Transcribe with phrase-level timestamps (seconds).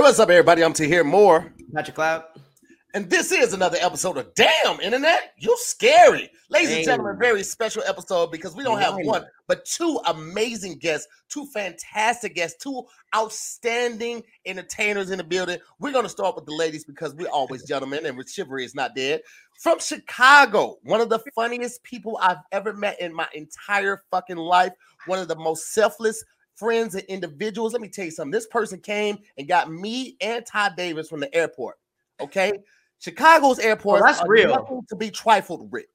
[0.00, 0.64] Hey, what's up, everybody?
[0.64, 1.52] I'm Tahir Moore.
[1.74, 2.24] Patrick Cloud.
[2.94, 5.34] And this is another episode of Damn Internet.
[5.36, 6.30] You're scary.
[6.48, 6.76] Ladies Hey.
[6.76, 11.44] and gentlemen, very special episode because we don't have one, but two amazing guests, two
[11.52, 12.82] fantastic guests, two
[13.14, 15.58] outstanding entertainers in the building.
[15.80, 18.94] We're going to start with the ladies because we're always gentlemen and chivalry is not
[18.94, 19.20] dead.
[19.58, 24.72] From Chicago, one of the funniest people I've ever met in my entire fucking life,
[25.04, 26.24] one of the most selfless
[26.60, 27.72] friends and individuals.
[27.72, 28.30] Let me tell you something.
[28.30, 31.78] This person came and got me and Todd Davis from the airport.
[32.20, 32.52] Okay.
[33.00, 34.02] Chicago's airport.
[34.02, 34.50] Oh, that's are real.
[34.50, 35.86] nothing to be trifled with.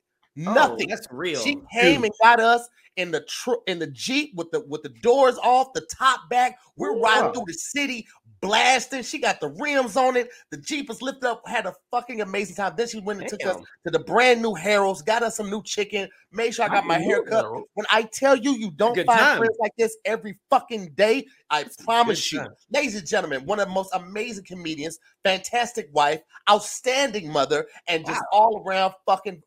[0.46, 0.90] Oh, Nothing.
[0.90, 1.40] that's real.
[1.40, 2.68] She came and got us
[2.98, 6.60] in the tr- in the jeep with the with the doors off, the top back.
[6.76, 8.06] We're riding through the city,
[8.42, 9.04] blasting.
[9.04, 10.30] She got the rims on it.
[10.52, 11.42] The jeep was lifted up.
[11.48, 12.74] Had a fucking amazing time.
[12.78, 15.02] Then she went and took us to the brand new Harold's.
[15.02, 16.10] Got us some new chicken.
[16.32, 17.44] Made sure I got my didn't hair cut.
[17.44, 17.66] Harold.
[17.74, 19.38] When I tell you, you don't Good find time.
[19.38, 21.26] friends like this every fucking day.
[21.50, 22.50] I promise you, time.
[22.72, 28.22] ladies and gentlemen, one of the most amazing comedians, fantastic wife, outstanding mother, and just
[28.32, 29.42] all around fucking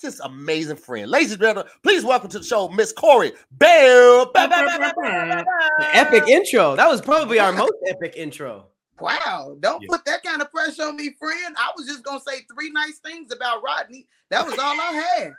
[0.00, 1.10] just amazing friend.
[1.10, 4.30] Ladies and gentlemen, please welcome to the show, Miss Correy Bell.
[4.34, 6.76] The epic intro.
[6.76, 8.66] That was probably our most epic intro.
[9.00, 9.88] Wow, don't Yeah.
[9.90, 11.56] put that kind of pressure on me, friend.
[11.58, 14.06] I was just gonna say three nice things about Rodney.
[14.30, 15.32] That was all I had.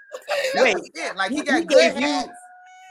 [0.56, 1.16] That Wait, was it.
[1.16, 2.30] Like he he got gave good you- hands.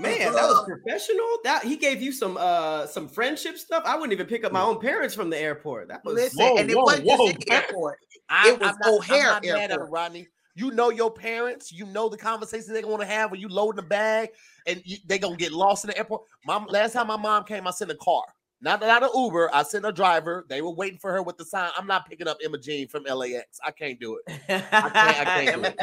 [0.00, 1.38] Man, that was professional.
[1.44, 3.82] That he gave you some uh some friendship stuff.
[3.86, 5.88] I wouldn't even pick up my own parents from the airport.
[5.88, 7.98] That was Listen, Whoa, and it whoa, wasn't whoa, just the airport.
[8.28, 9.90] I- It was I'm not- I'm O'Hare not mad at Airport.
[9.90, 10.28] Rodney.
[10.55, 11.72] You know your parents.
[11.72, 14.30] You know the conversations they're going to have when you load the bag,
[14.66, 16.22] and you, they gonna get lost in the airport.
[16.47, 18.22] Mom, last time my mom came, I sent a car,
[18.60, 19.50] not not an Uber.
[19.52, 20.47] I sent a driver.
[20.48, 21.70] They were waiting for her with the sign.
[21.77, 23.58] I'm not picking up Emma Jean from LAX.
[23.64, 24.41] I can't do it.
[24.47, 25.75] can't- I can't do it.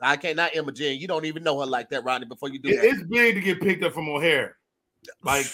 [0.00, 0.36] I can't.
[0.36, 1.00] Not Emma Jean.
[1.00, 2.26] You don't even know her like that, Rodney.
[2.26, 4.56] Before you do It- that, it's big to get picked up from O'Hare.
[5.22, 5.46] Like,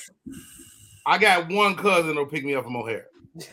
[1.07, 3.07] I got one cousin that'll pick me up from O'Hare.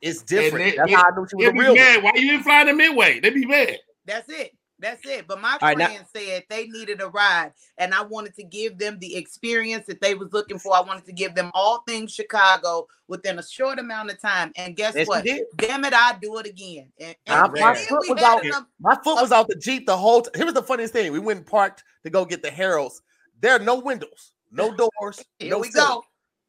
[0.00, 0.64] it's different.
[0.72, 1.74] they- That's they- how I knew she was a be real.
[1.74, 2.02] one.
[2.04, 3.20] Why you didn't fly to Midway?
[3.20, 3.78] They be mad.
[4.04, 4.52] That's it.
[4.78, 5.26] That's it.
[5.26, 8.76] But my right, now- friend said they needed a ride, and I wanted to give
[8.76, 10.76] them the experience that they was looking for.
[10.76, 14.52] I wanted to give them all things Chicago within a short amount of time.
[14.56, 15.24] And guess Yes, what?
[15.56, 16.92] Damn it, I do it again.
[17.00, 18.44] And, My- and my foot was had out.
[18.44, 20.32] enough- My foot was out the Jeep the whole time.
[20.36, 21.10] Here was the funniest thing.
[21.10, 23.00] We went and parked to go get the Harolds.
[23.40, 25.24] There are no windows, no doors.
[25.38, 25.86] Here no we ceiling.
[25.88, 26.04] go.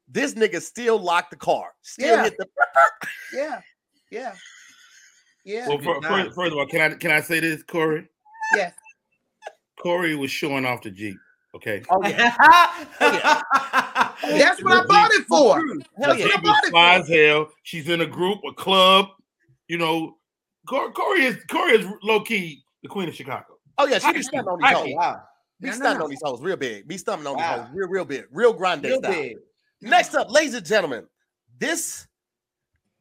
[0.08, 1.72] This nigga still locked the car.
[1.82, 2.24] Still Yeah.
[2.24, 2.48] hit the
[3.34, 3.62] Yeah.
[4.12, 4.36] Yeah.
[5.44, 5.68] Yeah.
[5.68, 8.08] Well, good fir- first, first of all, can I can I say this, Correy?
[8.56, 8.74] Yes.
[9.84, 11.18] Correy was showing off the Jeep.
[11.56, 11.84] Okay.
[11.90, 12.36] Oh yeah.
[13.00, 15.56] That's what I bought it for.
[15.58, 16.26] Hell The That's yeah.
[16.26, 17.02] what I Jeep bought is it fly for.
[17.04, 17.50] as hell.
[17.64, 19.08] She's in a group, a club.
[19.68, 20.16] You know,
[20.68, 23.46] Correy is Correy is low key the queen of Chicago.
[23.78, 24.48] Oh yeah, she be Right.
[24.48, 24.76] on these Right.
[24.76, 24.94] hoes.
[24.96, 25.22] wow.
[25.60, 26.04] Be No, no, no.
[26.06, 26.88] on these hoes real big.
[26.88, 27.56] Be stumping on Wow.
[27.58, 28.26] these hoes real, real big.
[28.32, 29.12] Real grande Real style.
[29.12, 29.38] big.
[29.82, 31.06] Next up, ladies and gentlemen,
[31.60, 32.08] this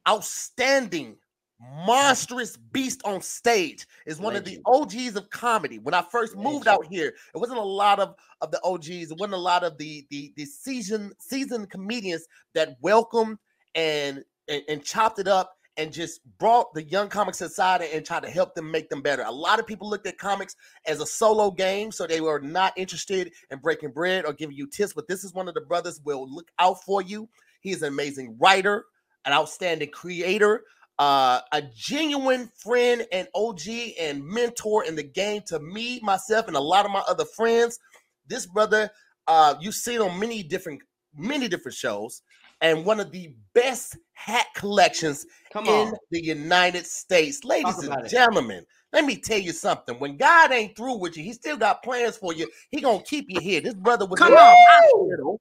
[0.06, 1.16] outstanding,
[1.58, 5.78] monstrous beast on stage is one of the OGs of comedy.
[5.78, 9.18] When I first moved out here, it wasn't a lot of, of the OGs, it
[9.18, 13.38] wasn't a lot of the the, the season seasoned comedians that welcomed
[13.74, 18.22] and, and and chopped it up and just brought the young comics aside and tried
[18.22, 19.22] to help them make them better.
[19.22, 20.56] A lot of people looked at comics
[20.86, 24.66] as a solo game, so they were not interested in breaking bread or giving you
[24.66, 24.92] tips.
[24.92, 27.28] But this is one of the brothers will look out for you.
[27.60, 28.84] He is an amazing writer,
[29.24, 30.62] an outstanding creator,
[30.98, 33.60] uh, a genuine friend and OG
[34.00, 37.78] and mentor in the game to me, myself, and a lot of my other friends.
[38.26, 38.90] This brother,
[39.26, 40.82] uh, you've seen on many different,
[41.14, 42.22] many different shows,
[42.60, 47.44] and one of the best hat collections Come in the United States.
[47.44, 48.08] Ladies and about it.
[48.08, 49.98] gentlemen, let me tell you something.
[49.98, 52.48] When God ain't through with you, he still got plans for you.
[52.70, 53.60] He gonna keep you here.
[53.60, 55.40] This brother was Come in hospital,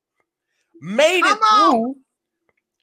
[0.81, 1.71] made it Come on.
[1.71, 1.95] through,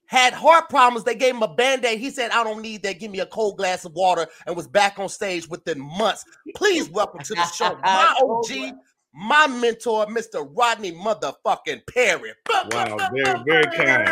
[0.06, 1.04] had heart problems.
[1.04, 1.98] They gave him a band-aid.
[1.98, 3.00] He said, I don't need that.
[3.00, 6.24] Give me a cold glass of water, and was back on stage within months.
[6.54, 8.74] Please welcome to the show, my OG,
[9.14, 10.48] my mentor, Mr.
[10.56, 12.32] Rodney motherfucking Perry.
[12.70, 14.08] Wow, very very kind.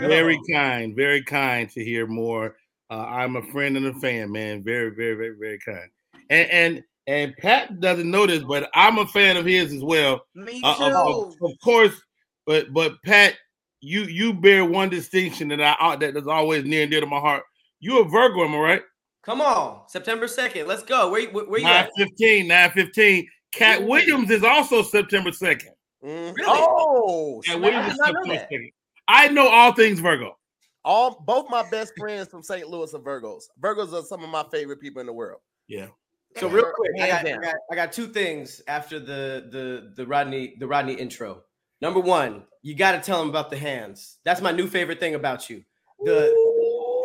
[0.00, 2.56] Very kind, very kind Tahir Moore.
[2.90, 4.62] Uh, I'm a friend and a fan, man.
[4.64, 5.90] Very, very, very, very kind.
[6.30, 10.22] And and and Pat doesn't know this, but I'm a fan of his as well.
[10.34, 10.84] Me Uh, too.
[10.96, 12.00] of, of- of course,
[12.46, 13.34] but but Pat,
[13.80, 17.06] you you bear one distinction that I uh, that is always near and dear to
[17.06, 17.42] my heart.
[17.80, 18.82] You're a Virgo, am I right?
[19.24, 19.82] Come on.
[19.88, 20.66] September 2nd.
[20.66, 21.10] Let's go.
[21.10, 21.90] Where, where, where you Nine at?
[21.96, 23.28] fifteen, nine fifteen.
[23.58, 23.86] Katt Ooh.
[23.86, 25.72] Williams is also September second.
[26.04, 26.34] Mhm.
[26.36, 26.44] Really?
[26.48, 27.64] Oh, Katt snap.
[27.64, 28.70] Williams I is did know second.
[29.08, 30.36] I know all things Virgo.
[30.84, 32.68] all both my best friends from St.
[32.68, 33.44] Louis are Virgos.
[33.60, 35.40] Virgos are some of my favorite people in the world.
[35.66, 35.88] Yeah.
[36.36, 40.06] So real quick, I got, I got I got two things after the the the
[40.06, 41.42] Rodney the Rodney intro.
[41.80, 44.18] Number one, you got to tell them about the hands.
[44.24, 45.64] That's my new favorite thing about you.
[46.04, 46.30] The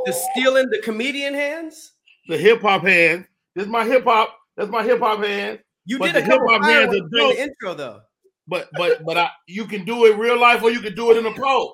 [0.06, 1.94] the stealing the comedian hands.
[2.28, 3.26] The hip hop hand.
[3.56, 4.38] This is my hip hop.
[4.58, 5.60] That's my hip hop hand.
[5.86, 8.02] You But did a couple hip-hop hands fireworks are the intro though.
[8.48, 11.18] But but but I, you can do it real life or you can do it
[11.18, 11.74] in a pose.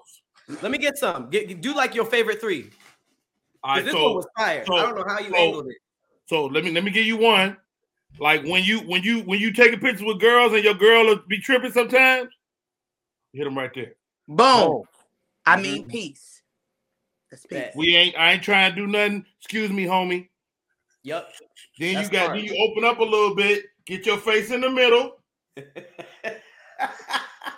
[0.61, 1.29] Let me get some.
[1.29, 2.69] Get, do like your favorite three.
[3.63, 4.63] All 'Cause right, this so one was fire.
[4.65, 5.77] so- I don't know how you so- angled it.
[6.27, 7.57] So let me let me give you one.
[8.19, 11.21] Like when you when you when you taking pictures with girls and your girl will
[11.27, 12.29] be tripping sometimes,
[13.33, 13.94] hit them right there.
[14.27, 14.83] Boom.
[15.45, 15.61] I Mhm.
[15.63, 16.41] mean, peace.
[17.31, 17.71] That's peace.
[17.75, 19.25] We ain't I ain't trying to do nothing.
[19.39, 20.29] Excuse me, homie.
[21.03, 21.31] Yep.
[21.79, 22.38] Then That's you got smart.
[22.38, 25.18] then you open up a little bit, get your face in the middle.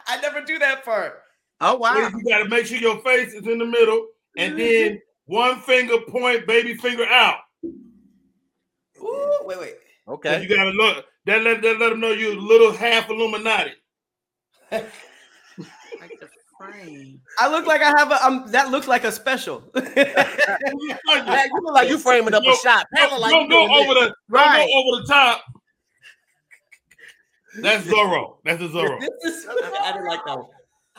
[0.08, 1.22] I never do that part.
[1.60, 1.94] Oh wow.
[1.94, 4.08] Then You got to make sure your face is in the middle,
[4.38, 7.40] and then one finger point, baby finger out.
[9.00, 9.76] Ooh, wait, wait.
[10.08, 10.42] 'Cause Okay.
[10.44, 11.06] You got to look.
[11.26, 13.74] That let that let them know you a little half Illuminati.
[14.72, 14.90] Like
[16.20, 16.28] the
[16.58, 17.22] frame.
[17.40, 18.26] I look like I have a.
[18.26, 19.64] Um, that looks like a special.
[19.76, 22.88] You look like you framing up a Yo, shot.
[22.96, 24.10] Don't, like don't go over this.
[24.10, 24.58] the Right.
[24.58, 25.42] don't go over the top.
[27.60, 28.38] That's Zorro.
[28.46, 28.98] That's a Zorro.
[29.24, 30.48] Is- I didn't like that one.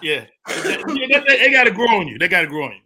[0.02, 0.24] Yeah.
[0.48, 2.18] yeah they, they, got to grow on you.
[2.18, 2.78] They got to grow on you.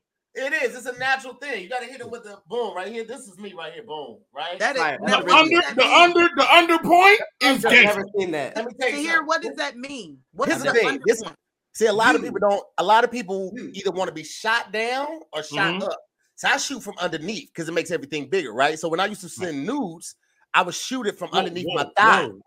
[0.44, 0.76] It is.
[0.76, 1.62] It's a natural thing.
[1.62, 3.04] You got to hit it with the boom right here.
[3.04, 3.84] This is me right here.
[3.84, 4.18] Boom.
[4.34, 4.58] Right.
[4.58, 4.98] That is Right.
[4.98, 5.92] The what under, does that the mean?
[6.02, 8.00] under, the under point is I've gangster.
[8.00, 8.54] never seen that.
[8.56, 10.18] Let me tell you See here, what does that mean?
[10.32, 11.00] What Here's is the the thing.
[11.06, 11.36] This- point?
[11.72, 12.62] See, a lot of people don't.
[12.78, 13.70] A lot of people You.
[13.74, 15.82] either want to be shot down or shot Mhm.
[15.82, 15.98] up.
[16.34, 18.78] So I shoot from underneath because it makes everything bigger, right?
[18.78, 20.14] So when I used to send nudes,
[20.54, 22.26] I would shoot it from Whoa, underneath whoa, my thigh.
[22.28, 22.40] whoa.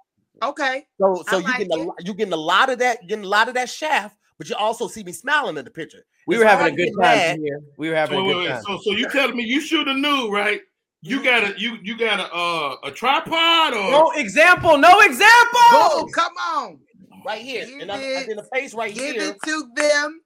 [0.43, 0.85] Okay.
[0.99, 1.85] So so I you like getting a, it.
[1.87, 4.55] lo- you getting a lot of that, getting a lot of that shaft, but you
[4.55, 6.05] also see me smiling in the picture.
[6.27, 7.39] We It's were having a good time mad.
[7.39, 7.59] here.
[7.77, 8.63] We were having So, a good time.
[8.63, 10.61] so, so you telling me you shoot a nude, right?
[11.01, 14.77] You got a you you got a uh, a tripod or No example.
[14.77, 15.59] No example.
[15.71, 16.79] Go, come on.
[17.25, 19.29] right here, Give and I'm, it- in the face right Give here.
[19.29, 20.19] it to them.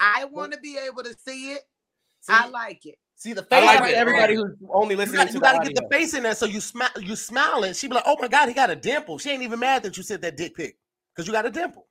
[0.00, 1.60] I want to be able to see it.
[2.20, 2.96] See, I like it.
[3.16, 3.64] See the face.
[3.64, 4.46] Like everybody there.
[4.46, 5.72] who's only You listening gotta, you the gotta audio.
[5.72, 6.90] get the face in there so you smile.
[7.00, 7.74] You smiling.
[7.74, 9.96] She be like, "Oh my god, he got a dimple." She ain't even mad that
[9.96, 10.78] you said that dick pic
[11.14, 11.86] because you got a dimple.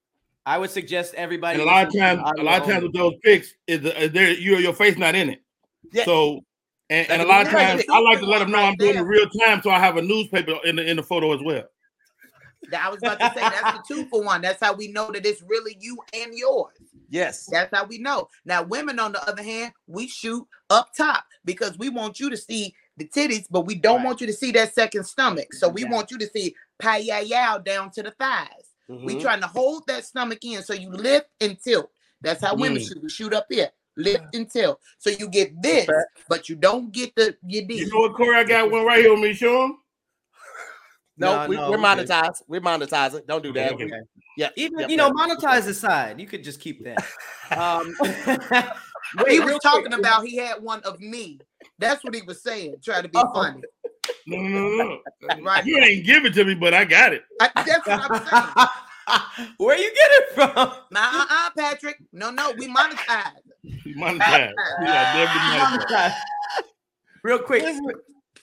[0.45, 1.59] I would suggest everybody.
[1.59, 4.31] and a lot of times a lot of times with those pics is uh, there
[4.31, 5.41] you your face not in it.
[5.91, 6.05] Yeah.
[6.05, 6.41] So
[6.89, 8.95] and, and a lot of times I like to let them know Right I'm doing
[8.95, 11.63] it real time, so I have a newspaper in the in the photo as well.
[12.77, 14.41] I was about to say that's the two for one.
[14.41, 16.73] That's how we know that it's really you and yours.
[17.09, 17.45] Yes.
[17.45, 18.27] That's how we know.
[18.45, 22.37] Now, women, on the other hand, we shoot up top because we want you to
[22.37, 24.05] see the titties, but we don't Right.
[24.05, 25.53] want you to see that second stomach.
[25.53, 25.91] So we Yeah.
[25.91, 28.71] want you to see pie ya yow down to the thighs.
[28.87, 29.21] We Mhm.
[29.21, 31.91] trying to hold that stomach in so you lift and tilt.
[32.21, 32.87] That's how women Mm.
[32.87, 33.03] shoot.
[33.03, 34.79] We shoot up here, lift and tilt.
[34.99, 35.87] So you get this,
[36.29, 37.79] but you don't get the your D.
[37.79, 38.35] You know what, Correy?
[38.35, 39.33] I got one right here with me.
[39.33, 39.77] Show him.
[41.17, 42.07] No, No, we, no, we're we good.
[42.07, 42.43] monetized.
[42.47, 43.25] We're monetizing.
[43.25, 43.73] Don't do that.
[43.73, 43.89] Okay.
[44.37, 44.49] We- yeah.
[44.55, 45.37] Even yep, you know, yep.
[45.39, 47.03] monetize aside, you could just keep that.
[47.55, 49.99] Um, wait, he was talking quick.
[49.99, 51.39] about he had one of me.
[51.77, 53.31] That's what he was saying, trying to be Oh.
[53.31, 53.61] funny.
[54.25, 55.43] No, no, no, no.
[55.43, 55.63] Right.
[55.63, 57.23] You ain't give it to me, but I got it.
[57.39, 58.25] I, that's what I'm
[59.37, 59.53] saying.
[59.57, 60.71] Where you get it from?
[60.91, 61.97] Nah, uh-uh, Patrick.
[62.11, 63.33] No, no, we monetize.
[63.63, 64.49] We monetize.
[64.79, 66.15] You got definitely monetized.
[67.23, 67.79] Real quick, Here's,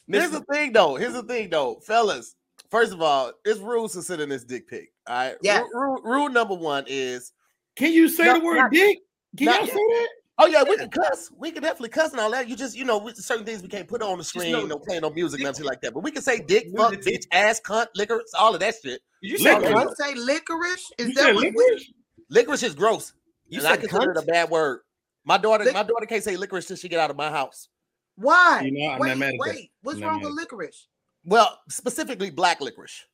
[0.07, 0.95] here's the thing, though.
[0.95, 2.37] Here's the thing, though, fellas.
[2.73, 4.93] First of all, it's rules to sit in this dick pic.
[5.07, 5.37] All right.
[5.43, 5.63] Yes.
[5.75, 7.33] Rule, rule, rule number one is
[7.77, 8.99] Can you say No, the word not- dick?
[9.37, 10.09] Can not y'all say that?
[10.39, 11.31] Oh yeah, we can cuss.
[11.37, 12.49] We can definitely cuss and all that.
[12.49, 14.79] You just, you know, with certain things we can't put on the screen, know- no
[14.79, 15.93] playing no music, nothing like that.
[15.93, 16.97] But we can say dick, Nudity.
[16.97, 19.03] fuck, bitch, ass, cunt, liquor, all of that shit.
[19.21, 19.75] you said Liquor.
[19.75, 20.93] Did you say licorice?
[20.99, 21.93] Is You that said what licorice?
[22.31, 23.13] Licorice is gross.
[23.49, 24.23] You and I said consider it cunt.
[24.23, 24.81] a bad word.
[25.27, 27.69] My daughter, Lic- my daughter can't say licorice till she get out of my house.
[28.17, 28.63] Why?
[28.65, 29.39] You know, I'm not wait, mad at that.
[29.39, 29.71] wait.
[29.83, 30.89] What's I'm wrong with at licorice?
[31.25, 33.05] Well, specifically black licorice.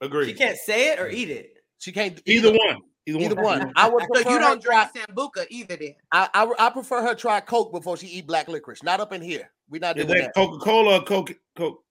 [0.00, 0.26] Agree.
[0.28, 1.50] She can't say it or eat it.
[1.78, 2.78] She can't Either one.
[3.06, 3.58] Either, Either one.
[3.60, 3.72] one.
[3.76, 5.94] I would So you don't try, drink sambuca either, then?
[6.12, 8.82] I, I I prefer her try Coke before she eat black licorice.
[8.82, 9.50] Not up in here.
[9.68, 10.34] We're not Is doing that that.
[10.34, 11.34] Coca Cola or Coke?
[11.56, 11.82] Coke?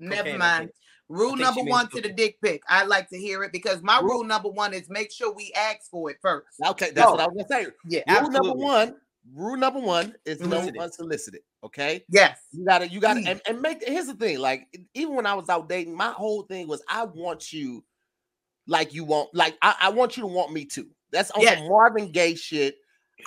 [0.00, 0.70] Never Cocaine, mind.
[1.10, 2.62] Rule number she means one to the dick pic.
[2.68, 5.52] I like to hear it because my Rule- rule number one is make sure we
[5.56, 6.46] ask for it first.
[6.66, 7.12] Okay, that's Oh.
[7.12, 7.70] what I was gonna say.
[7.86, 8.20] Yeah.
[8.20, 8.96] Rule number one.
[9.34, 10.80] Rule number one is no Unsolicited.
[10.82, 11.40] unsolicited.
[11.64, 12.04] Okay.
[12.08, 12.40] Yes.
[12.52, 13.86] You gotta, you gotta, and, and make.
[13.86, 17.04] Here's the thing: like, even when I was out dating, my whole thing was I
[17.04, 17.84] want you,
[18.66, 20.88] like you want, like I, I want you to want me too.
[21.12, 21.58] That's on Yes.
[21.58, 22.76] some Marvin Gaye shit.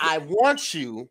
[0.00, 1.08] I want you,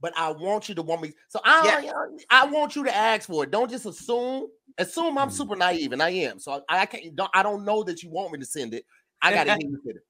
[0.00, 1.12] but I want you to want me.
[1.28, 1.90] So I,
[2.28, 3.50] I want you to ask for it.
[3.50, 4.48] Don't just assume.
[4.76, 5.32] Assume I'm Mm.
[5.32, 6.38] super naive, and I am.
[6.40, 7.14] So I, I can't.
[7.14, 8.84] Don't, I don't know that you want me to send it.
[9.22, 10.02] I gotta hear you send it.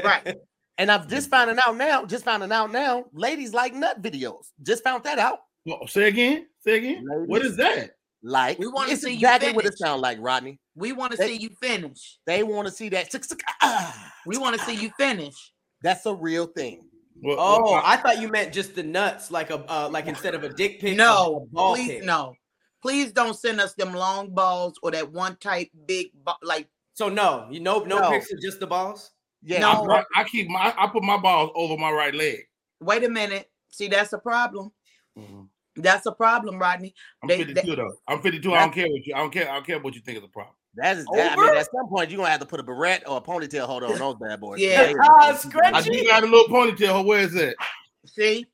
[0.04, 0.36] Right.
[0.78, 2.04] And I've just finding out now.
[2.04, 3.06] Just finding out now.
[3.12, 4.50] Ladies like nut videos.
[4.62, 5.38] Just found that out.
[5.68, 6.46] Oh, say again.
[6.60, 7.04] Say again.
[7.26, 7.52] What Ladies.
[7.52, 7.90] is that?
[8.22, 9.78] Like We wanna it's see you exactly what it finish.
[9.78, 10.58] sounds like, Rodney.
[10.74, 12.18] We want to They- see you finish.
[12.26, 13.10] They want to see that.
[13.10, 14.12] tick, tick, ah.
[14.26, 15.34] We want to see you finish.
[15.82, 16.82] That's a real thing.
[17.22, 20.34] Well, Oh, well, I thought you meant just the nuts, like a uh, like instead
[20.34, 20.96] of a dick pic.
[20.96, 22.04] No, ball please pic.
[22.04, 22.34] no.
[22.82, 27.08] Please don't send us them long balls or that one type big ba- like So
[27.08, 28.10] no, you know, no, No.
[28.10, 29.12] pics just the balls.
[29.46, 29.88] Yeah, No.
[29.90, 32.40] I, I keep my I put my balls over my right leg.
[32.80, 33.48] wait a minute.
[33.70, 34.72] See, that's a problem.
[35.16, 35.48] Mhm.
[35.76, 36.94] That's a problem, Rodney.
[37.22, 37.94] I'm They- 52 though.
[38.08, 38.52] I'm 52.
[38.54, 39.14] I don't care what you.
[39.14, 39.48] I don't care.
[39.50, 40.54] I don't care what you think is a problem.
[40.74, 41.38] That is that.
[41.38, 43.66] I mean, at some point, you're gonna have to put a beret or a ponytail
[43.66, 44.58] holder on those bad boys.
[44.60, 44.84] Yeah.
[44.86, 45.90] They- Ah, I scratchy.
[45.90, 47.04] do got a little ponytail.
[47.04, 47.56] Where is it?
[48.04, 48.46] See?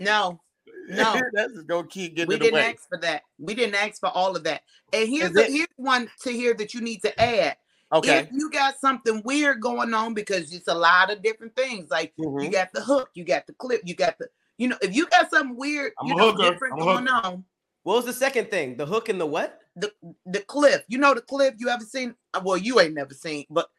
[0.00, 0.40] No,
[0.88, 1.20] no.
[1.32, 2.72] That's just gonna keep getting we didn't way.
[2.74, 3.22] ask for that.
[3.38, 4.62] We didn't ask for all of that.
[4.92, 7.56] And here's Is the, here's one to hear that you need to add.
[7.92, 8.18] Okay.
[8.18, 11.88] If you got something weird going on, because it's a lot of different things.
[11.90, 12.50] Like you Mhm.
[12.52, 14.28] got the hook, you got the clip, you got the,
[14.58, 16.50] you know, if you got something weird, I'm you know, hooker.
[16.50, 17.44] different I'm going on,
[17.84, 18.76] What was the second thing?
[18.76, 19.60] The hook and the what?
[19.76, 19.92] the
[20.24, 20.82] the cliff.
[20.88, 22.14] You know the cliff you ever seen?
[22.34, 23.70] Uh, Well, you ain't never seen, but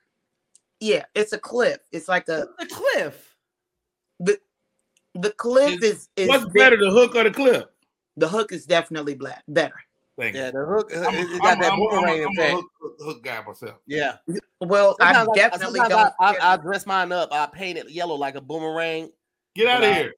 [0.79, 1.79] yeah, it's a cliff.
[1.91, 3.35] It's like a The cliff.
[5.19, 7.73] the cliff is is What's big- better, the hook or the clip?
[8.17, 9.75] the hook is definitely black better.
[10.19, 10.41] Thank you.
[10.41, 10.89] Yeah, the hook.
[10.91, 12.53] It, I'm, it I'm- got that I'm- I'm- boomerang I'm a effect.
[12.53, 13.75] hook, hook- hook guy myself.
[13.85, 14.17] Yeah.
[14.61, 16.19] Well, I Sometimes definitely sometimes don't.
[16.19, 17.29] I, I, I dress mine up.
[17.31, 19.11] I paint it yellow like a boomerang,
[19.55, 20.13] Get out of here.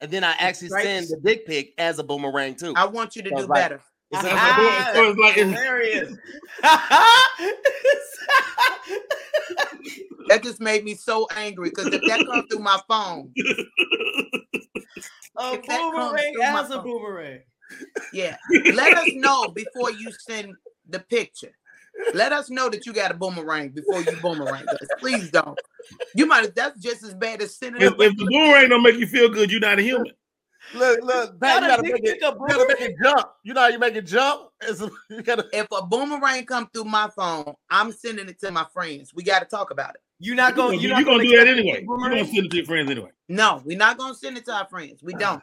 [0.00, 2.72] and then I actually send the dick pic as a boomerang too.
[2.76, 3.80] I want you to do like- better.
[4.10, 6.16] It's a- Ah, So it's like it's, hilarious.
[10.28, 13.66] That just made me so angry because if that comes through my phone, a If
[15.36, 16.84] that comes boomerang through my as a phone.
[16.84, 17.40] boomerang.
[18.12, 18.36] Yeah,
[18.74, 20.54] let us know before you send
[20.88, 21.52] the picture.
[22.14, 24.88] Let us know that you got a boomerang before you boomerang us.
[24.98, 25.58] Please don't.
[26.14, 26.54] You might.
[26.54, 27.82] That's just as bad as sending.
[27.82, 30.12] if, a if the boomerang don't make you feel good, you're not a human.
[30.74, 32.22] look, look, Pat, you gotta make it.
[32.22, 33.28] a You gotta make it jump.
[33.42, 34.50] You know how you make it jump?
[34.62, 35.46] It's, you gotta.
[35.52, 39.12] If a boomerang come through my phone, I'm sending it to my friends.
[39.14, 40.00] We got to talk about it.
[40.18, 40.80] You're not going.
[40.80, 41.84] You're, You're not gonna going do that anyway.
[41.86, 43.10] You're gonna send it to your friends anyway.
[43.28, 45.02] No, we're not gonna send it to our friends.
[45.02, 45.20] We uh-huh.
[45.20, 45.42] don't.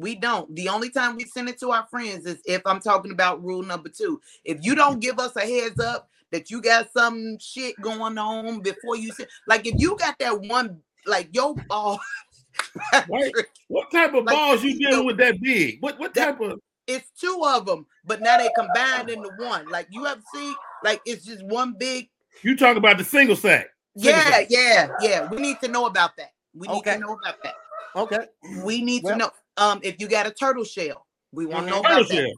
[0.00, 0.54] We don't.
[0.56, 3.62] The only time we send it to our friends is if I'm talking about rule
[3.62, 4.20] number two.
[4.44, 8.60] If you don't give us a heads up that you got some shit going on
[8.60, 12.00] before you send, like if you got that one, like your ball,
[13.08, 13.32] Right.
[13.68, 15.78] What type of Like, balls you you dealing with that big?
[15.80, 19.68] What what that- type of it's two of them, but now they combined into one.
[19.68, 22.08] Like you have seen, like it's just one big.
[22.42, 23.68] you talk about the single sack?
[23.96, 24.46] Single Yeah, sack.
[24.50, 25.28] yeah, yeah.
[25.30, 26.32] We need to know about that.
[26.54, 26.94] We need Okay.
[26.94, 27.54] to know about that.
[27.94, 28.26] Okay.
[28.64, 29.30] We need Well- to know.
[29.56, 32.14] Um, if you got a turtle shell, we want to know Turtle about that.
[32.14, 32.32] shell.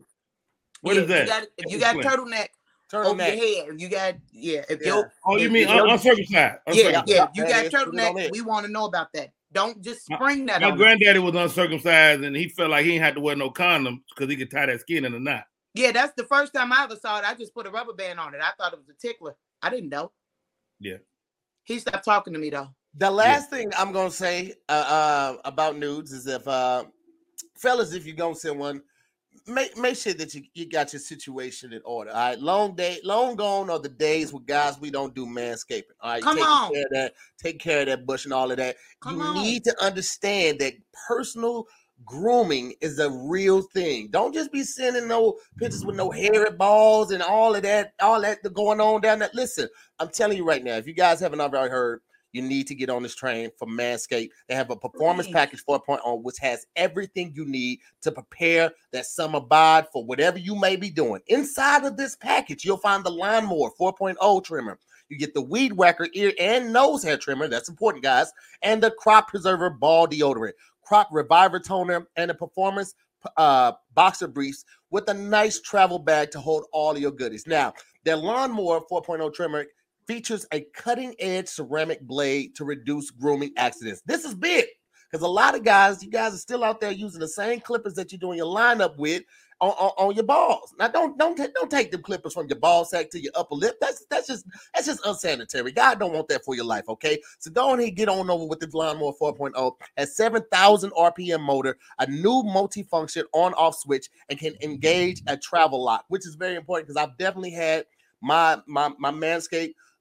[0.81, 1.27] What Yeah, is If you that?
[1.29, 2.17] got, if you got Explain.
[2.19, 2.49] turtleneck
[2.93, 3.37] over Turtleneck.
[3.37, 4.87] your head, if you got yeah, if Yeah.
[4.89, 6.59] your Oh, you if mean your- un- uncircumcised?
[6.73, 9.31] yeah, yeah, you got is, put it on turtleneck, we want to know about that.
[9.53, 10.73] Don't just spring that My on.
[10.73, 10.79] us.
[10.79, 14.31] granddaddy was uncircumcised, and he felt like he didn't have to wear no condoms because
[14.31, 15.45] he could tie that skin in a knot.
[15.75, 17.25] Yeah, that's the first time I ever saw it.
[17.25, 18.41] I just put a rubber band on it.
[18.43, 19.37] I thought it was a tickler.
[19.63, 20.13] I didn't know.
[20.81, 20.97] Yeah.
[21.65, 22.75] He stopped talking to me though.
[22.95, 26.85] The last thing I'm gonna say uh, uh, about nudes is if uh,
[27.63, 28.83] fellas, if you're gonna send one,
[29.47, 32.11] make make sure that you, you got your situation in order.
[32.11, 35.95] All right, long day, long gone are the days with guys we don't do manscaping.
[36.01, 36.73] All right, Come take on.
[36.73, 38.77] care of that, take care of that bush and all of that.
[39.01, 39.35] Come you on.
[39.43, 40.75] need to understand that
[41.09, 41.67] personal
[42.05, 44.09] grooming is a real thing.
[44.11, 48.21] Don't just be sending no pictures with no hairy balls and all of that, all
[48.21, 49.31] that going on down there.
[49.35, 49.69] Listen,
[50.01, 52.01] I'm telling you right now, if you guys haven't already heard,
[52.33, 54.31] you need to get on this train for Manscaped.
[54.49, 59.41] They have a performance package 4.0, which has everything you need to prepare that summer
[59.41, 61.21] bod for whatever you may be doing.
[61.29, 64.79] Inside of this package, you'll find the Lawnmower 4.0 trimmer.
[65.09, 67.47] You get the Weed Whacker ear and nose hair trimmer.
[67.47, 68.33] That's important, guys.
[68.63, 72.95] And the Crop Preserver Ball Deodorant, Crop Reviver Toner, and a Performance
[73.37, 77.47] uh, Boxer Briefs with a nice travel bag to hold all of your goodies.
[77.47, 77.75] Now,
[78.05, 79.67] their Lawnmower 4.0 trimmer
[80.07, 84.03] features a cutting edge ceramic blade to reduce grooming accidents.
[84.07, 84.67] This is big
[85.11, 87.95] because a lot of guys, you guys are still out there using the same clippers
[87.95, 89.23] that you're doing your lineup with
[89.63, 90.75] on, on, on your balls.
[90.79, 93.55] Now, don't don't ta- don't take the clippers from your ball sack to your upper
[93.55, 93.77] lip.
[93.81, 94.45] That's that's just
[94.75, 95.71] that's just unsanitary.
[95.71, 96.89] God don't want that for your life.
[96.89, 101.41] Okay, so go ahead and get on over with the Lawnmower 4.0 at 7,000 RPM
[101.41, 106.57] motor, a new multifunction on-off switch, and can engage a travel lock, which is very
[106.57, 107.87] important because I've definitely had
[108.21, 109.13] my my my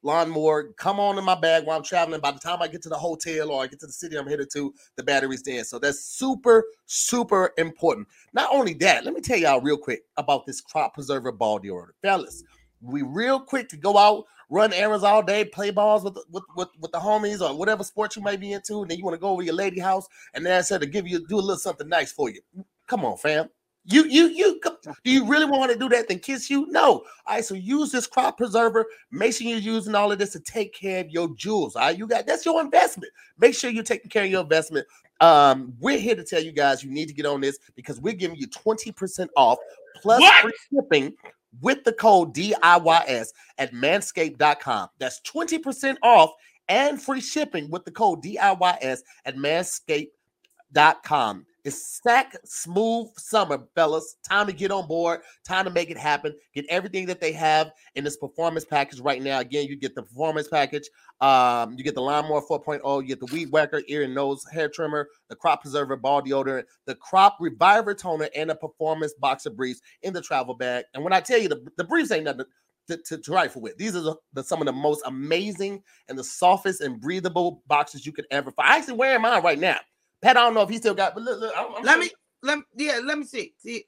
[0.04, 2.22] Lawnmower come on in my bag while I'm traveling.
[2.22, 4.28] By the time I get to the hotel or I get to the city I'm
[4.28, 5.66] headed to, the battery's dead.
[5.68, 8.08] So that's super, super important.
[8.34, 11.92] Not only that, let me tell y'all real quick about this crop preserver ball deodorant.
[12.02, 12.44] Fellas,
[12.82, 16.70] we real quick to go out, run errands all day, play balls with, with, with,
[16.80, 19.22] with the homies or whatever sport you may be into, and then you want to
[19.22, 21.88] go over your lady house and they said to give you do a little something
[21.88, 22.42] nice for you.
[22.88, 23.50] Come on, fam.
[23.84, 24.62] You you you
[25.04, 26.08] Do you really want to do that?
[26.08, 26.68] Then kiss you?
[26.70, 26.82] No.
[26.82, 27.44] All right.
[27.44, 28.86] So use this crop preserver.
[29.12, 31.76] Make sure you're using all of this to take care of your jewels.
[31.76, 31.98] All right.
[31.98, 33.12] You got that's your investment.
[33.40, 34.86] Make sure you're taking care of your investment.
[35.20, 38.14] Um, we're here to tell you guys you need to get on this because we're
[38.14, 39.60] giving you 20% off
[40.02, 40.42] plus What?
[40.42, 41.14] free shipping
[41.62, 44.90] with the code DIYS at manscaped.com.
[45.00, 46.32] That's 20% off
[46.70, 51.46] and free shipping with the code DIYS at manscaped.com.
[51.64, 54.16] It's sack smooth summer, fellas.
[54.28, 55.22] Time to get on board.
[55.46, 56.34] Time to make it happen.
[56.56, 59.40] Get everything that they have in this performance package right now.
[59.40, 60.90] Again, you get the performance package.
[61.22, 63.02] Um, you get the lawnmower 4.0.
[63.04, 66.64] You get the weed whacker, ear and nose hair trimmer, the crop preserver, ball deodorant,
[66.88, 70.86] the crop reviver toner, and a performance boxer briefs in the travel bag.
[70.96, 72.46] And when I tell you the, the briefs ain't nothing
[72.88, 76.18] to, to, to rifle with, these are the, the- some of the most amazing and
[76.18, 78.68] the softest and breathable boxes you could ever find.
[78.68, 79.78] I actually wearing mine right now.
[80.22, 82.02] Pat, I don't know if he still got, but look, look I'm, I'm Let sure-
[82.04, 82.12] me
[82.44, 83.54] let me yeah, let me see.
[83.58, 83.86] See,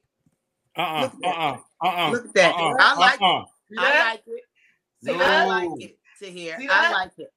[0.77, 1.01] Uh-uh.
[1.01, 1.37] Look at.
[1.37, 1.57] Uh-uh.
[1.87, 2.11] Uh-uh.
[2.11, 2.55] Look at that.
[2.55, 2.75] Uh-uh.
[2.79, 3.43] I like uh-uh.
[3.69, 4.43] See I like it.
[5.03, 6.59] See I like it Tahir.
[6.59, 7.33] See I like it.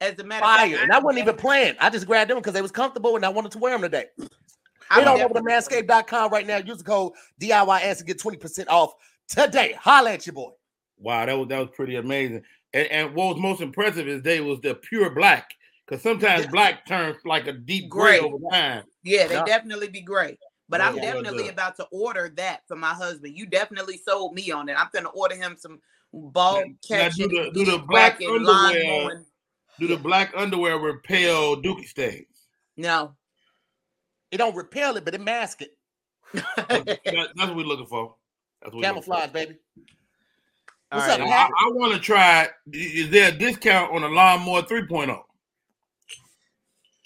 [0.00, 1.76] As a matter of fact, And I wasn't even playing.
[1.80, 4.06] I just grabbed them because they was comfortable and I wanted to wear them today.
[4.90, 6.56] I Head would on over to definitely- manscaped.com right now.
[6.58, 8.92] Use the code DIYS to get 20% off
[9.28, 9.76] today.
[9.80, 10.50] Holla at your boy.
[10.98, 12.42] Wow, that was that was pretty amazing.
[12.72, 15.48] And, and what was most impressive is they was the pure black.
[15.86, 16.50] Because sometimes Yeah.
[16.50, 18.20] black turns like a deep gray Gray.
[18.20, 18.84] over time.
[19.02, 19.44] Yeah, they Yeah.
[19.44, 20.38] definitely be gray.
[20.68, 23.36] But Yeah, I'm definitely about to order that for my husband.
[23.36, 24.74] You definitely sold me on it.
[24.78, 25.80] I'm gonna order him some
[26.12, 29.26] ball Now- now do the- do the black underwear- mowing.
[29.78, 32.46] Do the black underwear repel dookie stains?
[32.76, 33.14] No.
[34.30, 35.76] It don't repel it, but it mask it.
[36.32, 38.16] That- that's what we're looking for.
[38.62, 39.10] That's what we're looking for.
[39.14, 39.58] Camouflage, baby.
[40.90, 41.28] What's up, right.
[41.28, 42.48] Now, I, I want to try.
[42.72, 44.62] Is there a discount on the lawnmower oh?
[44.62, 45.22] 3.0?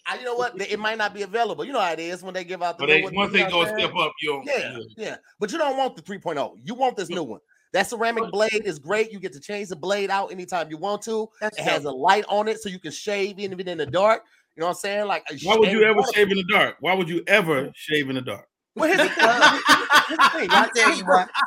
[0.09, 0.59] I, you know what?
[0.61, 1.65] It might not be available.
[1.65, 3.45] You know how it is when they give out the But they, one, once you
[3.45, 4.47] they go what step up, you don't.
[4.47, 5.17] Yeah, yeah.
[5.39, 6.55] But you don't want the 3.0.
[6.65, 7.41] You want this new one.
[7.75, 9.13] That ceramic blade is great.
[9.13, 11.29] You get to change the blade out anytime you want to.
[11.41, 14.23] That's It has a light on it so you can shave even in the dark.
[14.57, 15.07] You know what I'm saying?
[15.07, 16.77] Like, Why would you ever shave in the dark?
[16.81, 18.49] Why would you ever shave in the dark?
[18.75, 19.27] Well, here's the thing.
[20.09, 20.49] Here's the thing.
[20.51, 21.29] I'll tell you what.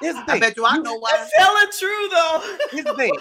[0.00, 1.26] Here's the I bet you I know why.
[1.38, 2.56] Telling true though.
[2.70, 3.12] Here's the thing.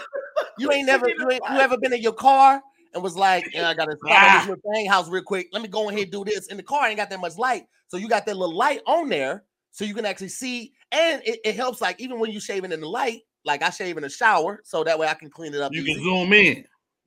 [0.58, 2.62] You ain't never, you ain't, you ever been in your car
[2.96, 4.42] and was like, yeah, I gotta stop Ah.
[4.44, 5.50] at this thing house real quick.
[5.52, 6.48] Let me go ahead and do this.
[6.48, 7.68] And the car I ain't got that much light.
[7.88, 10.74] So you got that little light on there so you can actually see.
[10.92, 13.98] And it, it helps, like, even when you're shaving in the light, like I shave
[13.98, 15.72] in the shower, so that way I can clean it up.
[15.74, 15.94] You easy.
[15.96, 16.66] can zoom in.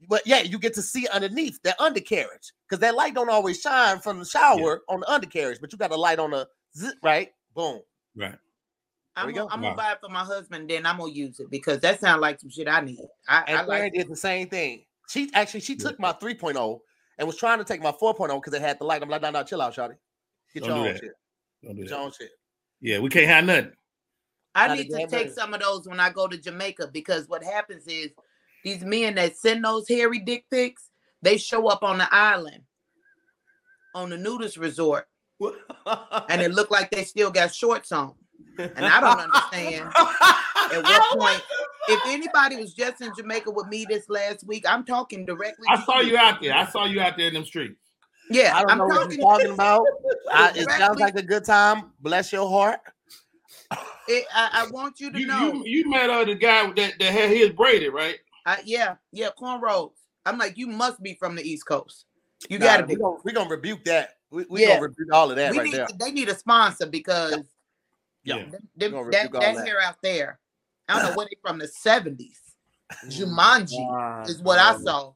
[0.09, 3.99] But yeah, you get to see underneath that undercarriage because that light don't always shine
[3.99, 6.47] from the shower on the undercarriage, but you got a light on the
[6.77, 7.33] zip, right?
[7.55, 7.81] Boom.
[8.15, 8.37] Right.
[9.17, 9.49] I'm, gonna, go.
[9.51, 12.21] I'm gonna buy it for my husband, then I'm gonna use it because that sounds
[12.21, 13.01] like some shit I need.
[13.29, 14.85] I, And I Karen like did the same thing.
[15.09, 16.79] She actually she took my 3.0
[17.19, 19.03] and was trying to take my 4.0 because it had the light.
[19.03, 19.95] I'm like, no, no, chill out, Shotty.
[20.55, 21.01] Get Don't your do own that.
[21.01, 21.11] shit.
[21.65, 22.05] Don't do Get your that.
[22.05, 22.31] own shit.
[22.81, 23.73] Yeah, we can't have nothing.
[24.55, 27.29] I Not need to take but- some of those when I go to Jamaica because
[27.29, 28.11] what happens is
[28.65, 30.91] these men that send those hairy dick pics,
[31.23, 32.63] they show up on the island
[33.95, 35.07] on the nudist resort
[36.29, 38.15] and it looked like they still got shorts on.
[38.59, 41.43] And I don't understand at what point.
[41.89, 45.67] If anybody was just in Jamaica with me this last week, I'm talking directly.
[45.69, 46.55] I to saw you out there.
[46.55, 47.81] I saw you out there in them streets.
[48.31, 49.19] Yeah, I don't I'm know what talking.
[49.19, 49.87] you're talking about.
[50.33, 51.93] I, it sounds like a good time.
[52.01, 52.81] Bless your heart.
[54.09, 55.53] it- I, I want you to You, know.
[55.53, 58.17] you, you met uh, the guy that, that had his braided, right?
[58.47, 59.93] I, yeah, yeah, cornrows.
[60.27, 62.05] I'm like, you must be from the East Coast.
[62.51, 63.01] You Nah, got to we be.
[63.01, 64.17] gonna, we gonna rebuke that.
[64.31, 64.75] We, we Yeah.
[64.75, 65.87] gonna rebuke all of that we right need there.
[65.99, 67.33] they need a sponsor because
[68.25, 68.37] Yeah.
[68.37, 68.45] Yeah.
[68.51, 69.67] them- them- that, that that.
[69.67, 70.39] hair out there.
[70.89, 72.37] I don't know where they from the 70s.
[73.07, 75.13] Jumanji is what I saw.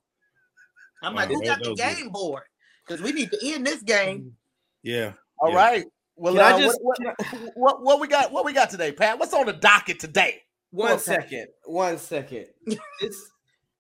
[1.03, 1.97] I'm like, Wow, who got the was good.
[1.97, 2.43] game board?
[2.87, 4.37] Because we need to end this game.
[4.83, 5.13] Yeah.
[5.39, 5.57] All Yeah.
[5.57, 5.85] right.
[6.17, 7.17] Well, Can I uh, just- what, what,
[7.57, 8.31] what, what we got?
[8.33, 9.19] What we got today, Pat?
[9.19, 10.43] What's on the docket today?
[10.71, 11.01] One Okay.
[11.03, 11.47] second.
[11.65, 12.47] One second.
[13.01, 13.31] This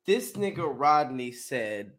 [0.05, 1.93] this nigga Rodney said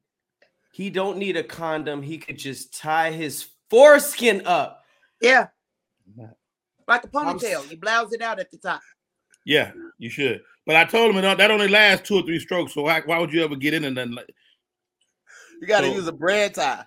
[0.74, 2.02] he don't need a condom.
[2.02, 4.84] He could just tie his foreskin up.
[5.22, 5.48] Yeah.
[6.88, 7.72] Like a I'm s- ponytail.
[7.72, 8.82] You blouse it out at the top.
[9.46, 10.42] Yeah, you should.
[10.66, 12.74] But I told him it, that only lasts two or three strokes.
[12.74, 14.30] So why, why would you ever get into nothing like
[15.62, 16.86] You got to So- use a bread tie.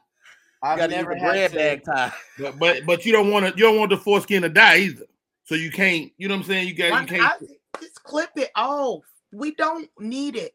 [0.62, 2.12] You I've got to use a had bread to- bag tie.
[2.38, 5.04] but but but you don't want to you don't want the foreskin to die either.
[5.44, 6.68] So you can't, you know what I'm saying?
[6.68, 9.04] You got Why- you can't I- just clip it off.
[9.32, 10.52] We don't need it.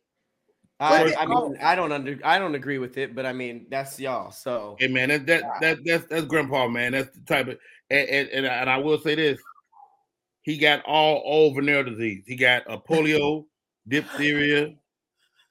[0.79, 1.57] I, I mean.
[1.61, 4.31] I don't under, I don't agree with it, but I mean, that's y'all.
[4.31, 6.93] So Hey man, that that that that's that's grandpa, man.
[6.93, 7.59] That's the type of
[7.91, 9.39] and and, and, I, and I will say this.
[10.43, 12.23] He got all all venereal disease.
[12.25, 13.45] He got a polio,
[13.87, 14.75] diphtheria,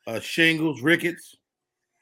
[0.06, 1.36] uh shingles, rickets.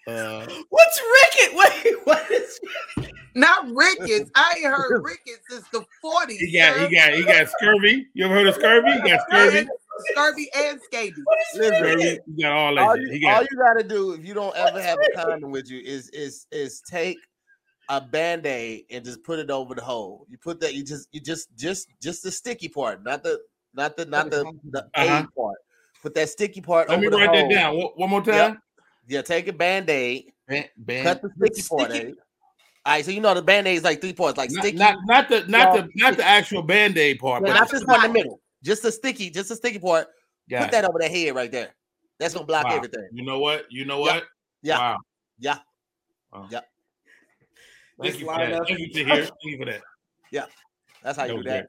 [0.06, 1.56] Uh what's Ricket?
[1.84, 2.60] Wait, what is
[3.34, 4.30] Not rickets.
[4.34, 6.30] I ain't heard rickets since the 40s.
[6.30, 6.88] He got sir.
[6.88, 8.06] he got he got scurvy.
[8.14, 8.92] You ever heard of scurvy?
[8.92, 9.68] He got scurvy.
[10.10, 11.24] scurvy and scabies.
[11.52, 12.18] Scurvy.
[12.26, 14.56] He got all that all you, He all got you gotta do if you don't
[14.56, 17.18] ever have a condom with you is is is take
[17.88, 20.26] a band-aid and just put it over the hole.
[20.28, 23.40] You put that you just you just just just the sticky part, not the
[23.74, 25.24] not the not the the Uh-huh.
[25.26, 25.58] A part.
[26.02, 27.76] Put that sticky part Let me the write that down.
[27.96, 28.48] One, more Yep.
[28.48, 28.62] time.
[29.08, 31.90] Yeah, take a band-aid, Ban- ban- cut the sticky part.
[31.90, 32.12] sticky- eh?
[32.86, 34.96] All right, so you know the band-aid is like three parts, like not, sticky, not
[35.06, 38.12] not the not the not the actual band-aid part, yeah, but not this part in
[38.12, 38.40] the middle.
[38.62, 40.08] Just the sticky, just the sticky part.
[40.48, 40.72] got Put it.
[40.72, 41.74] that over the head right there.
[42.18, 42.76] That's gonna block Wow.
[42.76, 43.08] everything.
[43.12, 43.66] You know what?
[43.70, 44.14] You know Yeah.
[44.14, 44.24] what?
[44.62, 44.78] Yeah.
[44.78, 44.98] Wow.
[45.38, 45.58] Yeah.
[46.32, 46.48] Wow.
[46.50, 46.60] Yeah.
[48.00, 48.52] Thank Let's you for that.
[48.52, 48.66] up.
[48.68, 49.16] Thank you Tahir.
[49.24, 50.48] Thank you for that.
[51.02, 51.66] That's how you That do was that.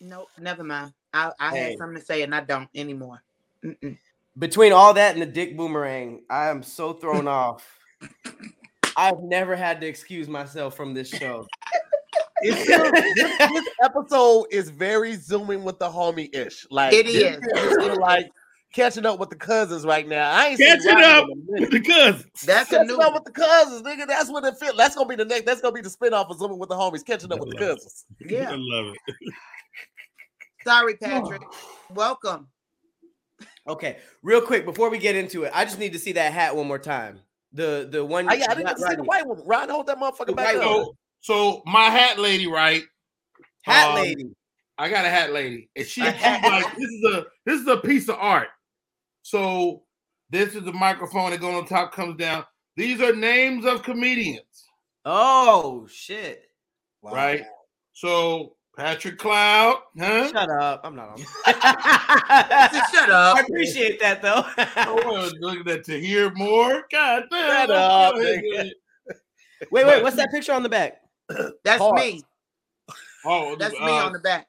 [0.00, 0.92] Nope, never mind.
[1.14, 1.70] I, I Hey.
[1.70, 3.22] had something to say and I don't anymore.
[3.64, 3.96] Mm-mm.
[4.38, 7.66] Between all that and the dick boomerang, I am so thrown off.
[8.96, 11.46] I've never had to excuse myself from this show.
[12.42, 16.66] This, this episode is very zooming with the homie ish.
[16.70, 17.76] Like It this is.
[17.82, 18.28] feel like
[18.72, 20.30] catching up with the cousins right now.
[20.30, 22.26] I ain't Catching up with the cousins.
[22.44, 24.06] That's a Catching new up with the cousins, nigga.
[24.06, 24.76] That's what it feel.
[24.76, 25.46] That's gonna be the next.
[25.46, 27.68] That's gonna be the spinoff of zooming with the homies, catching up with the I
[27.68, 27.80] love it.
[27.80, 28.04] cousins.
[28.20, 28.50] Yeah.
[28.50, 29.34] I love it.
[30.64, 31.42] sorry, Patrick.
[31.94, 32.48] Welcome.
[33.68, 36.54] Okay, real quick before we get into it, I just need to see that hat
[36.54, 37.20] one more time.
[37.52, 38.28] The the one.
[38.28, 39.40] I, yeah, I didn't not get to see the white one.
[39.44, 40.64] Ryan, hold that motherfucker The back up.
[40.64, 40.84] one.
[40.84, 42.82] So, so my hat lady, right?
[43.62, 44.26] hat Um, lady.
[44.78, 47.78] I got a hat lady, and she, she's like, "This is a this is a
[47.78, 48.48] piece of art."
[49.26, 49.82] So
[50.30, 52.44] this is the microphone that goes on top, comes down.
[52.76, 54.68] These are names of comedians,
[55.04, 56.48] Oh shit!
[57.02, 57.12] Wow.
[57.12, 57.44] right?
[57.92, 60.28] So Patrick Cloud, huh?
[60.30, 60.82] Shut up!
[60.84, 61.18] I'm not on.
[61.44, 63.36] Shut up.
[63.36, 64.44] I appreciate that though.
[64.86, 66.84] Oh, look at that Tahir Moore.
[66.92, 67.66] God damn!
[67.66, 68.44] Shut up, wait,
[69.72, 70.02] wait.
[70.04, 71.00] What's that picture on the back?
[71.64, 71.94] That's Pause.
[71.96, 72.22] me.
[73.24, 74.46] Oh, That's uh, me on the back.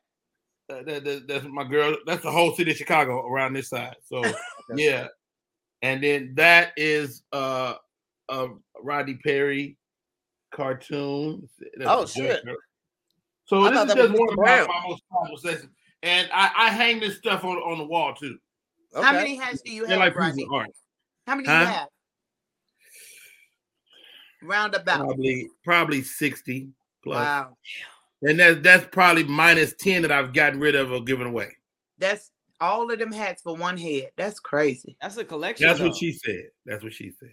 [0.69, 1.95] That- that- that- that's my girl.
[2.05, 3.95] That's the whole city of Chicago around this side.
[4.03, 4.23] So
[4.75, 5.07] yeah,
[5.81, 7.75] and then that is uh
[8.29, 8.47] a
[8.81, 9.77] Rodney Perry
[10.51, 11.47] cartoon.
[11.77, 12.43] That's Oh, shit.
[12.43, 12.57] Joker.
[13.45, 15.71] So I this is just one of my, my most powerful sessions,
[16.03, 18.37] and I, I hang this stuff on on the wall too.
[18.93, 20.73] How many hats do you They're have, like pieces Rodney?
[21.25, 21.59] How many Huh?
[21.59, 21.87] you have?
[24.43, 24.97] Roundabout.
[24.99, 26.69] Probably probably sixty
[27.03, 27.57] plus, Wow.
[28.21, 31.55] And that's that's probably minus ten that I've gotten rid of or given away.
[31.99, 34.09] That's all of them hats for one head.
[34.17, 34.97] That's crazy.
[35.01, 35.67] That's a collection.
[35.67, 36.49] That's what she said.
[36.65, 37.29] That's what she said.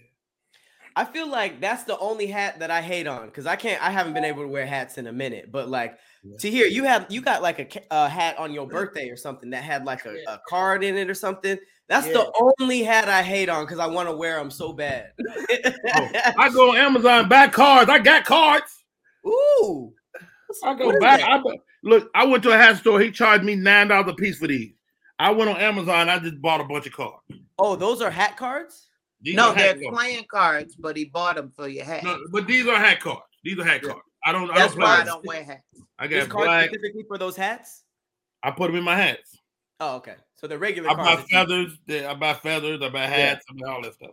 [0.97, 3.83] I feel like that's the only hat that I hate on because I can't.
[3.83, 5.51] I haven't been able to wear hats in a minute.
[5.51, 6.37] But like Yeah.
[6.39, 9.65] Tahir you have you got like a, a hat on your birthday or something that
[9.65, 11.59] had like a, a card in it or something.
[11.89, 15.13] That's the only hat I hate on because I want to wear them so bad.
[15.19, 17.91] Oh, I go on Amazon buy cards.
[17.91, 18.85] I got cards.
[19.27, 19.93] Ooh,
[20.65, 21.21] I go back.
[21.23, 21.41] I,
[21.83, 23.01] look, I went to a hat store.
[23.01, 24.73] He charged me nine dollars a piece for these.
[25.19, 26.09] I went on Amazon.
[26.09, 27.23] I just bought a bunch of cards.
[27.59, 28.89] oh, those are hat cards.
[29.21, 29.87] These No, are they're cards.
[29.97, 32.05] playing cards, but he bought them for your hat.
[32.05, 33.23] No, but these are hat cards.
[33.43, 33.91] These are hat Yeah.
[33.91, 34.05] cards.
[34.27, 34.51] I don't.
[34.51, 35.63] I That's don't why I don't wear hats.
[35.99, 36.69] I This got card black.
[36.71, 37.85] specifically for those hats.
[38.43, 39.39] I put them in my hats.
[39.81, 40.15] Oh, okay.
[40.35, 41.23] So the regular I cards.
[41.23, 41.79] buy feathers.
[41.89, 42.81] I buy feathers.
[42.83, 43.45] I buy hats.
[43.51, 44.11] I buy all that stuff.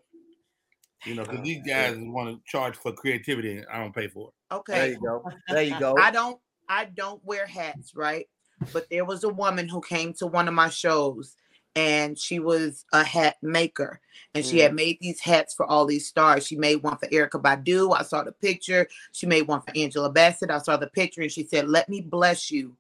[1.06, 4.08] You know, because Oh, these guys want to charge for creativity, and I don't pay
[4.08, 4.56] for it.
[4.56, 4.74] Okay.
[4.74, 5.24] There you go.
[5.48, 5.96] There you go.
[6.00, 8.28] I don't I don't wear hats, right?
[8.72, 11.36] But there was a woman who came to one of my shows
[11.76, 14.00] and she was a hat maker
[14.36, 14.76] and she had mm.
[14.76, 16.46] made these hats for all these stars.
[16.46, 17.98] She made one for Erykah Badu.
[17.98, 18.88] I saw the picture.
[19.14, 20.52] She made one for Angela Bassett.
[20.52, 22.76] I saw the picture and she said, "Let me bless you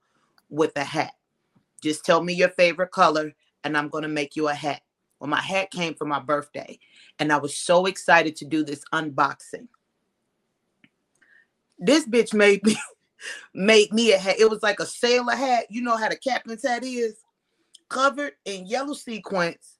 [0.49, 1.15] with a hat.
[1.81, 4.81] Just tell me your favorite color and I'm going to make you a hat."
[5.21, 6.79] Well, my hat came for my birthday
[7.19, 9.67] and I was so excited to do this unboxing.
[11.77, 12.75] This bitch made me
[13.53, 14.39] made me a hat.
[14.39, 15.67] It was like a sailor hat.
[15.69, 17.17] You know how the captain's hat is,
[17.87, 19.77] covered in yellow sequins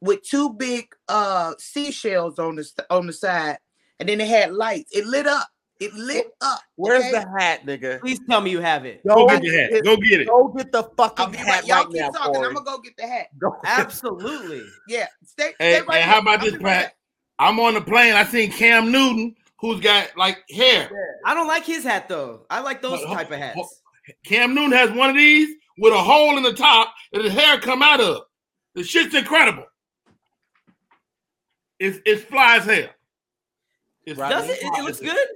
[0.00, 3.58] with two big uh seashells on the on the side,
[3.98, 4.94] and then it had lights.
[4.94, 5.48] It lit up.
[5.78, 6.60] It lit up.
[6.76, 7.10] Where's okay?
[7.12, 8.00] the hat, nigga?
[8.00, 9.06] Please tell me you have it.
[9.06, 9.84] Go Go get the hat.
[9.84, 10.26] Go get it.
[10.26, 11.66] Go get the I'll fucking be hat right.
[11.66, 12.34] Y'all right keep now, talking.
[12.34, 12.46] Correy.
[12.48, 13.26] I'm gonna go get the hat.
[13.38, 13.56] Go.
[13.64, 14.62] Absolutely.
[14.88, 15.52] Yeah, stay.
[15.58, 16.96] Hey, stay right hey, how about I'll this, be right Pat?
[17.38, 18.14] I'm on the plane.
[18.14, 20.88] I seen Cam Newton, who's got like hair.
[21.26, 22.46] I don't like his hat though.
[22.48, 23.82] I like those Ho- ho- type of hats.
[24.24, 27.60] Cam Newton has one of these with a hole in the top that his hair
[27.60, 28.22] come out of.
[28.74, 29.64] The shit's incredible.
[31.78, 32.88] It's it's fly as hell.
[34.06, 34.58] It's, Does it?
[34.62, 35.28] It, it looks good.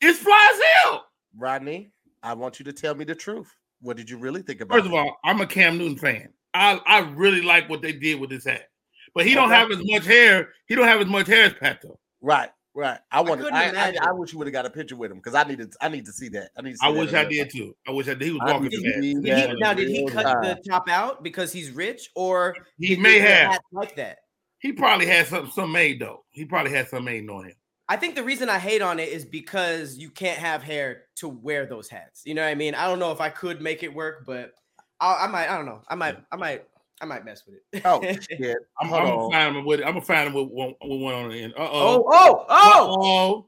[0.00, 1.04] It's fly as hell.
[1.36, 1.90] Rodney,
[2.22, 3.52] I want you to tell me the truth.
[3.80, 4.96] What did you really think about First of it?
[4.96, 6.28] all, I'm a Cam Newton fan.
[6.54, 8.68] I I really like what they did with his hat,
[9.14, 10.48] but he don't have as much hair.
[10.66, 11.98] He don't have as much hair as Pat though.
[12.20, 12.98] Right, Right.
[13.12, 13.40] I want.
[13.40, 13.94] couldn't I, I.
[14.08, 15.72] I wish you would have got a picture with him because I needed.
[15.80, 16.50] I need to see that.
[16.56, 16.72] I need.
[16.72, 17.76] To see I that wish I did too.
[17.86, 18.22] I wish I did.
[18.22, 19.02] He was walking need to fast.
[19.02, 20.42] see Did that he, now, did he cut time.
[20.42, 23.58] the top out because he's rich, or He may have.
[23.72, 24.18] like that?
[24.60, 26.24] He probably had some some made though.
[26.30, 27.54] He probably had some made on him.
[27.88, 31.28] I think the reason I hate on it is because you can't have hair to
[31.28, 32.22] wear those hats.
[32.26, 32.74] You know what I mean?
[32.74, 34.52] I don't know if I could make it work, but
[35.00, 35.48] I, I might.
[35.48, 35.80] I don't know.
[35.88, 36.18] I might.
[36.30, 36.64] I might.
[37.00, 37.82] I might mess with it.
[37.84, 38.56] Oh shit!
[38.80, 39.80] I'm, I'm gonna find him with.
[39.80, 41.54] I'm gonna find him with one, with one on the end.
[41.56, 42.04] Uh oh!
[42.08, 42.46] oh.
[42.46, 42.46] Oh!
[42.48, 42.96] Oh!
[43.00, 43.46] Oh.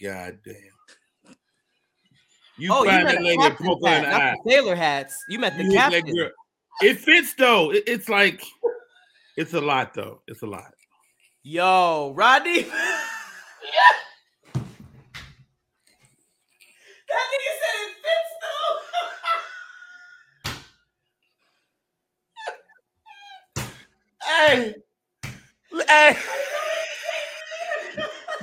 [0.00, 1.34] God damn.
[2.58, 2.84] You oh!
[2.84, 4.34] You find meant that the lady and captain's poke hat, the eye.
[4.44, 5.16] the sailor hats.
[5.28, 6.30] You meant the You captain.
[6.80, 7.72] It fits though.
[7.72, 8.42] It- it's like
[9.36, 10.22] it's a lot though.
[10.28, 10.72] It's a lot.
[11.44, 12.66] Yo, Rodney.
[17.08, 19.04] That nigga said it fits though.
[24.24, 24.74] Hey,
[25.88, 26.16] hey.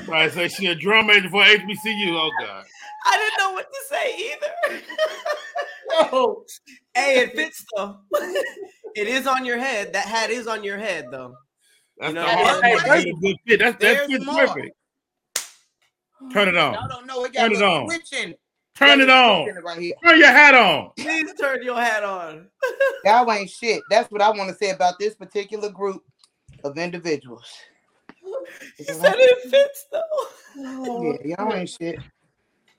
[0.07, 2.11] Right, so she a drum major for HBCU.
[2.11, 2.65] Oh God.
[3.05, 4.81] I didn't know what to say either.
[6.11, 6.45] Yo,
[6.93, 8.01] hey, it fits though.
[8.95, 9.93] it is on your head.
[9.93, 11.35] That hat is on your head though.
[11.99, 13.59] That's You know, the hard hey, part to hey, get a good fit.
[13.59, 14.75] That's that there's fits perfect.
[16.31, 17.85] Turn it Y'all don't know it Turn it a on.
[17.85, 18.33] switching.
[18.75, 19.47] Turn it on.
[19.63, 19.93] Right here.
[20.05, 20.91] Turn your hat on.
[20.97, 22.47] Please turn your hat on.
[23.05, 23.81] Y'all ain't shit.
[23.89, 26.03] That's what I want to say about this particular group
[26.63, 27.45] of individuals.
[28.77, 30.01] He said it fits though.
[30.57, 31.99] Oh, Yeah, y'all ain't shit.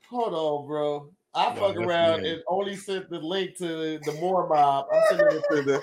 [0.08, 1.10] Hold on, bro.
[1.34, 2.30] I No, fuck around me.
[2.32, 4.86] and only sent the link to the More Mob.
[4.92, 5.82] I'm sending it to the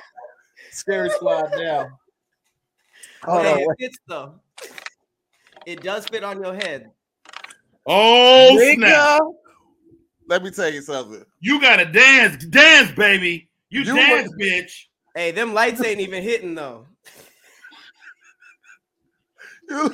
[0.72, 1.98] Scary Squad now.
[3.24, 3.60] Hold hey, on.
[3.60, 4.36] Oh, it fits though.
[5.66, 6.92] It does fit on your head.
[7.86, 9.22] Oh snap!
[10.28, 11.24] Let me tell you something.
[11.40, 13.50] You gotta dance, dance, baby.
[13.70, 14.72] You, You dance, look- bitch.
[15.16, 16.86] Hey, them lights ain't even hitting though.
[19.70, 19.94] You,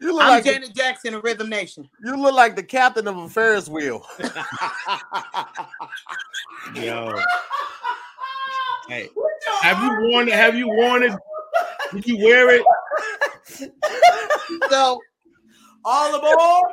[0.00, 1.88] you look I'm like Janet Jackson of Rhythm Nation.
[2.04, 4.04] you look like the captain of a Ferris wheel.
[6.74, 7.14] Yo.
[8.86, 9.08] Hey,
[9.62, 10.34] have you worn it?
[10.34, 11.12] Have you worn it?
[11.92, 12.64] Did you wear it?
[14.70, 15.00] So
[15.84, 16.72] All aboard!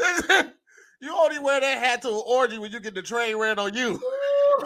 [1.00, 3.74] you only wear that hat to an orgy when you get the train ran on
[3.74, 4.00] you.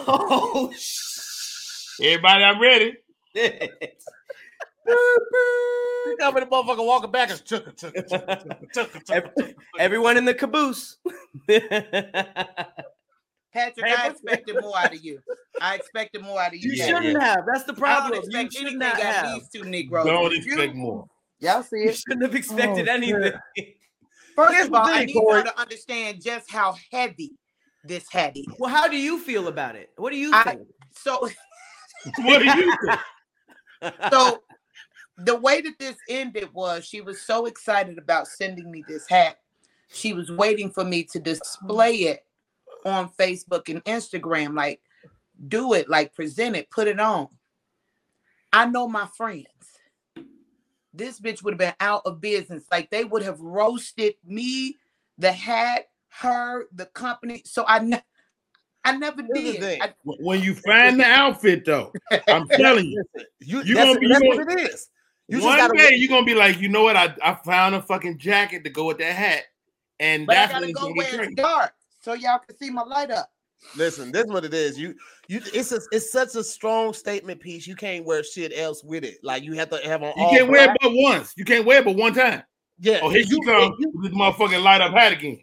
[0.07, 0.73] Oh
[2.01, 2.97] Everybody, I'm ready.
[3.35, 3.71] shit!
[4.87, 7.73] You come in the motherfucker walking back and chugga,
[8.73, 9.53] chugga.
[9.79, 10.97] Everyone in the caboose.
[13.55, 15.19] Patrick, I expected more out of you.
[15.61, 16.71] I expected more out of you.
[16.71, 17.45] You Yeah, shouldn't have.
[17.47, 18.11] That's the I problem.
[18.21, 19.25] don't You should anything not have.
[19.25, 20.05] of these two Negroes.
[20.05, 21.07] Don't You- expect more.
[21.39, 21.95] Y'all see You it.
[21.97, 23.33] shouldn't have expected Oh, anything.
[24.35, 25.35] First of the all, I need Correy.
[25.35, 27.31] y'all to understand just how heavy
[27.85, 28.45] this hat is.
[28.59, 29.91] Well, how do you feel about it?
[29.95, 30.67] What do you I- think?
[30.91, 31.29] So,
[32.19, 32.75] What do you
[33.81, 33.93] think?
[34.11, 34.43] so
[35.17, 39.39] the way that this ended was she was so excited about sending me this hat.
[39.89, 42.24] She was waiting for me to display it
[42.85, 44.55] on Facebook and Instagram.
[44.55, 44.81] Like,
[45.47, 47.27] do it, like present it, put it on.
[48.53, 49.47] I know my friends.
[50.93, 52.63] This bitch would have been out of business.
[52.71, 54.77] Like they would have roasted me,
[55.17, 55.87] the hat,
[56.21, 57.41] her, the company.
[57.45, 58.03] So I, ne-
[58.85, 59.81] I never did.
[59.81, 61.91] I- When you find the outfit, though,
[62.29, 64.87] I'm telling you, Listen, you, You that's, gonna be- that's you what it is.
[65.27, 66.95] You one gotta day you're gonna be like, you know what?
[66.95, 69.41] I, I found a fucking jacket to go with that hat,
[69.99, 71.73] and but I gotta go gonna where it's dark
[72.05, 73.31] so y'all can see my light up.
[73.75, 74.11] listen.
[74.11, 74.77] This is what it is.
[74.77, 74.93] You,
[75.27, 75.41] you.
[75.53, 77.65] It's a, it's such a strong statement piece.
[77.65, 79.17] You can't wear shit else with it.
[79.23, 80.13] Like you have to have on.
[80.15, 80.75] You all can't wear black.
[80.75, 81.33] it but once.
[81.35, 82.43] You can't wear it but one time.
[82.79, 82.99] Yeah.
[83.01, 85.39] Oh, here you, you come You, with this motherfucking light up hat again.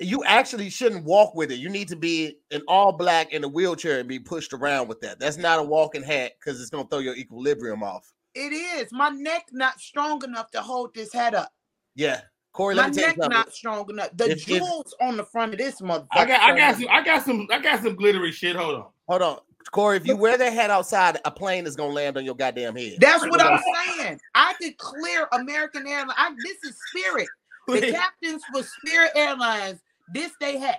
[0.00, 1.56] you actually shouldn't walk with it.
[1.58, 5.00] You need to be in all black in a wheelchair and be pushed around with
[5.00, 5.18] that.
[5.18, 8.12] That's not a walking hat because it's gonna throw your equilibrium off.
[8.34, 8.88] It is.
[8.92, 11.50] My neck not strong enough to hold this hat up.
[11.96, 12.20] Yeah,
[12.54, 12.76] Correy.
[12.76, 14.10] My Let me tell you neck not strong enough.
[14.16, 16.06] The If- if- jewels on the front of this motherfucker.
[16.12, 18.56] I got, I got some, I got some, I got some glittery shit.
[18.56, 18.86] Hold on.
[19.08, 19.38] Hold on,
[19.72, 19.96] Correy.
[19.96, 22.98] If you wear that hat outside, a plane is gonna land on your goddamn head.
[23.00, 23.58] That's what I'm
[23.98, 24.20] saying.
[24.34, 26.14] I could clear American Airlines.
[26.16, 27.28] I, this is Spirit.
[27.66, 29.80] The captains for Spirit Airlines.
[30.12, 30.76] This they had.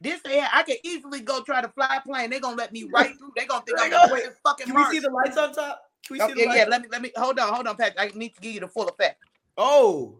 [0.00, 0.50] This they had.
[0.52, 2.30] I could easily go try to fly a plane.
[2.30, 3.32] They're gonna let me right through.
[3.36, 5.00] They're gonna think I'm the greatest fucking Can we Martian.
[5.00, 5.82] see the lights on top?
[6.06, 6.70] Can we see Okay, the yeah, lights?
[6.70, 7.94] let me let me hold on, hold on, Pat.
[7.98, 9.22] I need to give you the full effect.
[9.56, 10.18] Oh.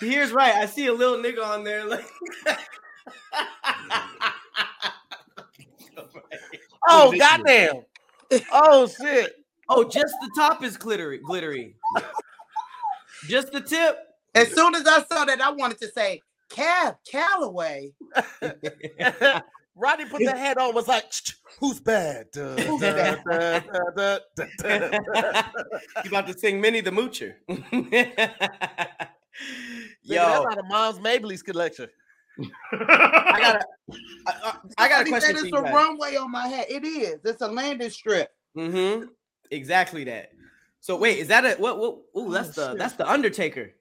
[0.00, 0.54] Here's right.
[0.54, 1.86] I see a little nigga on there.
[1.86, 2.06] Like,
[6.88, 7.82] Oh This goddamn!
[8.52, 9.32] Oh shit!
[9.68, 11.74] oh, just the top is glittery, glittery.
[13.28, 13.98] just the tip.
[14.34, 17.92] As soon as I saw that, I wanted to say Cab Calloway.
[19.76, 20.74] Rodney put the that hat on.
[20.74, 22.26] Was like, "Ch- ch- who's bad?
[22.32, 23.16] Duh, duh,
[23.94, 24.20] duh,
[26.02, 27.34] you about to sing Minnie the Moocher.
[27.50, 28.28] Nigga,
[30.02, 31.88] Yo, that's out of Mom's Maybelline's collection.
[32.72, 33.64] I got a,
[34.26, 36.66] I, I- I got a question said for It's a runway on my hat.
[36.70, 37.20] It is.
[37.24, 38.30] It's a landing strip.
[38.56, 39.06] Mm-hmm.
[39.50, 40.30] Exactly that.
[40.80, 41.78] So wait, is that a what?
[41.78, 41.98] What?
[42.16, 42.78] Ooh, that's the shit.
[42.78, 43.72] that's the Undertaker.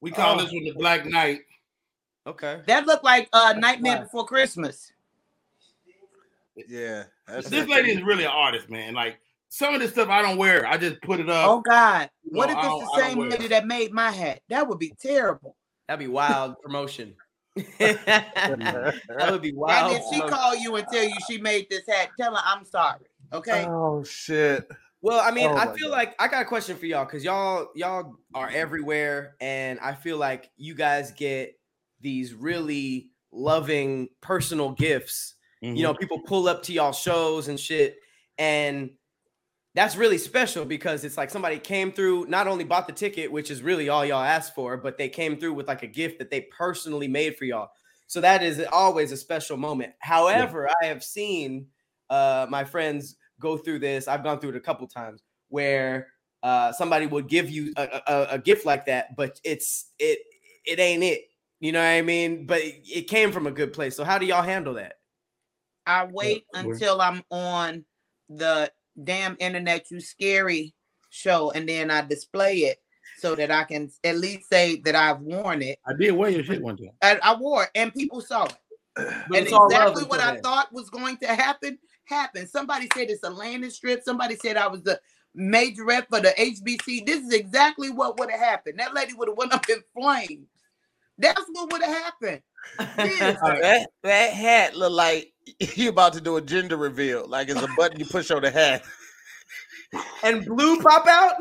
[0.00, 0.42] we call Oh.
[0.42, 1.40] this one the Black Knight.
[2.26, 2.60] Okay.
[2.66, 4.02] That looked like uh, Nightmare Wow.
[4.04, 4.92] Before Christmas.
[6.68, 8.94] Yeah, that's This lady is really an artist, man.
[8.94, 10.66] Like some of this stuff I don't wear.
[10.66, 11.48] I just put it up.
[11.48, 12.08] Oh God!
[12.22, 14.40] What No, if it's the same lady that made my hat?
[14.48, 15.56] That would be terrible.
[15.88, 17.14] That'd be wild promotion.
[17.78, 19.92] that would be wild.
[19.92, 20.28] and if she promotion.
[20.28, 23.00] call you and tell you she made this hat, tell her I'm sorry.
[23.32, 23.64] Okay.
[23.68, 24.68] Oh shit.
[25.02, 25.96] Well, I mean, Oh I feel God.
[25.96, 30.18] like I got a question for y'all because y'all y'all are everywhere, and I feel
[30.18, 31.58] like you guys get
[32.04, 35.34] these really loving personal gifts.
[35.62, 35.76] Mhm.
[35.76, 37.98] You know, people pull up to y'all shows and shit,
[38.38, 38.90] and
[39.74, 43.50] that's really special because it's like somebody came through, not only bought the ticket, which
[43.50, 46.30] is really all y'all asked for, but they came through with like a gift that
[46.30, 47.70] they personally made for y'all.
[48.06, 49.94] So that is always a special moment.
[49.98, 51.66] However, I have seen
[52.10, 54.06] uh, my friends go through this.
[54.06, 56.08] I've gone through it a couple times where
[56.44, 60.20] uh, somebody would give you a, a, a gift like that, but it's it
[60.64, 61.22] it ain't it.
[61.64, 62.44] You know what I mean?
[62.44, 63.96] But it, it came from a good place.
[63.96, 64.98] So how do y'all handle that?
[65.86, 67.86] I wait we're- until I'm on
[68.28, 68.70] the
[69.02, 70.74] damn internet you scary
[71.08, 72.82] show and then I display it
[73.18, 75.78] so that I can at least say that I've worn it.
[75.86, 76.90] I did wear your shit one time.
[77.00, 78.56] And I wore it and people saw it.
[78.96, 80.42] But and it's exactly what I then.
[80.42, 82.50] thought was going to happen happened.
[82.50, 84.02] Somebody said it's a landing strip.
[84.04, 85.00] Somebody said I was the
[85.34, 87.06] major rep for the HBC.
[87.06, 88.78] This is exactly what would have happened.
[88.78, 90.46] That lady would have went up in flames.
[91.18, 92.40] That's what would have happened.
[92.98, 93.38] Yes.
[93.42, 95.32] That that hat look like
[95.76, 97.28] you about to do a gender reveal.
[97.28, 98.82] Like it's a button you push on the hat.
[100.24, 101.34] and blue pop out.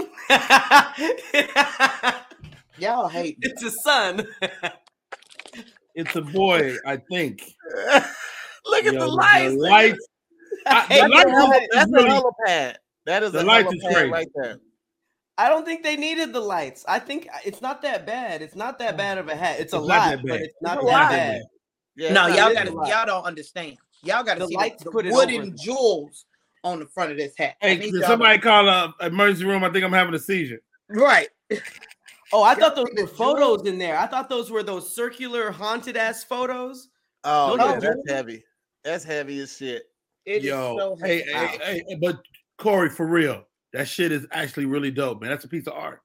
[2.77, 3.49] Y'all hate me.
[3.49, 4.27] it's a son.
[5.95, 7.43] It's a boy, I think.
[8.65, 9.53] Look at Yo, the lights.
[9.53, 9.69] nigga.
[9.69, 10.07] lights.
[10.65, 12.75] I- the That's, lights a hella, that's really- a helipad.
[13.05, 14.57] That is The a lights is helipad right there.
[15.37, 16.85] I don't think they needed the lights.
[16.87, 18.41] I think uh, it's not that bad.
[18.41, 19.59] It's not that bad of a hat.
[19.59, 21.09] It's a It's not lot, but it's not It's a that lot.
[21.09, 21.41] bad.
[21.95, 22.89] Yeah, no, y'all got is to a lot.
[22.89, 23.77] y'all don't understand.
[24.03, 25.55] Y'all got to The see lights the, the put it wooden over.
[25.57, 26.25] jewels
[26.63, 27.55] on the front of this hat.
[27.61, 29.63] Hey, did somebody call a emergency room?
[29.63, 30.61] I think I'm having a seizure.
[30.89, 31.29] right.
[32.31, 33.97] Oh, I thought those were photos in there.
[33.97, 36.89] I thought those were those circular haunted ass photos.
[37.23, 38.09] Oh, No, yeah, that's dude.
[38.09, 38.43] heavy.
[38.83, 39.83] That's heavy as shit.
[40.25, 41.31] It is Yo, so hey, heavy.
[41.31, 42.19] hey, hey, hey, but
[42.59, 45.29] Correy, for real, that shit is actually really dope, man.
[45.29, 46.01] That's a piece of art.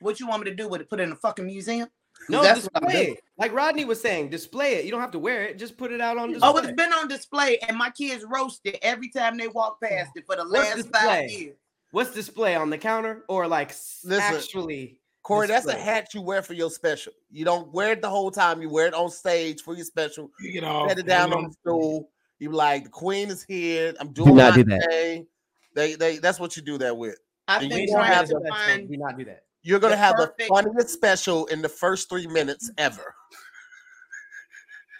[0.00, 0.90] What you want me to do with it?
[0.90, 1.88] Put it in a fucking museum?
[2.28, 3.20] No, That's what I'm display it.
[3.38, 4.84] Like Rodney was saying, display it.
[4.84, 5.58] You don't have to wear it.
[5.58, 6.50] Just put it out on oh, display.
[6.50, 10.10] Oh, it's been on display, and my kids roast it every time they walk past
[10.14, 11.00] it for the What's last display?
[11.00, 11.56] five years.
[11.90, 14.98] What's display on the counter or like s- Listen, actually?
[15.24, 17.12] Correy, that's a hat you wear for your special.
[17.30, 18.60] You don't wear it the whole time.
[18.60, 20.30] You wear it on stage for your special.
[20.40, 20.88] You get off.
[20.88, 22.10] Set it down on the stool.
[22.40, 23.94] You be like, the queen is here.
[24.00, 24.90] I'm doing not my do that.
[24.90, 25.26] thing.
[25.74, 27.16] They, they, that's what you do that with.
[27.48, 29.18] I've been you We don't don't trying have to do that, so find Do not
[29.18, 29.44] do that.
[29.62, 33.14] You're gonna The have the funniest special in the first three minutes ever.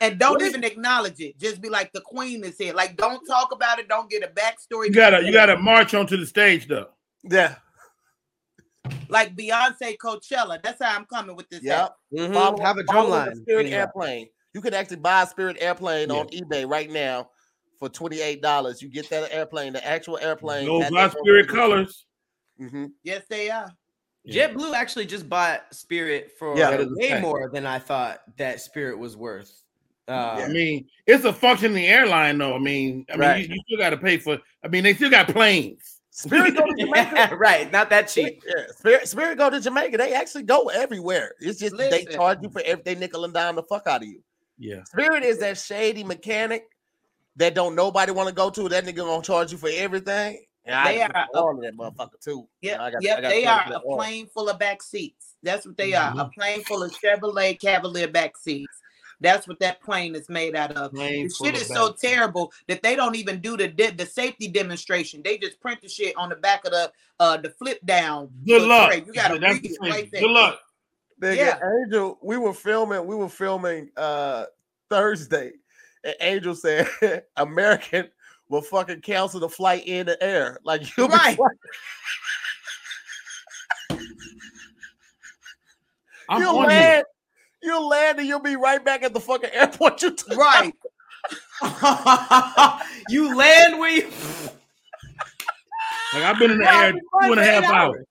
[0.00, 1.38] and don't What is- even acknowledge it.
[1.38, 2.74] Just be like the queen is here.
[2.74, 3.88] Like don't talk about it.
[3.88, 4.87] Don't get a backstory.
[4.87, 6.88] You gotta, you gotta march onto the stage though.
[7.24, 7.56] Yeah.
[9.08, 10.61] like Beyonce Coachella.
[10.62, 11.62] That's how I'm coming with this.
[11.62, 11.76] Yep.
[11.78, 11.92] hat.
[12.12, 12.32] Mhm.
[12.32, 13.37] Follow- Have a follow drum line.
[13.37, 13.76] Spirit Yeah.
[13.78, 14.28] airplane.
[14.54, 16.16] You could actually buy a Spirit airplane Yeah.
[16.16, 17.30] on eBay right now
[17.82, 18.80] for twenty eight dollars.
[18.80, 20.66] You get that airplane, the actual airplane.
[20.66, 21.60] Those are spirit video.
[21.60, 22.06] colors.
[22.60, 22.92] Mhm.
[23.02, 23.72] Yes, they are.
[24.28, 26.70] JetBlue actually just bought Spirit for Yeah.
[26.70, 29.50] That is a way more than I thought that Spirit was worth.
[30.06, 32.54] I Um, mean, it's a functioning airline, though.
[32.54, 33.48] I mean, I mean, Right.
[33.48, 34.38] you, you still got to pay for.
[34.64, 36.02] I mean, they still got planes.
[36.10, 37.34] Spirit go to Jamaica.
[37.36, 38.44] right, not that cheap.
[38.46, 39.96] Yeah, Spirit, Spirit go to Jamaica.
[39.96, 41.34] They actually go everywhere.
[41.40, 44.22] It's just they charge you for everything, nickel and dime the fuck out of you.
[44.56, 46.66] Yeah, Spirit is that shady mechanic
[47.36, 48.68] that don't nobody want to go to.
[48.68, 50.44] That nigga gonna charge you for everything.
[50.64, 52.46] And They I are all of that motherfucker too.
[52.60, 53.96] Yep, I got- yep, I got they are a oil.
[53.96, 55.34] plane full of back seats.
[55.42, 56.12] That's what they are.
[56.12, 56.32] A Mhm.
[56.34, 58.78] plane full of Chevrolet Cavalier back seats.
[59.20, 60.92] That's what that plane is made out of.
[60.92, 62.00] plane The shit of is so bags.
[62.00, 65.20] terrible that they don't even do the de- the safety demonstration.
[65.24, 68.30] They just print the shit on the back of the uh the flip down.
[68.46, 68.90] Good luck.
[68.90, 69.02] tray.
[69.06, 70.20] You gotta That's read it right there.
[70.22, 70.60] Good luck.
[71.20, 71.58] Nigga, Yeah.
[71.85, 74.46] Angel, we were filming, we were filming uh
[74.90, 75.52] Thursday.
[76.05, 76.88] And Angel said
[77.37, 78.09] American
[78.48, 80.59] will fucking cancel the flight in the air.
[80.65, 81.38] Like you'll be Right.
[86.38, 87.05] you'll land,
[87.63, 90.37] you'll land and you'll be right back at the fucking airport you took.
[90.37, 90.75] Right.
[93.09, 94.11] you land where you.
[96.15, 97.44] Like I've been in the Wow, air two and a half two flying and a
[97.44, 98.05] for half eight hours.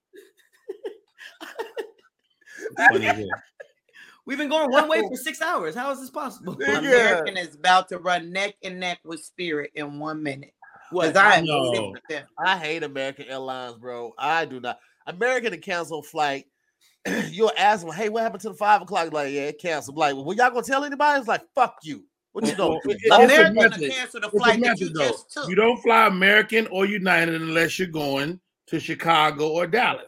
[4.25, 4.37] Funny as hell.
[4.37, 5.75] We've been going one way for six hours.
[5.75, 6.55] How is this possible?
[6.55, 6.79] Nigga.
[6.79, 10.53] American is about to run neck and neck with Spirit in one minute.
[10.91, 11.07] What?
[11.13, 11.73] Because I am No.
[11.73, 12.25] sick with them.
[12.37, 14.13] I hate American Airlines, bro.
[14.17, 14.79] I do not.
[15.07, 16.45] American to cancel flight.
[17.29, 19.11] You'll ask them, hey, what happened to the five o'clock?
[19.11, 19.97] Like, yeah, it canceled.
[19.97, 21.19] Like, well, y'all gonna tell anybody?
[21.19, 22.05] It's like, fuck you.
[22.33, 22.97] What you Well, doing?
[22.97, 25.07] it- it's a American to cancel the It's a flight that you though.
[25.09, 25.49] just took.
[25.49, 30.05] You don't fly American or United unless you're going to Chicago or Dallas.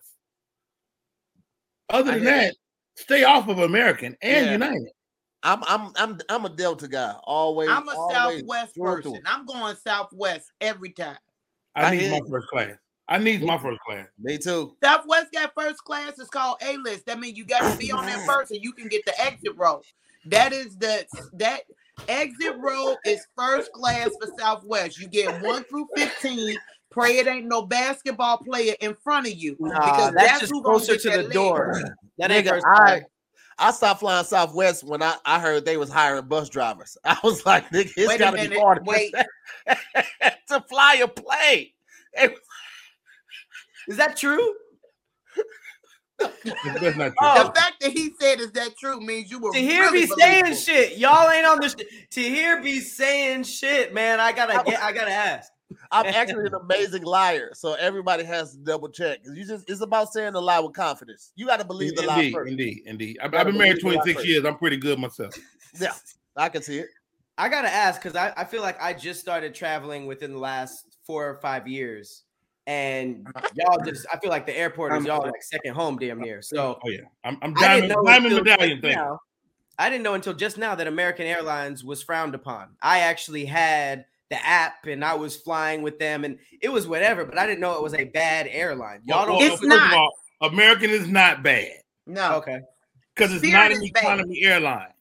[1.90, 2.56] Other than that,
[2.96, 4.52] stay off of American and Yeah.
[4.54, 4.90] United.
[5.44, 7.16] I'm I'm I'm I'm a Delta guy.
[7.24, 7.70] Always.
[7.70, 9.22] I'm a always Southwest person.
[9.26, 11.18] I'm going Southwest every time.
[11.76, 12.72] I, I need hear my first class.
[13.10, 14.08] I need my first class.
[14.18, 14.78] Me too.
[14.82, 16.18] Southwest got first class.
[16.18, 17.06] It's called A list.
[17.06, 19.58] That means you got to be on that first, and you can get the exit
[19.58, 19.82] row.
[20.28, 21.62] That is the that
[22.08, 24.98] exit row is first class for Southwest.
[25.00, 26.56] You get one through fifteen.
[26.94, 30.78] Pray it ain't no basketball player in front of you Nah, that's, just who gonna
[30.78, 31.32] closer to the leg.
[31.34, 31.82] door.
[32.20, 33.02] That ain't Nigga, I.
[33.58, 36.96] I stopped flying Southwest when I, I heard they was hiring bus drivers.
[37.06, 39.14] I was like, nigga, it's Wait gotta be hard wait.
[40.48, 41.70] to fly a plane.
[42.14, 42.36] It-
[43.88, 44.54] Is that true?
[46.20, 47.16] That's that's not true.
[47.22, 47.48] Oh.
[47.48, 50.08] The fact that he said is that true means you were To hear really me
[50.18, 51.70] saying shit, y'all ain't on the.
[51.70, 54.82] Sh- to hear me saying shit, man, I gotta get.
[54.82, 55.52] I gotta ask.
[55.92, 59.20] I'm actually an amazing liar, so everybody has to double check.
[59.24, 61.32] You just it's about saying the lie with confidence.
[61.36, 62.52] You got to believe the lie first.
[62.52, 63.18] indeed, indeed.
[63.22, 64.46] I've, I've been married believe the lie 26 years.
[64.46, 65.34] I'm pretty good myself.
[65.80, 65.94] Yeah,
[66.38, 66.88] I can see it.
[67.36, 70.98] I gotta ask because I, I feel like I just started traveling within the last
[71.08, 72.22] four or five years,
[72.68, 76.44] and y'all just I feel like the airport is y'all like second home damn near.
[76.44, 78.96] So Oh yeah, I'm, I'm diamond, didn't diamond medallion thing.
[78.96, 79.20] now-
[79.80, 82.76] I didn't know until just now that American Airlines was frowned upon.
[82.80, 87.24] I actually had the app and I was flying with them, and it was whatever.
[87.26, 89.02] But I didn't know it was a bad airline.
[89.06, 89.38] Y'all don't.
[89.38, 89.94] well, It's first not.
[89.94, 90.12] Of all,
[90.52, 91.72] American is not bad
[92.08, 92.60] No, okay.
[93.16, 94.04] because it's Spirit not an is bad.
[94.04, 94.94] economy airline.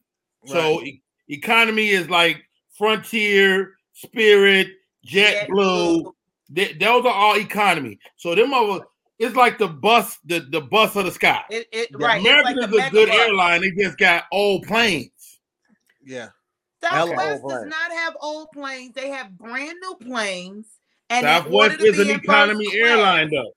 [0.45, 2.43] So e- economy is like
[2.77, 4.67] Frontier, Spirit,
[5.07, 6.11] JetBlue.
[6.55, 7.99] Th- those are all economy.
[8.17, 8.85] So them over,
[9.19, 11.43] it's like the bus, the, the bus of the sky.
[11.49, 12.19] It, it, right.
[12.21, 13.19] American it's is a good megabus.
[13.27, 13.61] airline.
[13.61, 15.39] They just got old planes.
[16.05, 16.27] Yeah,
[16.83, 18.93] Southwest Hella does not have old planes.
[18.93, 20.67] They have brand new planes.
[21.09, 23.51] And Southwest is an economy airline, though.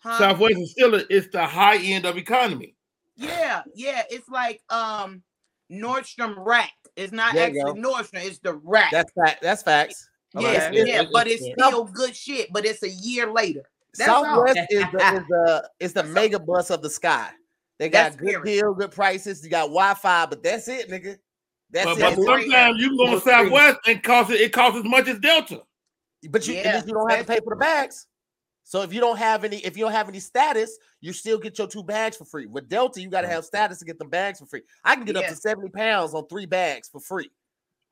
[0.00, 0.18] Huh?
[0.18, 2.74] Southwest is still a, it's the high end of economy.
[3.16, 4.02] Yeah, yeah.
[4.10, 5.22] It's like um
[5.70, 6.72] Nordstrom Rack.
[6.96, 8.24] It's not There actually Nordstrom.
[8.24, 8.90] It's the Rack.
[8.92, 9.42] that's fact.
[9.42, 10.08] That's facts.
[10.34, 10.84] yeah, Okay.
[10.86, 11.02] yeah.
[11.12, 12.52] But it's it's- still good shit.
[12.52, 13.62] But it's a year later.
[13.98, 14.24] That's all.
[14.24, 17.30] Southwest is the is the is the That's mega bus of the sky.
[17.78, 18.44] They got That's good period.
[18.44, 19.42] deal, good prices.
[19.44, 21.16] You got Wi-Fi, but that's it, nigga.
[21.70, 22.16] That's But, it.
[22.16, 23.36] but sometimes you can go on Those things.
[23.36, 25.62] Southwest and cost it, it costs as much as Delta.
[26.30, 28.06] But you, Yeah, you don't have to pay for the bags.
[28.64, 31.56] So if you don't have any, if you don't have any status, you still get
[31.56, 32.46] your two bags for free.
[32.46, 34.62] With Delta, you got to have status to get the bags for free.
[34.84, 37.30] I can get up to seventy pounds on three bags for free.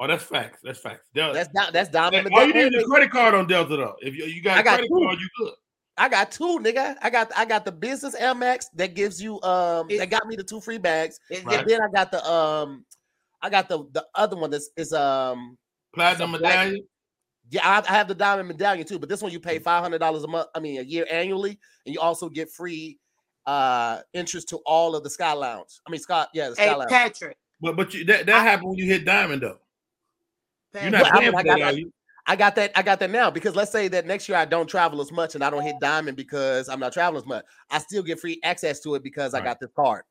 [0.00, 0.58] Oh, that's facts.
[0.64, 1.06] That's facts.
[1.14, 1.34] Delta.
[1.34, 2.28] That's not that's diamond.
[2.34, 3.94] all you need is a credit card on Delta though.
[4.00, 5.04] If you, you got I a got credit two.
[5.04, 5.54] card, you good.
[5.96, 6.96] I got two, nigga.
[7.00, 10.34] I got I got the business Amex that gives you um It- that got me
[10.34, 11.60] the two free bags, It's Right.
[11.60, 12.84] and then I got the um
[13.44, 15.58] I got the the other one that's is um
[15.94, 16.80] Platinum medallion.
[17.50, 19.98] yeah I, I have the diamond medallion too, but this one you pay five hundred
[19.98, 20.48] dollars a month.
[20.54, 22.98] I mean a year annually, and you also get free
[23.46, 25.78] uh interest to all of the Sky Lounge.
[25.86, 26.88] I mean Scott, yeah, the Sky Hey Lounge.
[26.90, 27.36] Patrick.
[27.60, 29.58] But but you, that, that happened when you hit diamond though.
[30.80, 31.92] You're not But I mean, I for that, got- are you?
[32.26, 32.72] I got that.
[32.74, 35.34] I got that now because let's say that next year I don't travel as much
[35.34, 37.44] and I don't hit diamond because I'm not traveling as much.
[37.70, 39.44] I still get free access to it because I Right.
[39.44, 40.04] got this card,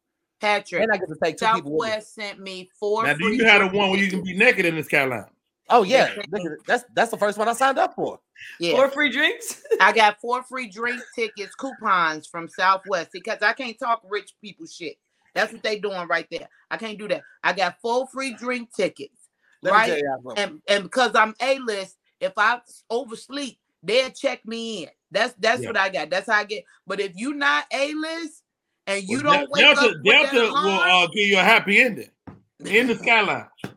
[0.44, 0.84] Patrick.
[0.84, 1.78] and I get to take two people.
[1.78, 1.90] With me.
[1.92, 3.06] Southwest sent me four.
[3.06, 5.26] Now, do you have a one where you can be naked in the skyline?
[5.70, 6.50] Oh yeah, Yeah.
[6.68, 8.20] that's that's the first one I signed up for.
[8.60, 8.74] Yeah.
[8.74, 9.64] Four free drinks.
[9.80, 14.66] I got four free drink tickets, coupons from Southwest because I can't talk rich people
[14.68, 14.98] shit.
[15.34, 16.48] That's what they doing right there.
[16.70, 17.22] I can't do that.
[17.44, 19.30] I got four free drink tickets,
[19.62, 20.04] Let right?
[20.38, 22.60] And and because I'm a list, if I
[22.92, 24.90] oversleep, they'll check me in.
[25.12, 25.70] That's that's Yeah.
[25.70, 26.10] what I got.
[26.10, 26.66] That's how I get.
[26.86, 28.43] But if you not a list
[28.88, 31.44] and you Well, don't wake Delta, up with Delta that will uh, give you a
[31.44, 32.10] happy ending
[32.66, 33.48] in the skyline.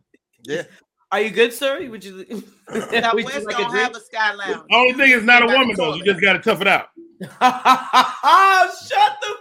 [0.48, 0.62] Yeah,
[1.10, 1.84] Are you good, sir?
[1.90, 2.16] Would you?
[2.28, 3.86] would you Southwest like a don't drink?
[3.88, 4.62] have a sky lounge.
[4.72, 5.94] Only thing is not a woman though.
[5.94, 6.86] You just got to tough it out.
[7.20, 9.36] Shut the.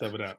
[0.00, 0.38] Tough it out.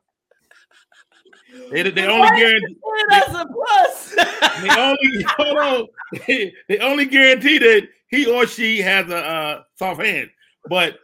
[1.71, 2.77] They, they only guarantee
[3.09, 4.15] That's a plus.
[4.61, 5.87] they only hold on.
[6.25, 10.29] They, they only guarantee that he or she has a uh, soft hand,
[10.67, 10.97] but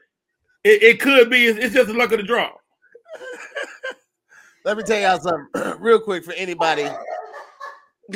[0.63, 1.45] it, it could be.
[1.45, 2.51] It's, it's just the luck of the draw.
[4.65, 6.87] let me tell y'all something real quick for anybody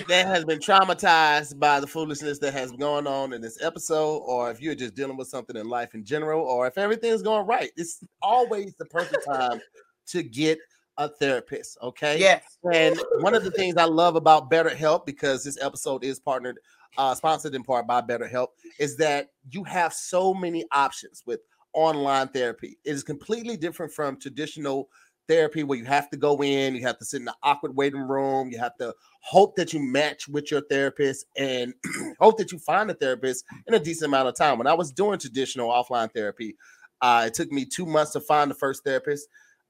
[0.07, 4.51] that has been traumatized by the foolishness that has gone on in this episode, or
[4.51, 7.71] if you're just dealing with something in life in general, or if everything's going right,
[7.77, 9.59] it's always the perfect time
[10.07, 10.59] to get
[10.97, 11.77] a therapist.
[11.81, 12.19] Okay.
[12.19, 12.57] Yes.
[12.73, 16.59] And one of the things I love about BetterHelp, because this episode is partnered,
[16.97, 18.47] uh, sponsored in part by BetterHelp,
[18.79, 21.39] is that you have so many options with
[21.73, 22.77] online therapy.
[22.83, 24.89] It is completely different from traditional
[25.27, 28.01] therapy where you have to go in, you have to sit in the awkward waiting
[28.01, 31.73] room, you have to hope that you match with your therapist and
[32.19, 34.57] hope that you find a therapist in a decent amount of time.
[34.57, 36.55] When I was doing traditional offline therapy,
[37.01, 39.27] uh, it took me two months to find the first therapist.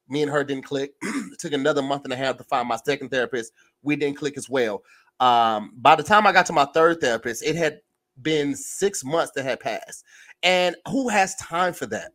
[0.10, 0.94] Me and her didn't click.
[1.02, 3.52] it took another month and a half to find my second therapist.
[3.82, 4.84] We didn't click as well.
[5.20, 7.80] Um, by the time I got to my third therapist, it had
[8.22, 10.04] been six months that had passed.
[10.44, 12.12] And who has time for that?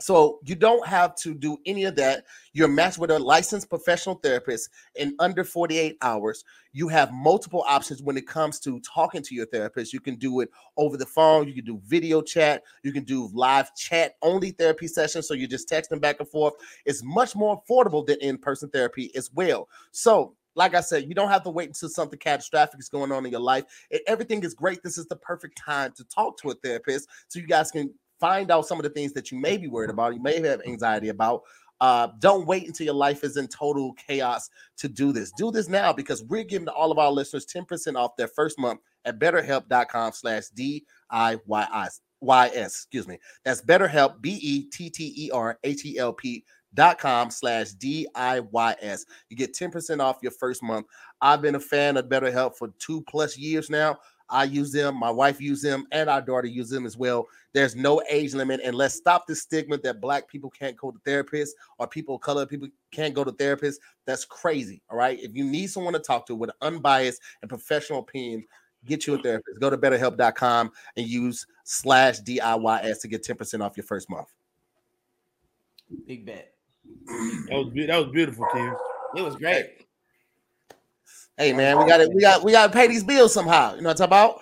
[0.00, 2.24] So you don't have to do any of that.
[2.52, 6.44] You're matched with a licensed professional therapist in under 48 hours.
[6.72, 9.92] You have multiple options when it comes to talking to your therapist.
[9.92, 13.30] You can do it over the phone, you can do video chat, you can do
[13.32, 15.28] live chat only therapy sessions.
[15.28, 16.54] So you're just texting back and forth.
[16.84, 19.68] It's much more affordable than in-person therapy as well.
[19.92, 23.24] So like I said, you don't have to wait until something catastrophic is going on
[23.26, 23.64] in your life.
[23.90, 27.38] If everything is great, this is the perfect time to talk to a therapist so
[27.38, 30.14] you guys can find out some of the things that you may be worried about,
[30.14, 31.42] you may have anxiety about.
[31.80, 34.48] Uh, don't wait until your life is in total chaos
[34.78, 35.32] to do this.
[35.36, 38.80] Do this now because we're giving all of our listeners 10% off their first month
[39.04, 42.00] at betterhelp.com slash D-I-Y-S.
[42.20, 43.18] Y-S, excuse me.
[43.44, 44.84] That's BetterHelp, B-E-T-T-E-R-H-E-L-P
[46.74, 49.06] dot com slash D-I-Y-S.
[49.28, 50.86] You get 10% off your first month.
[51.20, 53.98] I've been a fan of BetterHelp for two plus years now.
[54.28, 57.28] I use them, my wife uses them, and our daughter uses them as well.
[57.52, 60.98] There's no age limit, and let's stop the stigma that black people can't go to
[61.00, 63.76] therapists or people of color people can't go to therapists.
[64.06, 64.82] That's crazy.
[64.90, 65.18] All right.
[65.20, 68.44] If you need someone to talk to with an unbiased and professional opinion,
[68.84, 69.60] get you a therapist.
[69.60, 74.28] Go to betterhelp.com and use slash DIYS to get 10% off your first month.
[76.06, 76.53] Big bet.
[77.06, 78.74] That was be- that was beautiful, Ken.
[79.16, 79.86] It was great.
[81.36, 83.74] Hey man, we got to we got we got to pay these bills somehow.
[83.74, 84.40] You know what I'm talking about?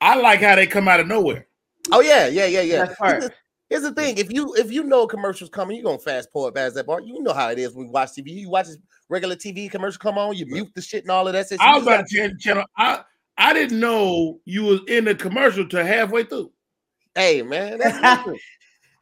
[0.00, 1.46] I like how they come out of nowhere.
[1.92, 2.86] Oh yeah, yeah, yeah, yeah.
[2.86, 3.12] That's part.
[3.12, 3.34] Here's the,
[3.70, 6.54] here's the thing: if you if you know a commercial's coming, you're gonna fast forward
[6.54, 7.04] past that part.
[7.04, 8.30] You know how it is when we watch TV.
[8.30, 8.78] You watch this
[9.08, 11.48] regular TV commercial come on, you mute the shit and all of that.
[11.48, 11.60] shit.
[11.60, 12.64] So I was about to change the channel.
[12.76, 13.02] I
[13.38, 16.50] I didn't know you was in the commercial till halfway through.
[17.14, 18.38] Hey man, that's good.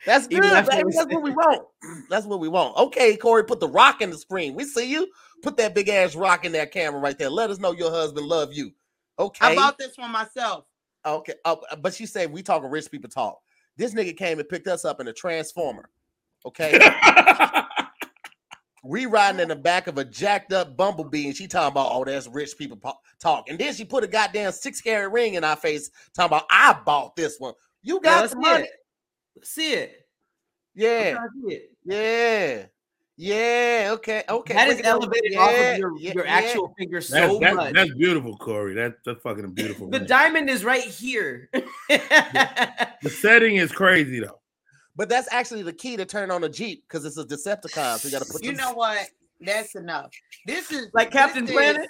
[0.04, 0.90] That's good, baby.
[0.90, 1.62] That's what we want.
[2.10, 2.76] That's what we want.
[2.76, 4.54] Okay, Correy, put the rock in the screen.
[4.54, 5.08] We see you.
[5.42, 7.30] Put that big ass rock in that camera right there.
[7.30, 8.72] Let us know your husband love you.
[9.18, 9.46] Okay.
[9.46, 10.64] I bought this one myself.
[11.04, 11.34] Okay.
[11.44, 13.38] Oh, but you say we talking rich people talk.
[13.76, 15.88] This nigga came and picked us up in a transformer.
[16.44, 16.78] Okay.
[18.84, 22.04] we riding in the back of a jacked up bumblebee, and she talking about, oh,
[22.04, 22.78] that's rich people
[23.20, 23.48] talk.
[23.48, 26.78] And then she put a goddamn six carat ring in our face, talking about, I
[26.84, 27.54] bought this one.
[27.82, 28.64] You got the money.
[28.64, 28.70] it.
[29.36, 30.06] Let's see it.
[30.74, 31.18] Yeah.
[31.46, 31.70] See it.
[31.84, 32.66] Yeah.
[33.16, 33.90] Yeah.
[33.92, 34.24] Okay.
[34.28, 34.54] Okay.
[34.54, 35.04] That is Bring it over.
[35.04, 36.32] elevated off of your, yeah, your yeah.
[36.32, 37.74] actual finger so that's, much.
[37.74, 38.74] that's beautiful, Correy.
[38.74, 39.90] That, that's fucking beautiful.
[39.90, 40.08] the man.
[40.08, 41.50] diamond is right here.
[41.88, 44.40] the setting is crazy though.
[44.96, 47.98] But that's actually the key to turn on a Jeep because it's a Decepticon.
[47.98, 49.08] So you got to put You the- know what?
[49.44, 50.10] That's enough.
[50.46, 51.88] This is like Captain this Planet.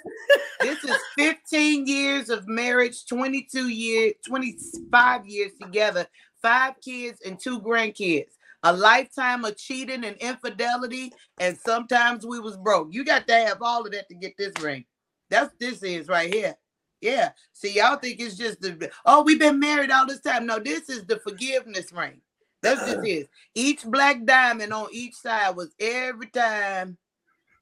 [0.63, 6.07] Is, this is 15 years of marriage, 22 years, 25 years together,
[6.43, 8.27] five kids and two grandkids.
[8.65, 12.93] A lifetime of cheating and infidelity, and sometimes we was broke.
[12.93, 14.85] You got to have all of that to get this ring.
[15.29, 16.55] That's what this is right here.
[17.01, 17.31] Yeah.
[17.51, 20.45] See, y'all think it's just the oh, we've been married all this time.
[20.45, 22.21] No, this is the forgiveness ring.
[22.61, 23.27] That's what this is.
[23.53, 26.97] Each black diamond on each side was every time.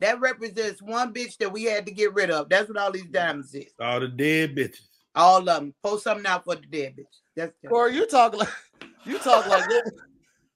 [0.01, 2.49] That represents one bitch that we had to get rid of.
[2.49, 3.71] That's what all these diamonds is.
[3.79, 4.87] All the dead bitches.
[5.13, 5.75] All of them.
[5.83, 7.21] Post something out for the dead bitch.
[7.35, 8.49] That's Correy, you talk like
[9.05, 9.83] you talk like your,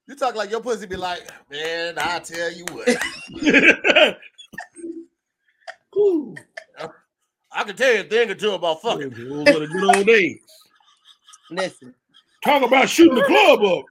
[0.07, 2.87] you talk like your pussy be like, man, I tell you what,
[5.97, 6.35] Ooh,
[7.51, 9.09] I can tell you a thing or two about fucking.
[9.11, 10.39] those are the good old days.
[11.51, 11.93] listen.
[12.43, 13.85] Talk about shooting the club up.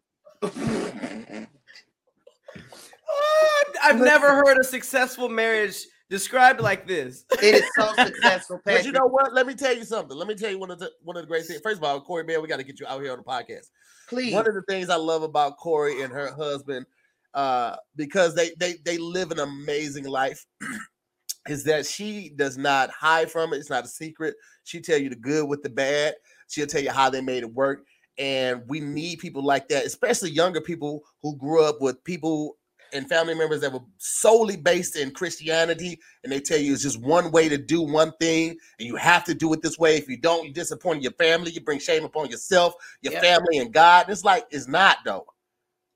[3.10, 5.76] Oh, I've never heard a successful marriage
[6.10, 7.24] described like this.
[7.42, 9.34] It is so successful, But you know what?
[9.34, 10.16] Let me tell you something.
[10.16, 11.60] Let me tell you one of the one of the great things.
[11.62, 13.66] First of all, Correy man, we got to get you out here on the podcast.
[14.08, 14.32] Please.
[14.32, 16.86] One of the things I love about Correy and her husband,
[17.32, 20.44] uh, because they they they live an amazing life,
[21.48, 23.58] is that she does not hide from it.
[23.58, 24.34] It's not a secret.
[24.64, 26.14] She tell you the good with the bad.
[26.48, 27.84] She'll tell you how they made it work.
[28.16, 32.56] And we need people like that, especially younger people who grew up with people
[32.94, 37.00] and family members that were solely based in Christianity, and they tell you it's just
[37.00, 39.96] one way to do one thing, and you have to do it this way.
[39.96, 43.22] If you don't, you disappoint your family, you bring shame upon yourself, your Yep.
[43.22, 44.08] family, and God.
[44.08, 45.26] It's like it's not though.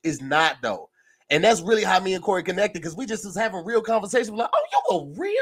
[0.02, 0.90] It's not though.
[1.30, 4.32] And that's really how me and Correy connected because we just was having real conversation.
[4.32, 5.34] We're like, oh, you a real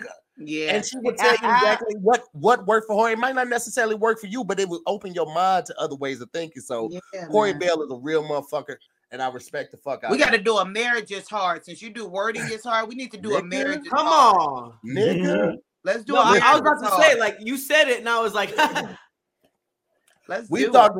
[0.00, 0.10] nigga.
[0.38, 0.74] Yeah.
[0.76, 3.12] And she would tell you exactly what what worked for her.
[3.12, 5.96] It might not necessarily work for you, but it would open your mind to other
[5.96, 6.62] ways of thinking.
[6.62, 7.58] So Yeah, Correy man.
[7.58, 8.76] Bell is a real motherfucker,
[9.14, 10.10] and I respect the fuck out.
[10.10, 11.64] We got to do a marriage is hard.
[11.64, 13.82] Since you do wording is hard, we need to do a marriage.
[13.82, 14.36] is Come hard.
[14.36, 14.72] on.
[14.84, 15.54] nigga.
[15.84, 17.02] Let's do No, a I, marriage I was about to hard.
[17.04, 18.52] say, like you said it, and I was like,
[20.28, 20.96] Let's We do talked.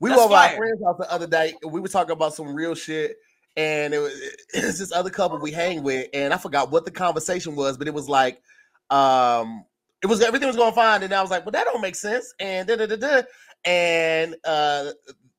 [0.00, 1.54] We That's were over our friends house the other day.
[1.62, 3.16] and We were talking about some real shit,
[3.56, 4.12] and it was
[4.54, 7.86] it's this other couple we hang with, and I forgot what the conversation was, but
[7.86, 8.40] it was like,
[8.88, 9.64] um,
[10.02, 12.32] it was everything was going fine, and I was like, well, that don't make sense,
[12.40, 13.22] and da da da da,
[13.66, 14.92] and uh,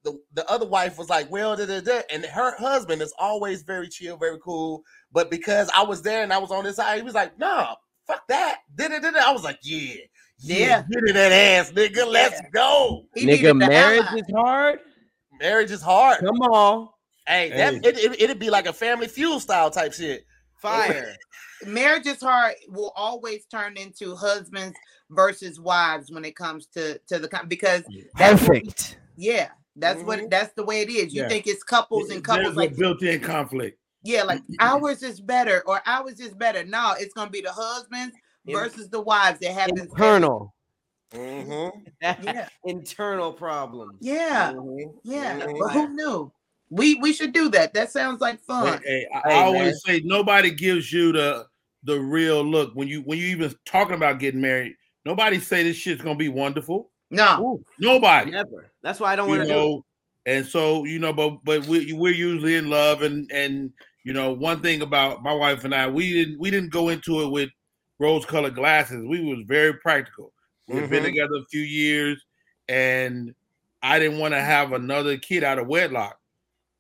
[0.04, 3.64] the the other wife was like, well, da da da, and her husband is always
[3.64, 6.98] very chill, very cool, but because I was there and I was on this side,
[6.98, 7.76] he was like, nah,
[8.08, 9.20] fuck that, da da da da.
[9.28, 9.96] I was like, yeah.
[10.42, 10.84] Yeah, Yeah.
[10.90, 12.08] get in that ass, nigga.
[12.08, 13.06] Let's go.
[13.14, 14.20] He Nigga, marriage ally.
[14.20, 14.80] is hard.
[15.38, 16.20] Marriage is hard.
[16.20, 16.88] Come on.
[17.28, 20.26] Hey, that it, it, it'd be like a family feud style type shit.
[20.62, 21.14] fire.
[21.66, 24.78] marriage is hard will always turn into husbands
[25.10, 27.84] versus wives when it comes to to the com- because
[28.18, 28.98] that's what Perfect.
[29.18, 29.50] yeah
[29.80, 30.06] that's Mhm.
[30.06, 31.28] what that's the way it is you Yeah.
[31.30, 33.80] think it's couples and couples There's like a built-in conflict.
[34.04, 38.16] yeah like ours is better or ours is better no it's gonna be the husbands
[38.46, 40.54] In- versus the wives that happens Internal.
[41.14, 41.80] Mm-hmm.
[42.02, 43.98] yeah Internal problems.
[44.00, 44.94] yeah Mhm.
[45.04, 46.32] yeah but who knew
[46.70, 49.74] we we should do that that sounds like fun Hey, I, Hey, I always man.
[49.86, 51.48] say nobody gives you the
[51.84, 54.76] the real look when you when you even talking about getting married.
[55.06, 56.92] Nobody say this shit's gonna be wonderful.
[57.12, 58.32] No Nobody.
[58.32, 58.72] Never.
[58.82, 59.52] That's why I don't want to do.
[59.52, 59.56] it.
[59.56, 59.86] know,
[60.26, 63.72] and so you know, but but we we're usually in love, and and
[64.04, 67.22] you know, one thing about my wife and I, we didn't we didn't go into
[67.22, 67.50] it with
[68.00, 69.04] rose-colored glasses.
[69.06, 70.32] We was very practical.
[70.68, 71.08] We've been Mhm.
[71.08, 72.24] together a few years,
[72.70, 73.34] and
[73.82, 76.20] I didn't want to have another kid out of wedlock,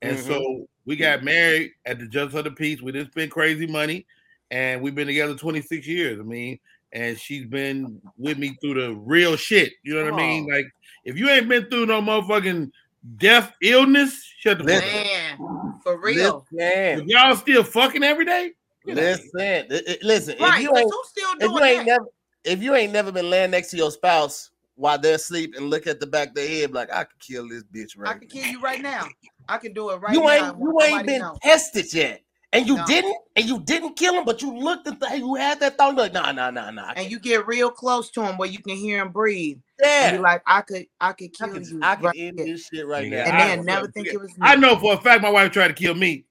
[0.01, 0.27] and Mhm.
[0.27, 2.81] so we got married at the Just of the Peace.
[2.81, 4.05] We didn't spend crazy money,
[4.51, 6.19] and we've been together 26 years.
[6.19, 6.59] I mean,
[6.91, 9.73] and she's been with me through the real shit.
[9.83, 10.47] You know what I mean?
[10.51, 10.65] Like,
[11.05, 12.71] if you ain't been through no motherfucking
[13.17, 14.83] death, illness, shut the fuck up.
[14.83, 15.37] man
[15.83, 18.51] for real Listen, If y'all still fucking every day,
[18.85, 20.35] listen, Li- li- listen.
[20.39, 22.05] right If you 'cause ain't, who's still if you ain't that never,
[22.43, 25.87] if you ain't never been laying next to your spouse while they're asleep and look
[25.87, 28.15] at the back of their head, like I could kill this bitch right.
[28.15, 29.07] i can kill you right now
[29.47, 31.35] i can do it right you now ain't, and you ain't been know.
[31.41, 32.21] tested yet,
[32.51, 32.85] and you No.
[32.85, 35.95] didn't, and you didn't kill him, but you looked at the, you had that thought,
[35.95, 36.93] like, nah, nah, nah, nah.
[36.95, 39.59] And you get real close to him where you can hear him breathe.
[39.79, 41.79] yeah, And be like, I could, I could I kill you.
[41.83, 42.47] I can right end here.
[42.47, 43.23] this shit right Nigga, now.
[43.25, 44.37] and I- then never think it was me.
[44.41, 46.25] I know for a fact my wife tried to kill me.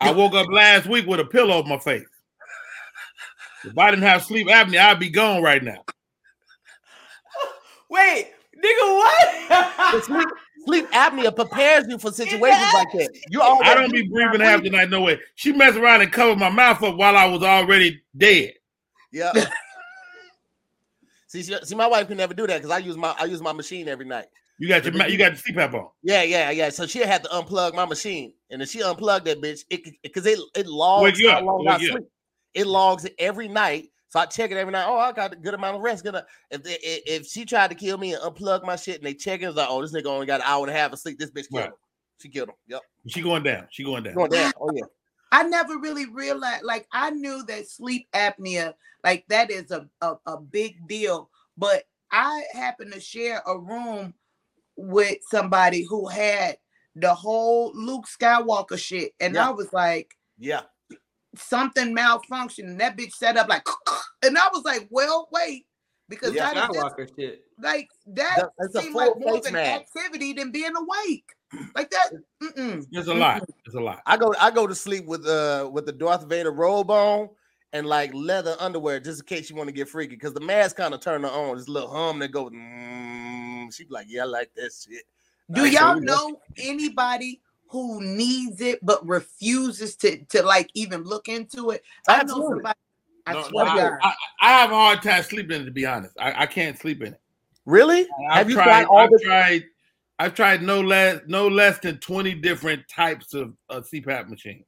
[0.00, 2.02] I woke up last week with a pillow over my face.
[3.64, 5.84] If I didn't have sleep apnea, I'd be gone right now.
[7.88, 10.26] Wait, nigga, what?
[10.64, 13.10] Sleep, sleep apnea prepares you for situations like that.
[13.30, 15.20] You already I don't be breathing half the night, no way.
[15.34, 18.54] She messed around and covered my mouth up while I was already dead.
[19.12, 19.32] Yeah.
[21.26, 23.40] see, see, see, my wife can never do that because I use my I use
[23.40, 24.26] my machine every night.
[24.58, 25.88] You got your ma- you got your CPAP on.
[26.02, 26.68] Yeah, yeah, yeah.
[26.70, 30.26] So she had to unplug my machine, and if she unplugged that bitch, it because
[30.26, 31.92] it it logs how long I wake you up.
[31.94, 32.08] sleep.
[32.54, 34.84] It logs it every night, so I check it every night.
[34.86, 36.04] Oh, I got a good amount of rest.
[36.04, 36.14] Good.
[36.14, 39.06] uh, If they, if if she tried to kill me and unplug my shit, and
[39.06, 40.92] they check it, it's like, oh, this nigga only got an hour and a half
[40.92, 41.18] of sleep.
[41.18, 41.66] This bitch killed Right.
[41.68, 41.74] him.
[42.20, 42.54] She killed him.
[42.68, 42.82] Yep.
[43.08, 43.66] She going down.
[43.70, 44.14] She going down.
[44.14, 44.52] Going down.
[44.60, 44.84] Oh yeah.
[45.32, 50.16] I never really realized, like, I knew that sleep apnea, like, that is a, a,
[50.26, 51.30] a big deal.
[51.56, 54.12] But I happened to share a room
[54.76, 56.58] with somebody who had
[56.96, 59.12] the whole Luke Skywalker shit.
[59.20, 59.48] And Yeah.
[59.48, 60.64] I was like, Yeah.
[61.36, 62.64] Something malfunctioned.
[62.64, 63.66] And that bitch set up like,
[64.22, 65.66] and I was like, well, wait.
[66.08, 67.42] Because Yeah, that is just, shit.
[67.62, 69.82] like, that That- that's a seemed like full more of face an mask.
[69.96, 71.24] activity than being awake.
[71.74, 72.10] Like that.
[72.42, 72.86] Mm-mm.
[72.92, 73.42] It's a lot.
[73.66, 74.00] It's a lot.
[74.06, 77.28] I go I go to sleep with uh with the Darth Vader robe on
[77.74, 80.76] and like leather underwear just in case you want to get freaky because the mask
[80.76, 81.56] kind of turned her on.
[81.58, 82.50] This little hum that goes.
[82.52, 85.02] Mm, she be like, yeah, I like that shit.
[85.52, 87.40] Do Like, y'all so- know anybody
[87.72, 91.82] who needs it but refuses to to like even look into it?
[92.06, 92.48] I know Absolutely.
[92.56, 92.78] somebody.
[93.26, 93.92] I No, swear to I, God.
[94.02, 96.14] I, I have a hard time sleeping in it, to be honest.
[96.20, 97.20] I, I can't sleep in it.
[97.64, 98.06] Really?
[98.30, 99.20] I've Have you tried, tried all I've the?
[99.24, 99.64] tried
[100.18, 104.64] I've tried no less no less than 20 different types of, of CPAP machine.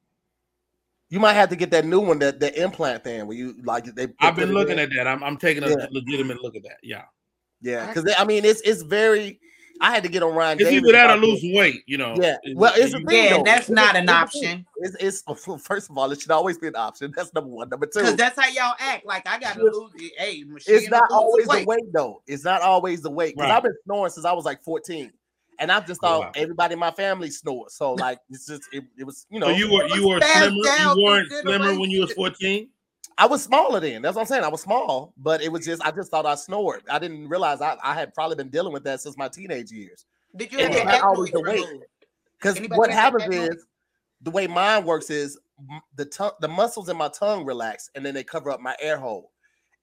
[1.11, 3.85] You might have to get that new one, that the implant thing where you like
[3.85, 4.07] they.
[4.07, 4.79] they I've been looking in.
[4.79, 5.07] at that.
[5.07, 5.87] I'm, I'm taking a Yeah.
[5.93, 6.79] legitimate look at that.
[6.83, 7.03] Yeah.
[7.61, 9.41] Yeah, because I mean it's it's very
[9.81, 10.61] I had to get on Ryan.
[10.61, 12.15] It's Davis either that or lose weight, you know.
[12.21, 12.37] Yeah.
[12.55, 13.25] Well, it's a thing.
[13.25, 14.65] Yeah, that's it's not a, an option.
[14.77, 17.13] It's, it's, it's, first of all, it should always be an option.
[17.15, 17.69] That's number one.
[17.69, 19.05] Number two, because that's how y'all act.
[19.05, 19.93] Like I gotta lose.
[20.19, 22.23] Hey, it's not always the weight though.
[22.27, 23.35] It's not always the weight.
[23.35, 23.57] Because right.
[23.57, 25.13] I've been snoring since I was like 14.
[25.61, 26.33] And I've just oh, thought oh, wow.
[26.35, 27.75] everybody in my family snores.
[27.75, 30.51] So like it's just it, it was you know so you were you were slimmer
[30.51, 32.69] you weren't slimmer when you was 14.
[33.19, 34.03] I was smaller then.
[34.03, 34.45] That's what I'm saying.
[34.45, 36.83] I was small, but it was just I just thought I snored.
[36.91, 40.07] I didn't realize I, I had probably been dealing with that since my teenage years.
[40.37, 41.67] Did you It's ever always the weight.
[42.39, 43.67] Because what ever had happens that is
[44.23, 45.39] the way mine works is
[45.97, 48.97] the tongue, the muscles in my tongue relax, and then they cover up my air
[48.99, 49.31] hole,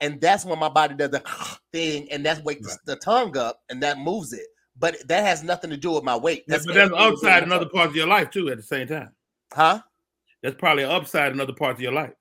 [0.02, 1.24] and that's when my body does the
[1.72, 2.78] thing, and that's wakes Right.
[2.86, 4.48] the tongue up, and that moves it.
[4.78, 6.44] But that has nothing to do with my weight.
[6.48, 8.50] Yeah, but that's everything to do upside with in other parts of your life too.
[8.50, 9.12] At the same time,
[9.54, 9.82] huh?
[10.44, 12.14] that's probably an upside in other parts of your life.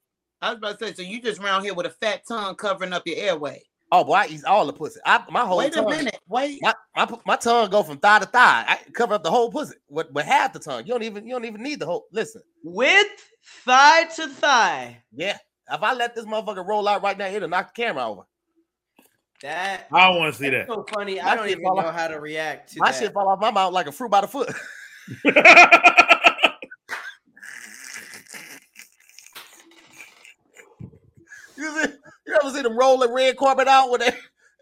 [0.43, 2.93] I was about to say, so you just round here with a fat tongue covering
[2.93, 3.63] up your airway.
[3.93, 5.01] Oh boy, I eat all the pussy.
[5.05, 6.19] I, my whole Wait a tongue, minute.
[6.29, 6.61] Wait.
[6.63, 8.65] My, my my tongue go from thigh to thigh.
[8.69, 10.87] I cover up the whole pussy with, with half the tongue.
[10.87, 12.05] You don't even you don't even need the whole.
[12.13, 13.07] Listen, With
[13.65, 15.03] thigh to thigh.
[15.13, 15.39] yeah.
[15.73, 18.23] If I let this motherfucker roll out right now, it'll knock the camera over.
[19.43, 20.67] That I don't want to see that.
[20.69, 21.17] so funny.
[21.17, 22.99] My I don't even know off- how to react to My that.
[23.01, 24.53] shit fall off my mouth like a fruit by the foot.
[31.61, 31.93] You, see,
[32.27, 34.13] you ever see them rolling red carpet out when they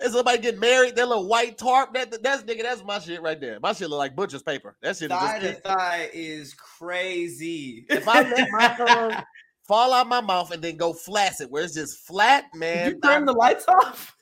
[0.00, 0.96] and somebody get married?
[0.96, 1.94] That little white tarp.
[1.94, 2.62] That that's nigga.
[2.62, 3.58] That's my shit right there.
[3.60, 4.76] My shit look like butcher's paper.
[4.82, 5.10] That shit.
[5.10, 7.86] Thigh to thigh is crazy.
[7.88, 9.22] if I let my tongue
[9.66, 12.86] fall out my mouth and then go flaccid, where it's just flat, man.
[12.86, 14.16] Did you turn the lights off?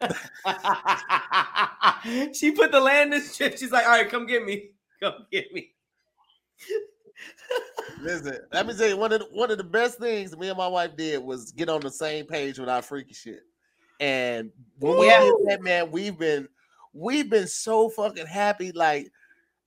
[2.32, 3.58] she put the landing strip.
[3.58, 4.70] She's like, all right, come get me.
[5.02, 5.72] Come get me.
[8.00, 10.58] Listen, let me tell you one of the, one of the best things me and
[10.58, 13.40] my wife did was get on the same page with our freaky shit.
[14.00, 16.48] And when we did that, man, we've been
[16.92, 18.70] we've been so fucking happy.
[18.72, 19.10] Like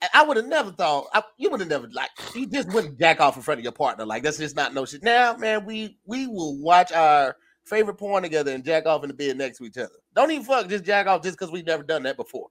[0.01, 2.97] I- I would have never thought I, you would have never like you just wouldn't
[2.97, 4.05] jack off in front of your partner.
[4.05, 5.03] Like that's just not no shit.
[5.03, 9.13] Now, man, we we will watch our favorite porn together and jack off in the
[9.13, 9.89] bed next to each other.
[10.15, 12.47] Don't even fuck, just jack off just because we've never done that before.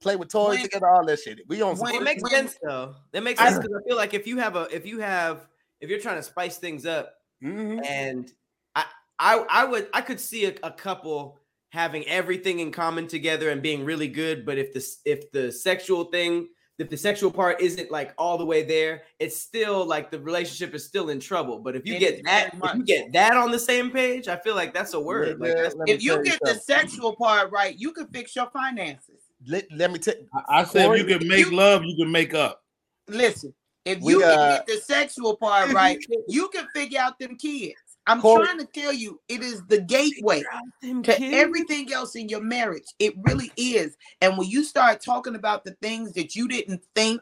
[0.00, 1.40] Play with toys When- together, all that shit.
[1.48, 2.94] We on some when- It makes when- sense though.
[3.12, 5.48] That makes I- sense because I feel like if you have a if you have
[5.80, 7.84] if you're trying to spice things up Mhm.
[7.86, 8.32] and
[8.74, 8.84] I
[9.18, 11.38] I I would I could see a, a couple
[11.70, 16.04] having everything in common together and being really good, but if the if the sexual
[16.04, 20.20] thing if the sexual part isn't like all the way there, it's still like the
[20.20, 21.58] relationship is still in trouble.
[21.58, 24.36] But if you It get that, if you get that on the same page, I
[24.36, 25.40] feel like that's a word.
[25.40, 29.22] Like that's, If you tell get the sexual part right, you can fix your finances.
[29.46, 31.96] Let, let me tell I, I said Correy, if you can make you- love, you
[31.96, 32.62] can make up.
[33.08, 37.18] Listen, if We, you can uh, get the sexual part right, you can figure out
[37.18, 37.74] them kids.
[38.08, 40.42] I'm Correy- trying to tell you, it is the gateway
[40.82, 41.34] to kids.
[41.34, 42.84] everything else in your marriage.
[42.98, 43.96] It really is.
[44.20, 47.20] And when you start talking about the things that you didn't think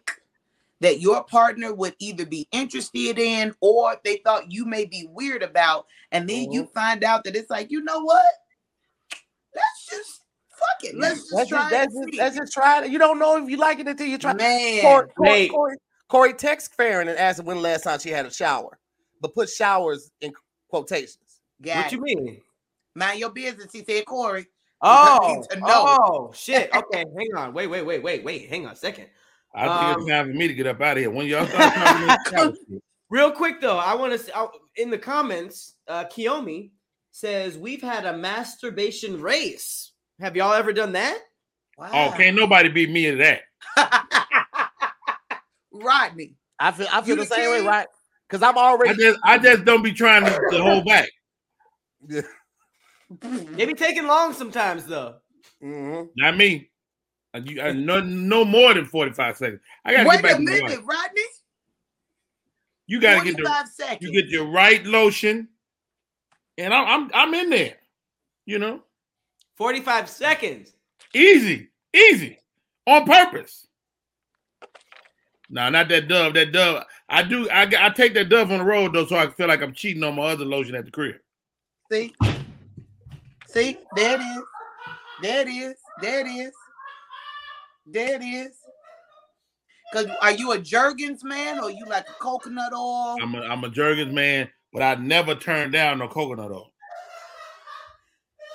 [0.80, 5.42] that your partner would either be interested in or they thought you may be weird
[5.42, 8.26] about, and then you find out that it's like, you know what?
[9.54, 10.20] Let's just
[10.68, 10.96] fuck it.
[10.96, 12.90] Let's just Let's try just, let's, and just, let's just try it.
[12.90, 14.34] You don't know if you like it until you try.
[14.34, 15.50] Man, Correy, Correy, wait.
[15.52, 15.74] Correy,
[16.10, 18.78] Correy text Farron and asked her when the last time she had a shower,
[19.20, 20.32] but put showers in
[20.68, 21.40] quotations.
[21.62, 21.92] got What it.
[21.92, 22.40] you mean?
[22.94, 23.72] mind your business.
[23.72, 24.46] He said, Correy.
[24.86, 25.66] Oh, need to know.
[26.04, 26.68] oh shit.
[26.74, 27.54] Okay, hang on.
[27.54, 28.50] Wait, wait, wait, wait, wait.
[28.50, 29.06] Hang on a second.
[29.54, 31.10] I think Um, it's time for me to get up out of here.
[31.10, 34.98] When y'all start talking this kind shit, Real quick though, I want to in the
[34.98, 36.72] comments, uh Kiyomi
[37.12, 39.92] says we've had a masturbation race.
[40.20, 41.18] Have y'all ever done that?
[41.76, 41.90] Wow.
[41.92, 43.40] oh, can't nobody beat me in that.
[45.72, 46.34] Rodney.
[46.58, 47.66] I feel I feel You the the same way, king?
[47.66, 47.86] right?
[48.28, 51.08] Because I'm I already just I just don't be trying to, to hold back.
[53.20, 55.16] They be taking long sometimes though.
[55.62, 56.08] Mhm.
[56.16, 56.70] Not me.
[57.44, 59.60] You, uh, no, no more than 45 seconds.
[59.84, 60.78] I gotta Wait get back a minute, wife.
[60.86, 61.22] Rodney.
[62.86, 63.98] You gotta get 45 the seconds.
[64.02, 65.48] you get your right lotion,
[66.58, 67.74] and I'm I'm I'm in there.
[68.46, 68.82] You know,
[69.56, 70.72] 45 seconds.
[71.14, 72.38] easy, easy,
[72.86, 73.66] on purpose.
[75.50, 76.34] No, not that dove.
[76.34, 76.84] That dove.
[77.08, 77.48] I do.
[77.50, 80.02] I, I take that dove on the road though, so I feel like I'm cheating
[80.02, 81.16] on my other lotion at the crib.
[81.92, 82.14] See?
[83.46, 83.78] See?
[83.94, 84.42] There it is.
[85.22, 85.74] There it is.
[86.00, 86.52] There it is.
[87.86, 88.56] There it is.
[89.92, 93.16] Cause are you a Jergens man or you like a coconut oil?
[93.22, 96.72] I'm a, I'm a Jergens man, but I never turn down no coconut oil.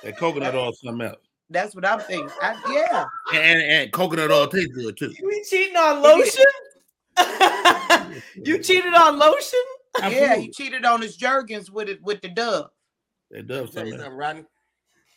[0.02, 1.18] That coconut oil is something else.
[1.50, 2.30] That's what I'm thinking.
[2.40, 3.04] I, yeah.
[3.34, 5.12] And, and coconut oil tastes good too.
[5.18, 6.44] You be cheating on lotion?
[8.44, 9.58] you cheated on lotion?
[9.98, 10.42] Yeah, Absolutely.
[10.42, 12.70] he cheated on his Jergens with it with the dove.
[13.30, 14.02] That does Tell you something else.
[14.02, 14.44] something, Rodney.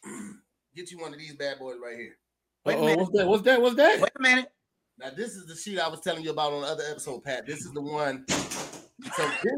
[0.75, 2.17] Get you one of these bad boys right here.
[2.65, 2.99] Wait a Uh-oh, minute.
[2.99, 3.27] what's that?
[3.27, 3.61] What's that?
[3.61, 4.01] What's that?
[4.01, 4.47] Wait a minute.
[4.99, 7.45] Now this is the sheet I was telling you about on the other episode, Pat.
[7.45, 8.25] This is the one.
[8.29, 9.53] So this,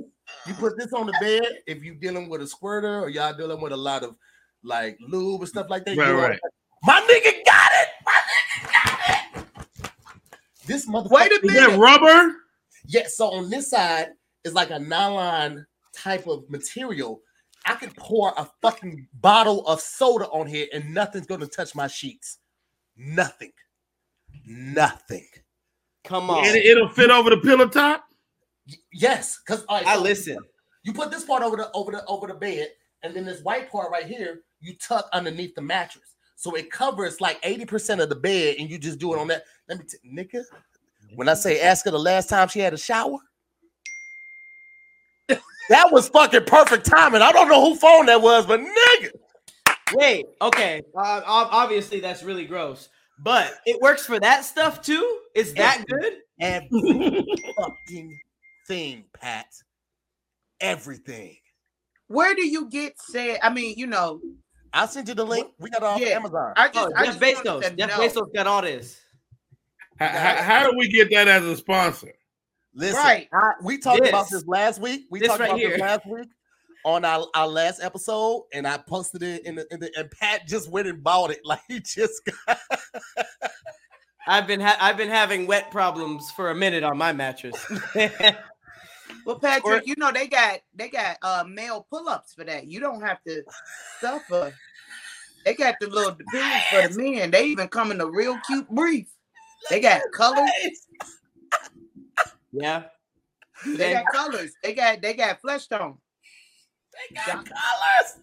[0.48, 3.62] you put this on the bed if you're dealing with a squirter or y'all dealing
[3.62, 4.16] with a lot of
[4.66, 5.96] like lube and stuff like that.
[5.96, 6.40] you Right, know, right.
[6.84, 7.88] My nigga got it.
[8.06, 9.46] My nigga got it.
[10.66, 11.12] This motherfucker.
[11.12, 11.80] Wait a Is that minute.
[11.80, 12.36] rubber?
[12.88, 14.10] Yeah, so on this side
[14.44, 17.22] is like a nylon type of material.
[17.66, 21.88] I could pour a fucking bottle of soda on here and nothing's gonna touch my
[21.88, 22.40] sheets.
[22.96, 23.52] Nothing.
[24.46, 25.26] Nothing.
[26.04, 26.46] Come on.
[26.46, 28.06] And it'll fit over the pillow top.
[28.94, 30.38] Yes, because I listen.
[30.84, 32.70] You put this part over the over the over the bed,
[33.04, 36.16] and then this white part right here, you tuck underneath the mattress.
[36.36, 39.44] So it covers like 80% of the bed, and you just do it on that.
[39.70, 40.44] Let me t- nigga.
[41.16, 43.18] When I say ask her the last time she had a shower,
[45.28, 47.22] that was fucking perfect timing.
[47.22, 49.12] I don't know who phone that was, but nigga.
[49.94, 50.82] Wait, okay.
[50.96, 52.90] Uh, obviously, that's really gross,
[53.20, 55.20] but it works for that stuff too.
[55.36, 56.14] Is that good?
[56.40, 56.68] Every
[57.58, 58.20] fucking
[58.68, 59.48] thing, Pat.
[60.60, 61.38] Everything.
[62.08, 63.40] Where do you get said?
[63.42, 64.22] I mean, you know,
[64.76, 65.48] I'll send you the link.
[65.60, 66.10] We got it off Yeah.
[66.10, 66.54] Amazon.
[66.56, 67.62] I just, Oh, I Jeff just Bezos.
[67.64, 67.98] to Jeff know.
[68.08, 69.00] Bezos got all this.
[69.98, 72.12] How, how, how do we get that as a sponsor?
[72.74, 73.30] Listen, Right.
[73.34, 74.42] I- we talked about This.
[74.42, 75.06] this last week.
[75.10, 75.70] We This talked right about here.
[75.72, 76.28] this last week
[76.84, 80.46] on our, our last episode, and I posted it in the, in the and Pat
[80.48, 81.40] just went and bought it.
[81.46, 82.60] Like he just got
[84.28, 87.56] I've been ha- I've been having wet problems for a minute on my mattress.
[89.26, 92.68] Well, Patrick, Or- you know they got they got uh male pull-ups for that.
[92.68, 93.44] You don't have to
[94.00, 94.54] suffer.
[95.44, 97.32] They got the little pillows for the men.
[97.32, 99.08] They even come in a real cute brief.
[99.70, 100.50] They got colors.
[102.52, 102.84] yeah.
[103.66, 104.54] They got colors.
[104.64, 105.98] They got they got flesh tone.
[106.94, 108.20] they got colors.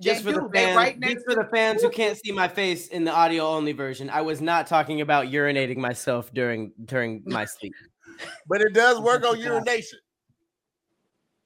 [0.00, 0.50] Just They for the do.
[0.52, 3.12] They fans, right just next for the fans who can't see my face in the
[3.12, 7.72] audio only version, I was not talking about urinating myself during during my sleep.
[8.48, 9.98] But it does work on urination.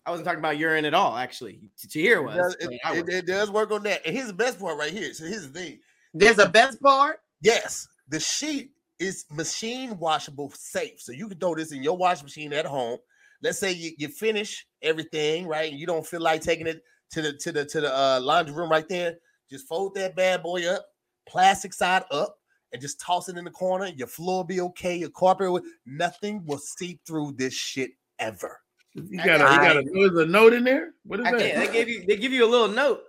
[0.05, 1.71] I wasn't talking about urine at all, actually.
[1.81, 2.37] To, to hear It was.
[2.37, 4.07] does, it, it- it does work on that.
[4.07, 5.13] And here's the best part right here.
[5.15, 5.79] So here's the thing.
[6.15, 7.19] There's a best part.
[7.43, 11.01] Yes, the sheet is machine washable safe.
[11.01, 12.99] So you can throw this in your washing machine at home.
[13.43, 15.71] Let's say you, you finish everything, right?
[15.71, 18.55] And you don't feel like taking it to the to the to the uh, laundry
[18.55, 19.17] room right there.
[19.51, 20.87] Just fold that bad boy up,
[21.29, 22.36] plastic side up,
[22.73, 23.87] and just toss it in the corner.
[23.87, 24.97] Your floor will be okay.
[24.97, 28.61] Your carpet will nothing will seep through this shit ever.
[28.95, 30.93] You got a, you got a, there's a note in there.
[31.05, 31.57] What is I that?
[31.57, 33.03] They gave you they give you a little note.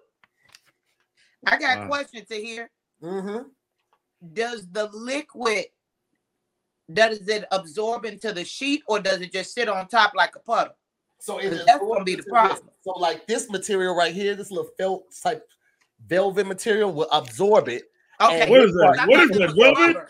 [1.46, 1.84] I got Wow.
[1.86, 2.70] a question to hear.
[3.02, 3.48] Mm-hmm.
[4.34, 5.66] Does the liquid
[6.92, 10.40] does it absorb into the sheet or does it just sit on top like a
[10.40, 10.74] puddle?
[11.20, 12.70] So it That's gonna be the problem.
[12.82, 15.48] So like this material right here, this little felt type
[16.08, 17.86] velvet material will absorb it,
[18.22, 18.50] Okay.
[18.50, 18.98] What is that?
[19.00, 19.56] I What thought is it that?
[19.56, 19.96] Velvet?
[19.96, 20.10] rubber.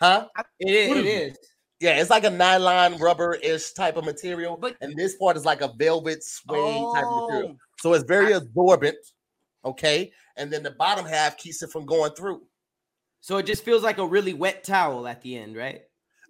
[0.00, 0.28] huh?
[0.60, 0.88] It is.
[0.88, 1.38] What It is is.
[1.80, 5.60] Yeah, it's like a nylon rubber-ish type of material, But- and this part is like
[5.60, 7.50] a velvet suede type of material.
[7.52, 8.96] Oh, So it's very I- absorbent,
[9.64, 10.10] okay.
[10.36, 12.46] And then the bottom half keeps it from going through.
[13.20, 15.82] So it just feels like a really wet towel at the end, right?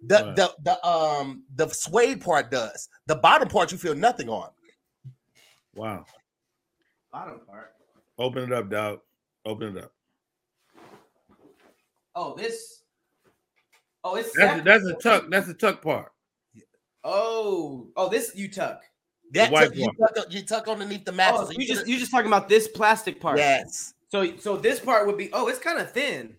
[0.03, 0.35] The Right.
[0.35, 2.89] the the um the suede part does.
[3.07, 4.51] The bottom part you feel nothing on.
[5.75, 6.05] Wow.
[7.11, 7.73] Bottom part.
[8.17, 8.99] Open it up, dog.
[9.45, 9.91] Open it up.
[12.19, 12.81] Oh, this.
[14.03, 15.25] Oh, it's That's a, that's a tuck.
[15.29, 16.11] That's a tuck part.
[17.03, 18.81] Oh, oh, this you tuck.
[19.33, 20.15] That white tuck- you, part.
[20.15, 21.41] tuck, you tuck underneath the Oh, mattress.
[21.41, 23.37] so so you put just it- you just talking about this plastic part.
[23.37, 26.35] yes, So so this part would be oh, it's kind of thin.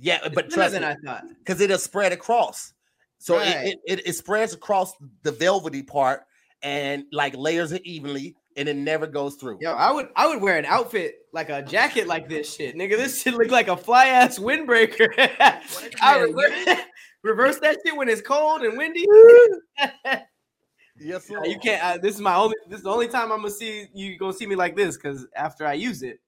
[0.00, 1.24] yeah, It's but thinner trust than me, I thought.
[1.38, 2.72] because it'll spread across.
[3.18, 3.66] So it- Right.
[3.68, 4.92] it, it, it spreads across
[5.22, 6.24] the velvety part
[6.62, 9.58] and like layers it evenly, and it never goes through.
[9.60, 12.96] Yo, I would I would wear an outfit like a jacket like this shit, nigga.
[12.96, 15.08] This shit look like a fly ass windbreaker.
[16.00, 16.78] I minute, reverse,
[17.22, 19.06] reverse that shit when it's cold and windy.
[21.00, 21.44] Yes, sir.
[21.46, 21.82] you can't.
[21.82, 22.54] Uh, this is my only.
[22.68, 25.26] This is the only time I'm gonna see you gonna see me like this because
[25.34, 26.20] after I use it,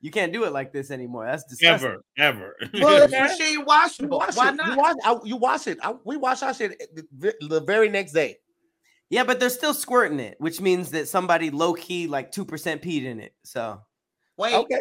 [0.00, 1.24] you can't do it like this anymore.
[1.24, 1.96] That's disgusting.
[2.18, 2.80] Ever, ever.
[2.80, 4.18] well, it's machine You washable.
[4.18, 4.54] wash Why it.
[4.56, 4.68] not?
[4.68, 5.78] You wash, I, you wash it.
[5.82, 6.80] I, we wash our shit
[7.18, 8.36] the, the very next day.
[9.14, 12.82] Yeah, but they're still squirting it, which means that somebody low key like two percent
[12.82, 13.32] peed in it.
[13.44, 13.80] So
[14.36, 14.80] Wait, Okay.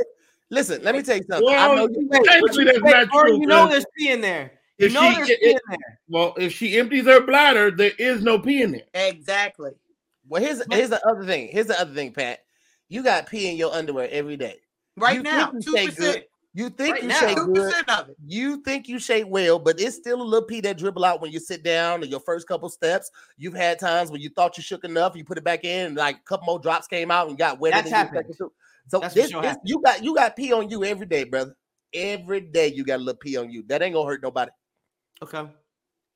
[0.50, 1.48] Listen, let me tell you something.
[1.50, 3.40] I well, know you, technically that's not true.
[3.40, 4.52] you know 'cause there's pee in there.
[4.78, 6.00] You If know she- there's it- pee in there.
[6.10, 8.84] well, if she empties her bladder, there is no pee in there.
[8.94, 9.72] exactly.
[10.28, 11.50] well, here's here's the other thing.
[11.52, 12.40] Here's the other thing, Pat.
[12.90, 14.60] You got pee in your underwear every day.
[14.98, 16.26] Right You now, two percent, good.
[16.56, 17.20] You think Right you now.
[17.20, 17.90] shake good.
[17.90, 18.18] of it.
[18.26, 21.32] You think you shake well, but it's still a little pee that dribble out when
[21.32, 23.10] you sit down or your first couple steps.
[23.38, 25.96] You've had times when you thought you shook enough, you put it back in, and
[25.96, 27.78] like a couple more drops came out and got wetter.
[27.78, 28.26] That's happened.
[28.88, 29.68] So That's this, sure this- happened.
[29.70, 31.56] you got you got pee on you every day, brother.
[31.94, 33.64] every day you got a little pee on you.
[33.68, 34.52] That ain't gonna hurt nobody.
[35.24, 35.48] Okay.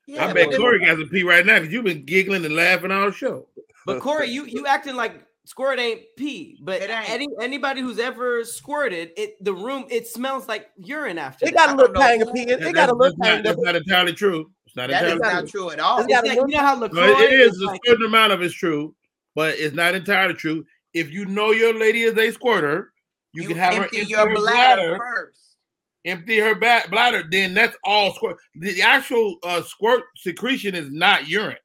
[0.06, 2.90] Yeah, I bet Correy got some pee right now because you've been giggling and laughing
[2.90, 3.46] all the show.
[3.86, 6.58] But Correy, you you acting like squirt ain't pee.
[6.62, 7.08] But ain't.
[7.10, 11.46] any anybody who's ever squirted, it the room it smells like urine after.
[11.46, 12.42] It got a I little don't tang of pee.
[12.42, 14.50] in- That- It got a that's, little that's not, tang that's not entirely true.
[14.66, 15.60] It's not That is entirely not true.
[15.62, 16.00] true at all.
[16.00, 18.04] It's It's a like, you know how No, LaCroix it is is a like, certain
[18.06, 18.94] amount of it's true,
[19.34, 20.64] but it's not entirely true.
[20.94, 22.92] If you know your lady is a squirter,
[23.32, 25.56] you, You can have her empty empty your her bladder, bladder, first.
[26.04, 27.24] empty her ba- bladder.
[27.30, 28.36] Then that's all squirt.
[28.54, 31.56] The, the actual uh, squirt secretion is not urine.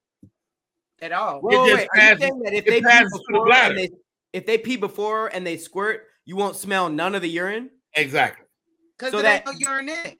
[1.04, 1.42] At all.
[1.42, 3.32] Whoa, just wait, are you passes- saying that if it they pee passes through the
[3.34, 3.76] before bladder.
[3.76, 3.90] and they
[4.32, 7.70] if they pee before and they squirt, you won't smell none of the urine?
[7.96, 8.46] Exactly.
[8.98, 10.18] Because so that- no urine in.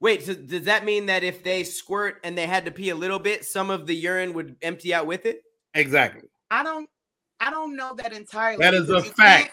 [0.00, 2.94] Wait, so does that mean that if they squirt and they had to pee a
[2.96, 5.42] little bit, some of the urine would empty out with it?
[5.74, 6.28] Exactly.
[6.50, 6.90] I don't
[7.38, 8.58] I don't know that entirely.
[8.58, 9.52] That is a fact.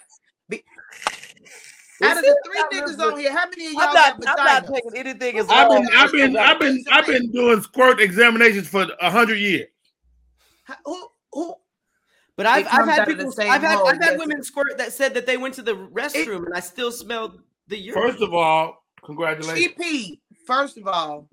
[0.50, 0.64] be-
[2.04, 4.22] Out of the three niggas on here, how many of y'all I'm not.
[4.22, 7.62] got I'm not taking anything as I've been, I've been, I've been, I've been doing
[7.62, 9.68] squirt examinations for a hundred years.
[10.70, 11.56] How- Who who
[12.38, 14.78] But I've, I've had out of the people, same I've had, I've had women squirt
[14.78, 18.02] that said that they went to the restroom and I still smelled the urine.
[18.02, 19.58] First of all, congratulations.
[19.60, 20.18] she congratulations.
[20.34, 20.46] peed.
[20.48, 21.28] First of all,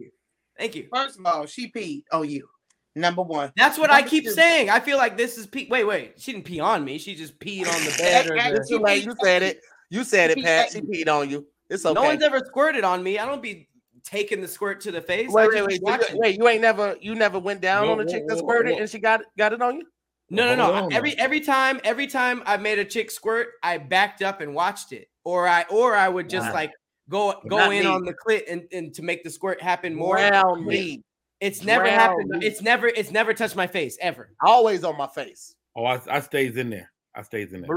[0.58, 0.88] Thank you.
[0.92, 2.48] first of all, she peed on you.
[2.94, 3.52] Number one.
[3.56, 4.30] That's what I keep two.
[4.30, 4.70] saying.
[4.70, 5.68] I feel like this is pee.
[5.70, 6.14] Wait, wait.
[6.16, 6.96] She didn't pee on me.
[6.96, 8.26] She just peed on the bed.
[8.26, 9.04] The- too late.
[9.04, 9.60] You said it.
[9.90, 10.72] You said it, Pat.
[10.72, 11.46] She peed on you.
[11.68, 11.94] It's okay.
[11.94, 13.18] No one's ever squirted on me.
[13.18, 13.68] I don't be
[14.06, 15.28] taking the squirt to the face.
[15.30, 15.80] Wait, I wait, wait,
[16.10, 16.38] you- wait.
[16.38, 16.96] You ain't never.
[17.00, 18.80] You never went down Whoa, on a whoa, chick that whoa, squirted whoa.
[18.80, 19.86] and she got got it on you.
[20.30, 20.72] No, no, no.
[20.84, 21.22] on Every now.
[21.24, 25.08] every time, every time I made a chick squirt, I backed up and watched it,
[25.24, 26.54] or I or I would just Wow.
[26.54, 26.72] like
[27.08, 27.86] go go Not in me.
[27.86, 30.14] on the clit and, and to make the squirt happen more.
[30.16, 31.02] Round me.
[31.40, 32.28] It's never Drown happened.
[32.30, 32.46] me.
[32.46, 34.30] It's never it's never touched my face ever.
[34.44, 35.54] Always on my face.
[35.76, 36.90] Oh, I, I stays in there.
[37.14, 37.68] I stays in there.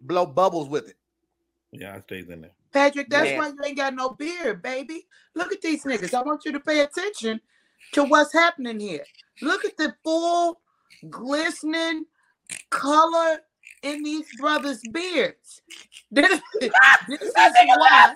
[0.00, 0.96] Blow bubbles with it.
[1.72, 2.52] Yeah, I stays in there.
[2.72, 3.38] Patrick, that's Man.
[3.38, 5.06] why you ain't got no beard, baby.
[5.34, 6.14] Look at these niggas.
[6.14, 7.40] I want you to pay attention
[7.92, 9.04] to what's happening here.
[9.42, 10.60] Look at the full
[11.10, 12.06] glistening
[12.70, 13.38] color
[13.82, 15.62] in these brothers' beards.
[16.10, 16.40] This,
[17.08, 18.14] this is why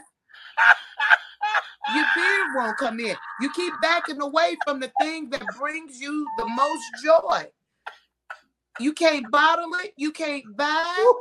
[1.94, 3.16] your beard won't come in.
[3.40, 7.44] You keep backing away from the thing that brings you the most joy.
[8.78, 9.94] You can't bottle it.
[9.96, 11.16] You can't buy it.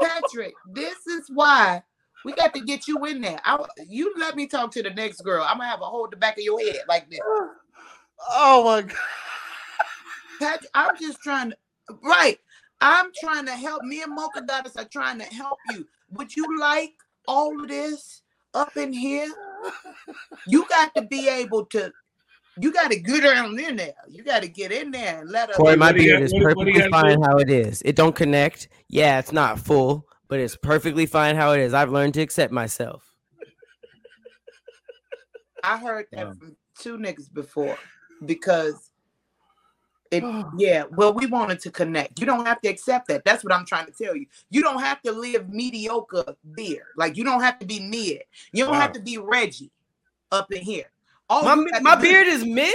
[0.00, 1.82] Patrick, this is why
[2.24, 3.38] we got to get you in there.
[3.44, 3.58] I,
[3.88, 5.44] you let me talk to the next girl.
[5.46, 7.20] I'm gonna have a hold the back of your head like this.
[8.30, 8.96] Oh my god.
[10.38, 11.56] Patrick, I'm just trying to
[12.02, 12.38] right.
[12.80, 13.82] I'm trying to help.
[13.82, 15.86] Me and Mocha Goddess are trying to help you.
[16.12, 16.92] Would you like
[17.26, 18.22] all of this
[18.54, 19.28] up in here?
[20.46, 21.92] You got to be able to.
[22.60, 23.94] You got to get down in there.
[24.08, 25.56] You got to get in there and let us.
[25.56, 27.82] Correy, my What do beard is what- what perfectly fine how it is.
[27.84, 28.68] It don't connect.
[28.88, 31.74] Yeah, it's not full, but it's perfectly fine how it is.
[31.74, 33.14] I've learned to accept myself.
[35.64, 36.34] I heard that Wow.
[36.38, 37.76] from two niggas before
[38.24, 38.90] because
[40.10, 40.22] it
[40.58, 42.20] yeah, well, we wanted to connect.
[42.20, 43.24] You don't have to accept that.
[43.24, 44.26] That's what I'm trying to tell you.
[44.50, 46.86] You don't have to live mediocre beer.
[46.96, 48.22] Like you don't have to be mid.
[48.52, 49.70] You don't have to be Reggie
[50.30, 50.90] up in here.
[51.30, 52.74] All My, you got to my beard is mid.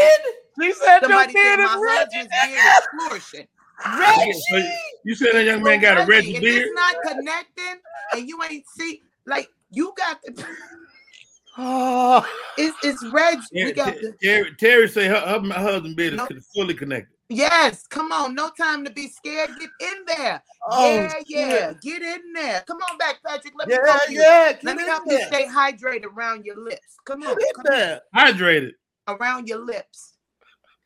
[0.61, 2.07] She said your somebody said beard is my red.
[2.13, 3.47] husband's beard is flourishing.
[3.85, 4.41] Reggie.
[4.53, 4.61] Oh,
[5.03, 6.67] you said that young man got a Reggie, Reggie if beard?
[6.67, 7.81] it's not connecting
[8.15, 10.45] and you ain't see like you got the
[11.57, 12.25] Oh,
[12.57, 13.41] it's it's Reggie.
[13.51, 16.73] Yeah, We got Ter- the Terry, Terry say her, her my husband beard is fully
[16.73, 17.13] connected.
[17.29, 18.35] Yes, come on.
[18.35, 19.49] No time to be scared.
[19.59, 20.43] Get in there.
[20.69, 21.25] oh, yeah, shit.
[21.27, 21.73] yeah.
[21.81, 22.63] Get in there.
[22.67, 23.53] Come on back, Patrick.
[23.57, 24.19] Let me help you.
[24.19, 24.51] yeah.
[24.53, 26.97] Get Let me in help you stay hydrated around your lips.
[27.05, 27.71] Come on, Get in come on.
[27.71, 28.01] there.
[28.15, 28.71] Hydrated.
[29.07, 30.13] around your lips.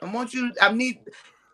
[0.01, 0.51] I want you.
[0.61, 0.99] I need.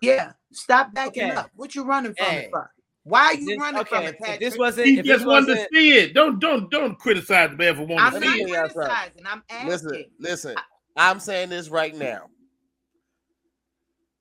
[0.03, 1.35] Yeah, stop backing Okay.
[1.35, 1.51] up.
[1.55, 2.45] What you running from Hey.
[2.45, 2.71] it for?
[3.05, 5.25] Why are you This- running from okay, it, if this wasn't, He if this just
[5.25, 6.13] wanted to wasn't, see it.
[6.13, 8.47] Don't don't don't criticize the man for wanting I'm to not see it.
[8.49, 8.73] y'all something.
[8.75, 9.23] criticizing.
[9.25, 9.69] I'm asking.
[9.69, 10.55] Listen, listen.
[10.95, 12.29] I'm saying this right now.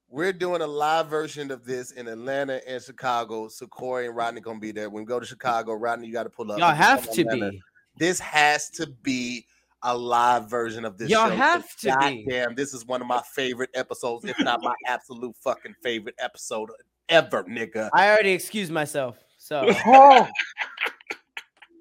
[0.08, 3.48] We're doing a live version of this in Atlanta and Chicago.
[3.48, 4.90] So Correy and Rodney gonna be there.
[4.90, 6.58] When we go to Chicago, Rodney, you got to pull up.
[6.58, 7.62] y'all have to Atlanta, be.
[7.96, 9.46] This has to be
[9.82, 11.10] a live version of this.
[11.10, 11.34] Y'all show.
[11.36, 12.24] have to be.
[12.24, 16.70] Goddamn, this is one of my favorite episodes, if not my absolute fucking favorite episode
[17.08, 17.90] ever, nigga.
[17.94, 19.18] I already excused myself.
[19.38, 20.28] So Oh,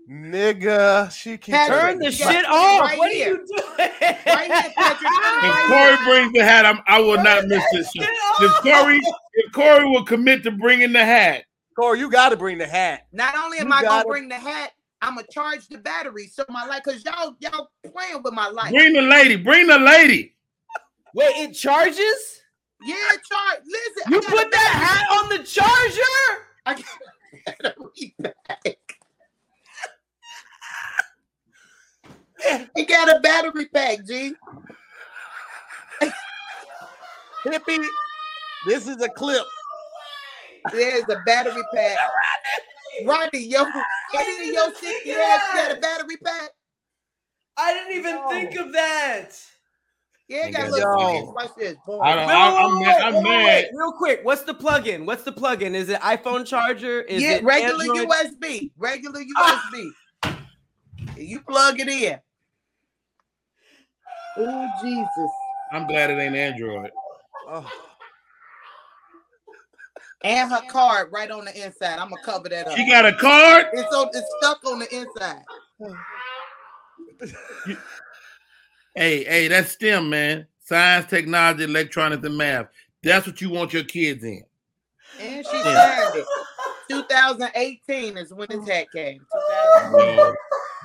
[0.10, 2.82] nigga, she keeps Patrick, turn the you got- shit off.
[2.82, 3.28] right what here.
[3.28, 3.62] are you doing?
[3.78, 5.12] Right here, Patrick.
[5.43, 8.04] If Correy brings the hat, I'm, I will not miss this show.
[8.04, 8.52] If.
[8.64, 8.99] Correy,
[9.34, 11.45] if Correy will commit to bringing the hat,
[11.80, 13.08] Correy, you got to bring the hat.
[13.12, 14.72] Not only am You I gonna gotta- bring the hat,
[15.02, 16.28] I'm gonna charge the battery.
[16.28, 18.72] So my life, cause y'all y'all playing with my life.
[18.72, 20.36] bring the lady, bring the lady.
[21.14, 22.41] Wait, it charges?
[22.84, 23.64] Yeah, charge.
[23.66, 26.02] Listen, You I got a put that hat on the charger?
[26.66, 26.74] I
[32.86, 34.34] got a battery pack, G.
[37.45, 37.86] Hippie,
[38.68, 39.43] this is a clip.
[40.72, 41.97] There's a battery pack.
[43.06, 43.66] Rodney, yo,
[44.18, 46.50] any of your 60 ass got a battery pack?
[47.58, 49.30] I didn't even think of that.
[50.28, 51.34] Yeah, got a little.
[51.34, 51.76] Watch this.
[51.86, 52.00] Boom.
[52.02, 53.66] I don't- Wait, I- I'm mad- I'm wait, wait, mad.
[53.74, 55.06] Real quick, what's the plug-in?
[55.06, 55.76] What's the plug-in?
[55.76, 57.02] Is it iPhone charger?
[57.02, 58.08] Is yeah, it regular Android?
[58.08, 58.72] USB.
[58.78, 59.70] Regular ah!
[59.70, 60.36] USB.
[61.18, 62.18] You plug it in.
[64.38, 65.32] Oh, Jesus.
[65.74, 66.92] I'm glad it ain't Android.
[67.50, 67.70] Oh,
[70.24, 71.97] And her card right on the inside.
[71.97, 72.78] I'm gonna cover that up.
[72.78, 73.65] She got a card.
[73.74, 75.43] It's on, it's stuck on the inside.
[78.93, 80.47] Hey, hey, that's STEM, man.
[80.65, 82.67] Science, technology, electronics, and math.
[83.01, 84.43] That's what you want your kids in.
[85.17, 86.11] And she Yeah.
[86.11, 86.26] signed it.
[86.89, 89.26] 2018 is when this hat came.
[89.34, 90.34] Uh,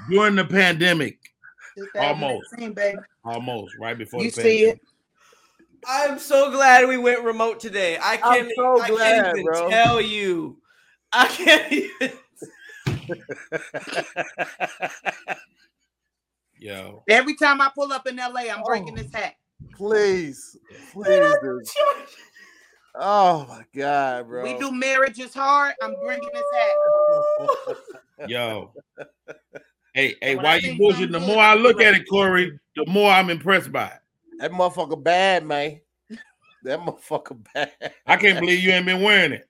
[0.09, 1.19] during the pandemic,
[1.77, 2.99] 2018, baby.
[3.25, 4.75] almost right before You the see pandemic.
[4.77, 4.81] it?
[5.89, 7.99] I'm so glad we went remote today.
[8.03, 9.71] I can't, so I glad, can't even bro.
[9.71, 10.59] tell you.
[11.13, 12.13] I can't even.
[16.59, 19.03] Yo, Every time I pull up in LA, I'm oh, breaking Oh.
[19.03, 19.35] this hat.
[19.75, 20.57] please,
[20.93, 21.35] please.
[22.95, 24.43] Oh my god, bro.
[24.43, 25.75] We do marriage is hard.
[25.83, 27.77] I'm bringing this hat.
[28.29, 28.73] yo.
[29.93, 31.13] Hey, hey, When why I you think bullshit?
[31.13, 34.01] The more I look at it, Correy, the more I'm impressed by it.
[34.39, 35.81] That motherfucker bad, man.
[36.65, 37.73] That motherfucker bad.
[38.07, 39.49] I can't believe you ain't been wearing it.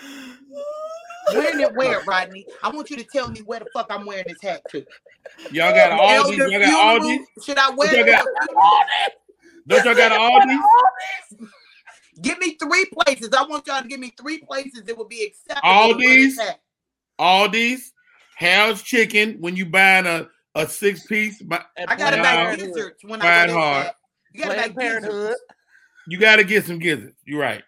[1.34, 2.46] Wearing it where, Rodney?
[2.62, 4.78] I want you to tell me where the fuck I'm wearing this hat to.
[5.50, 6.50] Y'all got an Elder Aldi.
[6.50, 7.18] Y'all got funeral?
[7.18, 7.44] Aldi.
[7.44, 8.06] Should I wear Y'all it?
[8.06, 8.26] got
[9.66, 10.18] Don't y'all got an
[11.38, 11.48] Aldi?
[12.22, 13.28] Give me three places.
[13.36, 15.68] I want y'all to give me three places that would be acceptable.
[15.68, 16.40] All to wear this these?
[16.40, 16.60] hat.
[17.20, 17.92] Aldi's,
[18.36, 19.36] Harold's Chicken.
[19.40, 20.28] When you buying a
[20.58, 22.22] a six piece, I got to Wow.
[22.46, 23.86] buy gizzards when I Find wear hard.
[23.86, 23.94] hat.
[24.34, 25.06] You got to Planned buy gizzards.
[25.06, 25.36] Parenthood.
[26.08, 27.16] you got to get some gizzards.
[27.24, 27.62] You're right.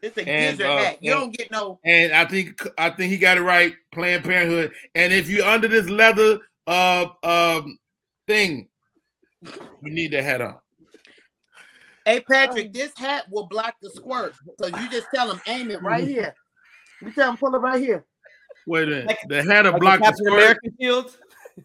[0.00, 0.98] It's a And, gizzard uh, hat.
[1.02, 1.80] You and- don't get no.
[1.84, 3.74] And I think I think he got it right.
[3.92, 4.72] Planned Parenthood.
[4.94, 7.78] And if you're under this leather uh um
[8.26, 8.68] thing,
[9.42, 9.50] you
[9.90, 10.56] need the hat on.
[12.04, 14.34] Hey Patrick, this hat will block the squirt.
[14.60, 16.34] So you just tell him aim it right here.
[17.02, 18.04] You tell him pull it right here.
[18.66, 19.06] Wait a minute.
[19.08, 20.38] Like- the hat to Like block the the Captain squirt.
[20.38, 21.16] America shield.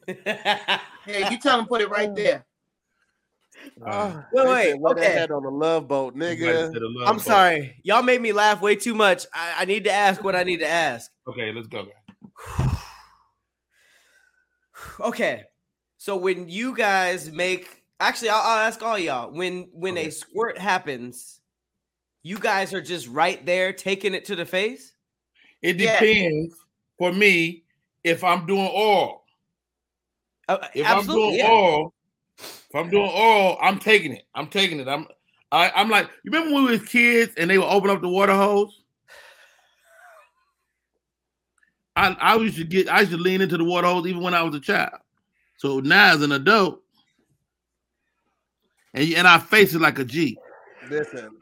[1.06, 2.16] Yeah, you tell him put it right oh.
[2.16, 2.46] there.
[3.86, 5.14] Oh, Wait, wait, said, wear that okay.
[5.20, 6.74] hat on the love boat, nigga.
[6.74, 7.26] love I'm boat.
[7.26, 7.76] sorry.
[7.84, 9.26] Y'all made me laugh way too much.
[9.34, 11.12] I, I need to ask what I need to ask.
[11.28, 11.88] Okay, let's go.
[15.00, 15.44] Okay.
[15.98, 20.08] So when you guys make actually I'll, I'll ask all y'all when when Okay.
[20.08, 21.39] a squirt happens,
[22.24, 24.94] you guys are just right there taking it to the face?
[25.62, 26.00] It Yeah.
[26.00, 26.56] depends
[26.98, 27.64] for me
[28.04, 29.23] if I'm doing oral.
[30.48, 31.50] Uh, If I'm doing yeah.
[31.50, 31.94] oral,
[32.38, 34.24] if I'm doing oral, I'm taking it.
[34.36, 34.88] I'm taking it.
[34.88, 35.08] I'm
[35.52, 38.10] I, I'm like, you remember when we was kids and they would open up the
[38.10, 38.82] water hose?
[41.96, 44.34] I, I used to get I used to lean into the water hose even when
[44.34, 45.00] I was a child.
[45.58, 46.82] So now as an adult,
[48.96, 50.38] and and I face it like a G.
[50.89, 51.38] Listen,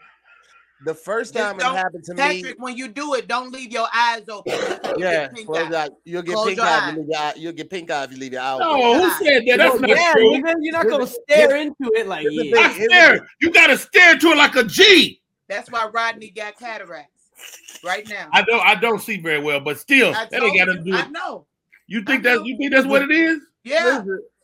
[0.85, 3.87] the first time it happened to me, Patrick, when you do it, don't leave your
[3.93, 4.53] eyes open.
[4.97, 5.89] Yeah, get pink eye.
[6.05, 6.77] you'll get Close pink your eye.
[6.77, 6.89] if eye.
[6.91, 7.33] You leave your eye.
[7.37, 8.53] You'll get pink eye if you leave your eye.
[8.53, 8.67] open.
[8.67, 9.57] No, who said that?
[9.57, 10.31] That's Well, not yeah, true.
[10.31, 12.67] nigga, you're not Here's gonna the- stare into it like here's yeah.
[12.69, 12.81] thing.
[12.81, 13.27] I stare.
[13.41, 15.21] You gotta stare to it like a G.
[15.47, 18.27] That's why Rodney got cataracts right now.
[18.31, 20.91] I don't I don't see very well, but still, I that ain't got to you,
[20.93, 21.45] do I know.
[21.87, 23.39] You think that you think that's what it is?
[23.63, 24.01] Yeah,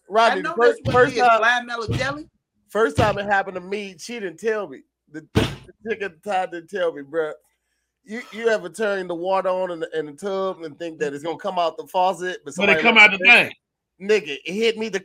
[0.09, 2.27] Rodney, first, first time, Blind mellow jelly.
[2.69, 4.81] first time it happened to me, she didn't tell me.
[5.11, 5.47] The, the
[5.87, 7.31] chick at the time didn't tell me, bro.
[8.03, 11.13] You you ever turn the water on in the, in the tub and think that
[11.13, 13.51] it's gonna come out the faucet, but When they somebody come out the thing.
[14.01, 15.03] nigga, it hit me the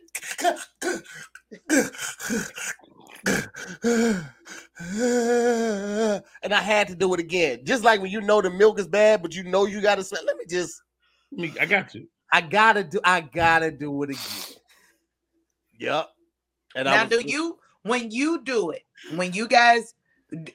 [6.43, 7.61] and I had to do it again.
[7.65, 10.24] Just like when you know the milk is bad, but you know you gotta smell.
[10.24, 10.81] Let me just
[11.31, 12.07] Me, I got you.
[12.33, 14.57] I gotta do I gotta do it again.
[15.79, 16.09] Yep.
[16.77, 18.83] And I Now, was do you when you do it?
[19.15, 19.95] When you guys,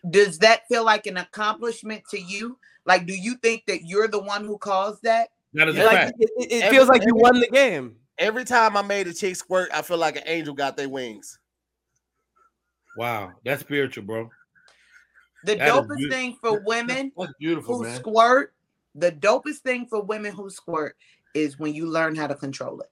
[0.09, 2.57] does that feel like an accomplishment to you?
[2.85, 5.29] Like, do you think that you're the one who caused that?
[5.53, 6.15] That is a Like fact.
[6.19, 7.95] it, it- it Every- feels like you every- won the game.
[8.17, 11.39] every time I made a chick squirt, I feel like an angel got their wings.
[12.97, 14.29] Wow, that's spiritual, bro.
[15.43, 17.95] The That is dopest thing for women who man.
[17.95, 18.53] squirt,
[18.95, 20.95] the dopest thing for women who squirt
[21.35, 22.91] is when you learn how to control it.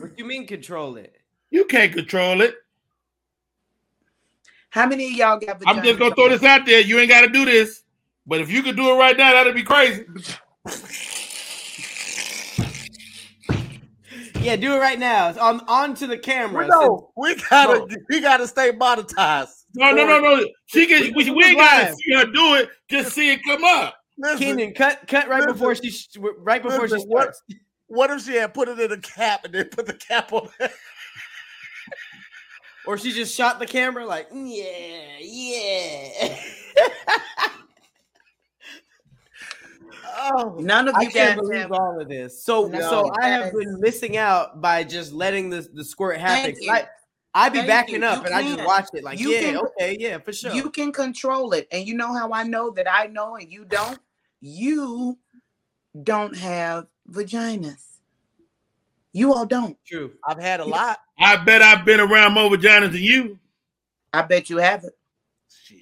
[0.00, 1.20] What do you mean control it?
[1.50, 2.56] You can't control it.
[4.76, 5.58] How many of y'all got?
[5.58, 5.66] The?
[5.66, 6.82] I'm just gonna throw this out there.
[6.82, 7.82] You ain't got to do this,
[8.26, 10.04] but if you could do it right now, that'd be crazy.
[14.38, 15.30] Yeah, do it right now.
[15.30, 16.68] It's on onto the camera.
[16.68, 19.64] No, we gotta we gotta stay monetized.
[19.74, 20.46] No, no, no, no.
[20.66, 21.10] She can.
[21.16, 21.94] We, we ain't gotta live.
[21.94, 22.68] see her do it.
[22.90, 23.94] Just see it come up.
[24.18, 25.54] Listen, Keenan, cut cut right Listen.
[25.54, 25.90] before she
[26.40, 27.34] right before she Listen, what-
[27.88, 30.48] what if she had put it in a cap and then put the cap on?
[32.86, 36.36] Or she just shot the camera like, "Mm, yeah, yeah.
[40.32, 41.72] oh, None of I you can't believe have.
[41.72, 42.44] all of this.
[42.44, 42.80] So No.
[42.80, 46.54] so I have been missing out by just letting the, the squirt happen.
[46.70, 46.86] I,
[47.34, 48.06] I be Thank backing you.
[48.06, 50.52] up You and I just watch it like, You yeah, can- okay, yeah, for sure.
[50.52, 53.64] You can control it, and you know how I know that I know and you
[53.64, 53.98] don't.
[54.40, 55.18] You
[56.02, 57.95] don't have vaginas.
[59.16, 59.78] You all don't.
[59.86, 60.12] True.
[60.28, 60.98] I've had a lot.
[61.18, 63.38] I bet I've been around more vaginas than you.
[64.12, 64.92] I bet you haven't.
[65.48, 65.78] Shit.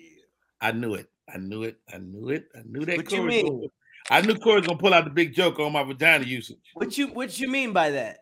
[0.61, 1.09] I knew it.
[1.29, 1.77] I knew it.
[1.93, 2.47] I knew it.
[2.55, 2.97] I knew that.
[2.97, 3.47] What you Correy mean?
[3.47, 3.69] gonna-
[4.09, 6.61] I knew Correy's gonna pull out the big joke on my vagina usage.
[6.75, 8.19] What you what you mean by that?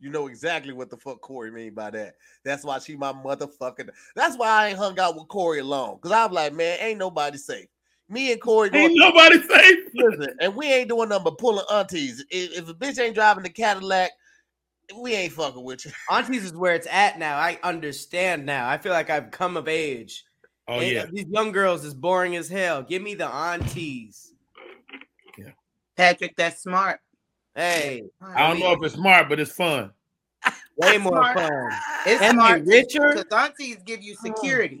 [0.00, 2.16] You know exactly what the fuck Correy mean by that.
[2.44, 3.88] That's why she my motherfucking.
[4.16, 5.98] That's why I ain't hung out with Correy alone.
[6.00, 7.68] Cause I'm like, man, ain't nobody safe.
[8.08, 9.78] Me and Correy Ain't going, nobody safe.
[9.94, 12.24] listen, and we ain't doing nothing but pulling aunties.
[12.30, 14.10] If, if a bitch ain't driving the Cadillac,
[15.00, 15.92] we ain't fucking with you.
[16.10, 17.36] Aunties is where it's at now.
[17.38, 18.68] I understand now.
[18.68, 20.24] I feel like I've come of age.
[20.68, 21.06] Oh Ain't- yeah.
[21.12, 22.82] These young girls is boring as hell.
[22.82, 24.32] Give me the aunties.
[25.38, 25.50] Yeah.
[25.96, 27.00] Patrick, that's smart.
[27.54, 29.92] Hey, I don't know if it's smart, but it's fun.
[30.76, 31.38] way more Smart.
[31.38, 31.70] fun.
[32.06, 33.12] It's And they smart richer?
[33.14, 34.80] because aunties give you security.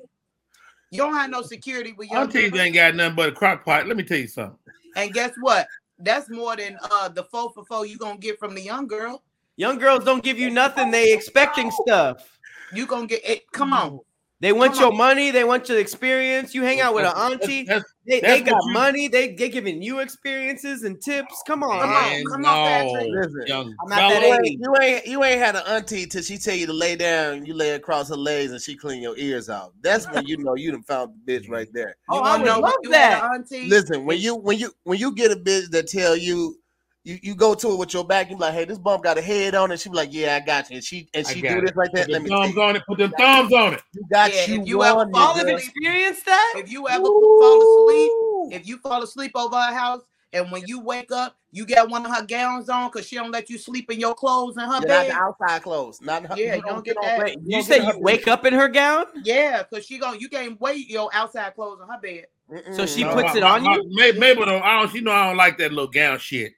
[0.90, 3.86] You don't have no security with your Aunties ain't got nothing but a crock pot.
[3.86, 4.58] Let me tell you something.
[4.96, 5.66] And guess what?
[5.98, 9.22] That's more than uh the four for four you gonna get from the young girl.
[9.56, 10.90] Young girls don't give you nothing.
[10.90, 12.38] They expecting stuff.
[12.72, 13.42] You gonna get it.
[13.52, 14.00] Come on.
[14.40, 14.98] They want Come your on.
[14.98, 15.30] money.
[15.30, 16.54] They want your experience.
[16.54, 17.62] You hang out with an auntie.
[17.62, 19.08] that's- They, that's they got you- money.
[19.08, 21.42] They they giving you experiences and tips.
[21.46, 22.10] Come on, Come on, man.
[22.12, 23.10] man, come on, Patrick.
[23.12, 24.58] no, Listen, young I'm at that age.
[24.60, 27.46] You ain't you ain't had an auntie till she tell you to lay down.
[27.46, 29.72] You lay across her legs and she clean your ears out.
[29.80, 31.96] That's when you know you done found the bitch right there.
[32.10, 33.22] Oh, You I would know love you that.
[33.22, 33.68] auntie?
[33.68, 36.58] Listen, when you when you when you get a bitch that tell you
[37.04, 39.18] you, you go to it with your back, you be like, hey, this bum got
[39.18, 39.78] a head on it.
[39.80, 40.76] She be like, yeah, I got you.
[40.76, 41.60] And she and she do it.
[41.66, 42.04] this right there.
[42.04, 42.82] Put Let them me tell thumbs on it.
[42.88, 43.82] Put them thumbs on it.
[43.92, 44.62] you got Yeah, you.
[44.62, 45.48] if you ever fall Y'all nigga.
[45.50, 46.54] have experienced that?
[46.56, 48.12] If you ever fall asleep,
[48.52, 50.02] if you fall asleep over her house,
[50.32, 53.30] and when you wake up, you got one of her gowns on because she don't
[53.30, 55.10] let you sleep in your clothes in her Yeah, not bed.
[55.10, 56.00] the outside clothes.
[56.00, 57.18] Not in her, Yeah, you don't get on- that.
[57.20, 59.04] Wait, you don't say get her you wake up in her gown?
[59.22, 62.26] Yeah, because she gon' you can't wait your outside clothes in her bed.
[62.50, 62.74] Mm-mm.
[62.74, 63.90] So she No, puts my- it on my- you?
[63.94, 64.62] May- Mabel don't.
[64.62, 64.90] I don't.
[64.90, 66.54] She know I don't like that little gown shit.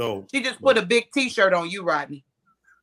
[0.00, 2.24] So She just put a big T-shirt on you, Rodney.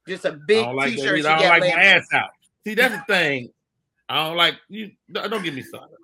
[0.07, 0.93] Just a big don't like.
[0.93, 1.25] T-shirt.
[1.25, 2.29] I don't like laying my ass out.
[2.63, 3.49] See, that's the thing.
[4.07, 4.91] I don't like you.
[5.11, 5.97] Don't don't get me started.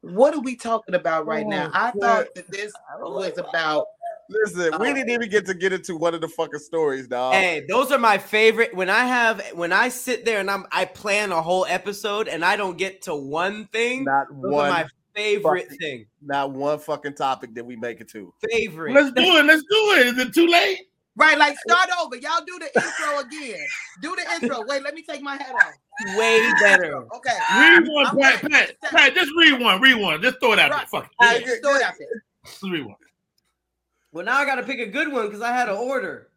[0.00, 1.70] What are we talking about right oh, now?
[1.74, 2.00] Oh, I shit.
[2.00, 3.86] thought that this was about.
[4.28, 4.94] Listen, we oh.
[4.94, 7.34] didn't even get to get into one of the fucking stories, dog.
[7.34, 8.74] Hey, those are my favorite.
[8.74, 12.44] When I have when I sit there and I'm I plan a whole episode and
[12.44, 16.06] I don't get to one thing, not those one, are my favorite fucking- thing.
[16.20, 18.32] not one fucking topic that we make it to.
[18.50, 18.92] Favorite.
[18.94, 19.44] Let's do it.
[19.44, 20.06] Let's do it.
[20.08, 20.88] Is it too late?
[21.18, 22.14] Right, like start over.
[22.16, 23.66] Y'all do the intro again.
[24.02, 24.64] Do the intro.
[24.66, 26.16] Wait, let me take my hat off.
[26.18, 27.06] Way better.
[27.14, 27.38] Okay.
[27.58, 28.50] Read one, I'm Pat.
[28.50, 29.80] Pat, Pat, just read one.
[29.80, 30.20] Read one.
[30.20, 30.78] Just throw it out there.
[30.78, 30.88] Right.
[30.88, 31.46] Fuck it.
[31.46, 32.22] Just throw it out there.
[32.44, 32.96] Just read one.
[34.12, 36.28] Well, now I got to pick a good one because I had an order.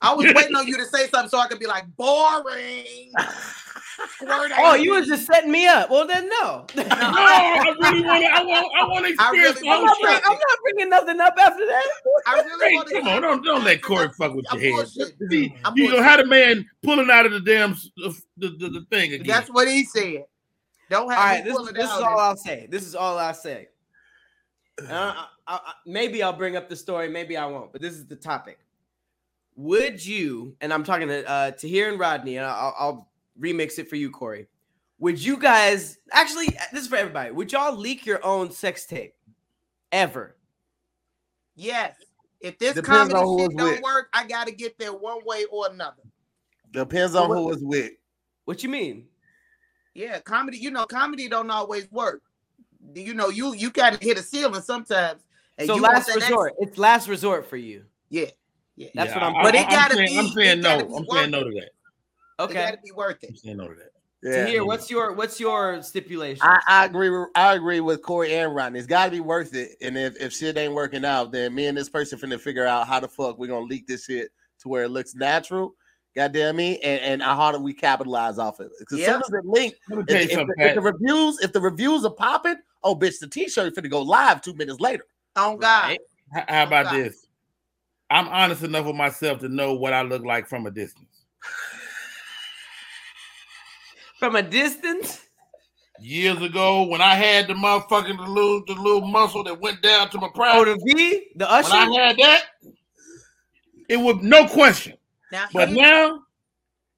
[0.00, 3.12] I was waiting on you to say something so I could be like boring.
[4.08, 5.90] Squirt Oh, you was just setting me up.
[5.90, 6.66] Well, then no.
[6.76, 8.30] No, I really want to.
[8.30, 8.72] I want.
[8.80, 11.66] I want to I experience really I'm not, bring, I'm not bringing nothing up after
[11.66, 11.84] that.
[12.26, 12.94] I really Hey, want to.
[12.94, 14.86] come on, don't don't let Correy fuck with I'm your head.
[14.86, 15.30] bullshitting.
[15.30, 16.02] See, I'm you know bullshitting.
[16.04, 19.26] how the man pulling out of the damn the, the, the, the thing again.
[19.26, 20.24] That's what he said.
[20.88, 22.66] Don't have All right, this, this is all I'll say.
[22.68, 23.68] This is all I'll say.
[24.82, 27.92] Uh, I, I, I- maybe I'll bring up the story, maybe I won't, but this
[27.94, 28.58] is the topic.
[29.56, 33.09] Would you, and I'm talking to uh, Tahir and Rodney, and I'll, I'll
[33.40, 34.46] remix it for you, Correy.
[34.98, 36.48] Would you guys actually?
[36.48, 37.30] Uh, this is for everybody.
[37.30, 39.14] Would y'all leak your own sex tape
[39.92, 40.36] ever?
[41.56, 41.94] Yes.
[42.40, 43.82] If this Depends comedy shit don't with.
[43.82, 46.02] work, I gotta get there one way or another.
[46.70, 47.92] Depends on who it's with.
[48.46, 49.06] What you mean?
[49.94, 50.56] Yeah, comedy.
[50.58, 52.22] You know, comedy don't always work.
[52.94, 55.22] You know, you you gotta hit a ceiling sometimes.
[55.58, 56.54] And so you last that next- resort.
[56.60, 57.84] It's last resort for you.
[58.08, 58.26] Yeah,
[58.76, 58.88] yeah.
[58.94, 59.36] That's Yeah, what I'm.
[59.36, 60.78] I- But it I'm gotta saying, be- I'm saying no.
[60.78, 61.70] I'm worth saying no to that.
[62.40, 62.64] It okay.
[62.64, 63.38] gotta be worth it.
[63.38, 63.90] saying no that.
[64.22, 64.44] Yeah.
[64.44, 66.42] Tahir, what's your what's your stipulation?
[66.42, 67.08] I, I agree.
[67.08, 68.78] With, I agree with Correy and Rodney.
[68.78, 69.76] It's got to be worth it.
[69.80, 72.86] And if, if shit ain't working out, then me and this person finna figure out
[72.86, 74.30] how the fuck we gonna leak this shit
[74.60, 75.74] to where it looks natural.
[76.14, 78.72] Goddamn me, and, and how do we capitalize off of it?
[78.80, 79.12] Because Yeah.
[79.12, 82.10] soon as it link, Let if, if the, if the reviews, if the reviews are
[82.10, 85.04] popping, oh bitch, the t-shirt finna go live two minutes later.
[85.36, 85.84] Oh God.
[85.84, 86.00] Right.
[86.32, 87.02] How, how about Okay.
[87.04, 87.26] this?
[88.10, 91.24] I'm honest enough with myself to know what I look like from a distance.
[94.20, 95.22] From a distance?
[95.98, 100.10] Years ago, when I had the motherfucking the little the little muscle that went down
[100.10, 101.28] to my Oh, the V?
[101.36, 101.70] The usher?
[101.70, 102.42] when I had that,
[103.88, 104.96] it was no question.
[105.32, 106.22] Now, But hey, now, no,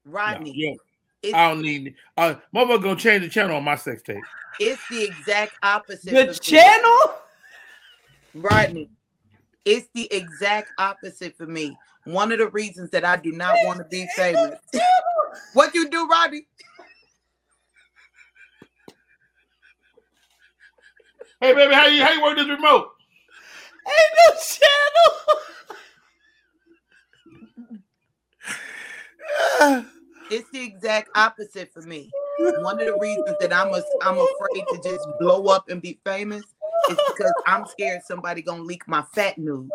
[0.05, 1.95] Rodney, yeah, I don't need.
[2.17, 4.17] Uh, motherfucker gonna change the channel on my sex tape.
[4.59, 6.11] it's the exact opposite.
[6.11, 6.39] the for me.
[6.39, 6.99] channel?
[8.35, 8.89] Rodney,
[9.65, 11.77] it's the exact opposite for me.
[12.05, 14.59] One of the reasons that I do not want to be famous.
[15.53, 16.47] what you do, Rodney?
[21.43, 22.91] Hey, baby, how you how you work this remote?
[23.85, 24.31] Ain't no
[29.59, 29.89] channel.
[30.31, 32.09] It's the exact opposite for me.
[32.59, 35.99] One of the reasons that I'm a, I'm afraid to just blow up and be
[36.05, 36.43] famous
[36.89, 39.69] is because I'm scared somebody gonna leak my fat nudes.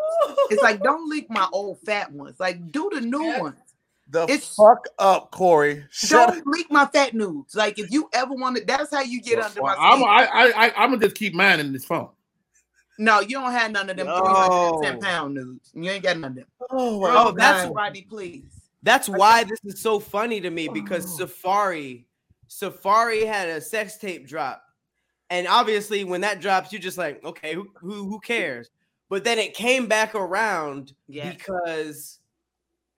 [0.49, 2.39] It's like don't leak my old fat ones.
[2.39, 3.59] Like do the new ones.
[4.11, 5.85] The It's- fuck up, Correy.
[5.91, 7.55] Shut Don't leak my fat nudes.
[7.55, 10.09] Like if you ever wanted, that's how you get under my Well, I'm, skin.
[10.09, 12.09] I, I, I, I'm gonna just keep mine in this phone.
[12.97, 14.17] No, you don't have none of them No.
[14.81, 15.71] 310 pound nudes.
[15.73, 16.45] You ain't got none of them.
[16.69, 17.75] Oh, my Oh, that's God.
[17.75, 18.51] Rodney, please.
[18.83, 21.25] That's why this is so funny to me because Oh.
[21.25, 22.05] Safaree,
[22.49, 24.63] Safaree had a sex tape drop,
[25.29, 28.69] and obviously when that drops, you're just like, okay, who who, who cares?
[29.07, 31.35] But then it came back around Yes.
[31.35, 32.19] because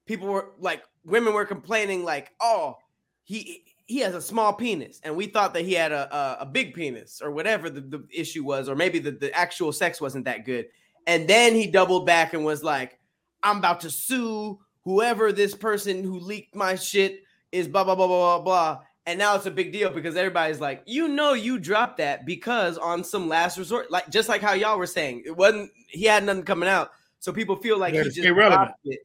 [0.06, 2.78] people were like, women were complaining like, oh,
[3.24, 6.46] he he has a small penis, and we thought that he had a a, a
[6.46, 10.26] big penis or whatever the, the issue was, or maybe the, the actual sex wasn't
[10.26, 10.68] that good.
[11.08, 13.00] And then he doubled back and was like,
[13.44, 18.08] I'm about to sue whoever this person who leaked my shit is blah blah blah
[18.08, 18.84] blah blah blah.
[19.08, 22.78] And now it's a big deal because everybody's like, you know, you dropped that because
[22.78, 26.24] on some last resort, like just like how y'all were saying, it wasn't he had
[26.24, 28.70] nothing coming out, so people feel like he just stay relevant.
[28.70, 29.00] dropped it.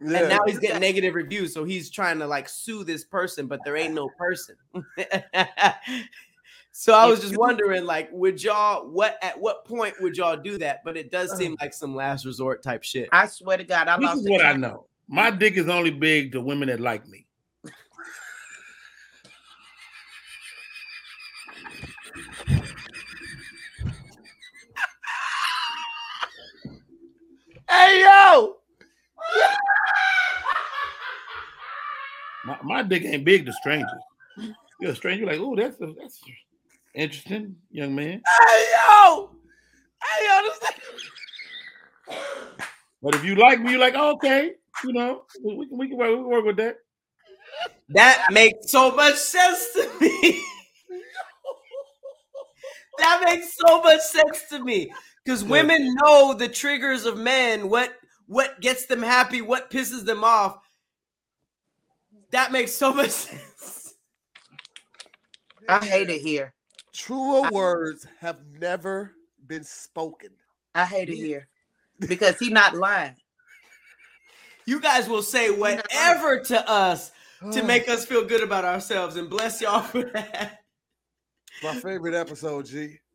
[0.00, 0.18] Yeah.
[0.18, 3.60] And now he's getting negative reviews, so he's trying to like sue this person, but
[3.64, 4.56] there ain't no person.
[6.72, 10.58] so I was just wondering, like, would y'all what at what point would y'all do
[10.58, 10.82] that?
[10.84, 11.38] But it does uh-huh.
[11.38, 13.08] seem like some last resort type shit.
[13.12, 14.86] I swear to God, I This lost is what I know.
[15.08, 17.26] My dick is only big to women that like me.
[27.68, 28.59] Hey, yo.
[32.44, 33.90] My, my dick ain't big to strangers.
[34.80, 36.20] You're a stranger, like, oh, that's a, that's
[36.94, 38.22] interesting, young man.
[38.40, 39.30] Hey, yo.
[40.02, 40.40] Hey, yo.
[40.42, 40.58] This
[43.02, 44.52] But if you like me, you're like, oh, okay,
[44.84, 46.76] you know, we, we can we can work, we can work with that.
[47.90, 50.42] That makes so much sense to me.
[52.98, 54.90] that makes so much sense to me
[55.24, 57.92] because women know the triggers of men, what
[58.30, 60.58] what gets them happy, what pisses them off.
[62.30, 63.94] That makes so much sense.
[65.68, 66.54] I hate it here.
[66.92, 69.16] Truer words have never
[69.48, 70.30] been spoken.
[70.76, 71.48] I hate it here
[71.98, 73.16] because he not lying.
[74.64, 77.10] You guys will say whatever to us
[77.50, 80.60] to make us feel good about ourselves, and bless y'all for that.
[81.64, 82.98] my favorite episode, G.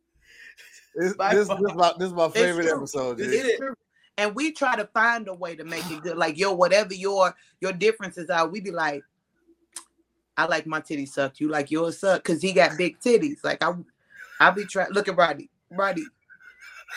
[0.98, 1.58] This, By this, far.
[1.60, 3.24] this, my, this is my favorite episode, G.
[3.24, 3.74] It's true.
[4.18, 6.16] And we try to find a way to make it good.
[6.16, 9.02] Like yo, whatever your your differences are, we be like,
[10.36, 11.40] I like my titties sucked.
[11.40, 13.44] You like yours sucked because he got big titties.
[13.44, 13.74] Like I,
[14.40, 14.90] I be trying.
[14.92, 15.50] Look at Roddy.
[15.70, 16.04] Roddy.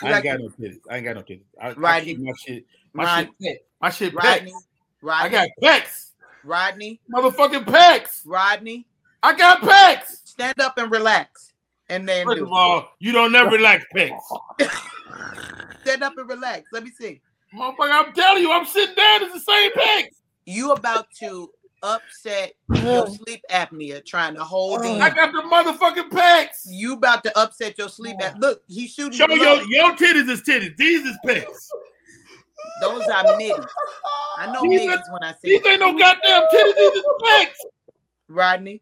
[0.02, 0.80] I ain't Like- got no titties.
[0.90, 1.42] I ain't got no titties.
[1.62, 2.04] I, I Right.
[2.04, 2.66] keep my shit.
[2.94, 3.68] My Rod- shit.
[3.82, 4.14] My shit.
[4.14, 4.54] Rodney.
[5.02, 5.26] Rodney.
[5.26, 6.12] I got pecs.
[6.44, 7.00] Rodney.
[7.14, 8.22] Motherfucking pecs.
[8.26, 8.86] Rodney.
[9.24, 10.26] I got pecs.
[10.26, 11.52] Stand up and relax.
[11.90, 12.46] And then First do.
[12.46, 14.20] of all, you don't never relax pecs.
[15.82, 16.66] Stand up and relax.
[16.72, 17.22] Let me see.
[17.56, 19.24] Motherfucker, I'm telling you, I'm sitting down.
[19.24, 20.22] It's the same pecs.
[20.46, 21.50] You about to
[21.82, 23.14] upset your oh.
[23.14, 24.96] sleep apnea trying to hold oh.
[24.96, 25.02] in.
[25.02, 26.62] I got the motherfucking pecs.
[26.66, 28.26] You about to upset your sleep oh.
[28.26, 28.40] apnea.
[28.40, 29.14] Look, he's shooting.
[29.14, 30.76] Show your your titties is titties.
[30.78, 31.70] These is pecs.
[32.82, 33.68] Those are nitties.
[34.38, 36.76] I know These niggas when I see These ain't no goddamn titties.
[36.76, 37.70] These is pecs.
[38.28, 38.82] Rodney.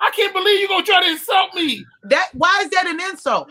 [0.00, 1.84] I can't believe you're gonna try to insult me.
[2.04, 3.50] That why is that an insult?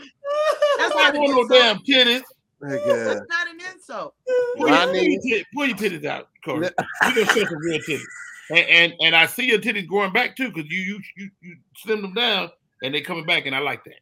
[0.77, 2.23] That's I not an want no damn titties.
[2.63, 3.05] Nigga.
[3.05, 4.15] That's not an insult.
[4.57, 5.19] Pull your, pull Rodney.
[5.23, 6.69] your, tit- pull your titties out, Correy.
[7.05, 8.01] We gonna show some real titties.
[8.51, 11.55] And, and and I see your titties growing back too, because you you you you
[11.77, 12.49] slim them down
[12.83, 13.99] and they coming back, and I like that.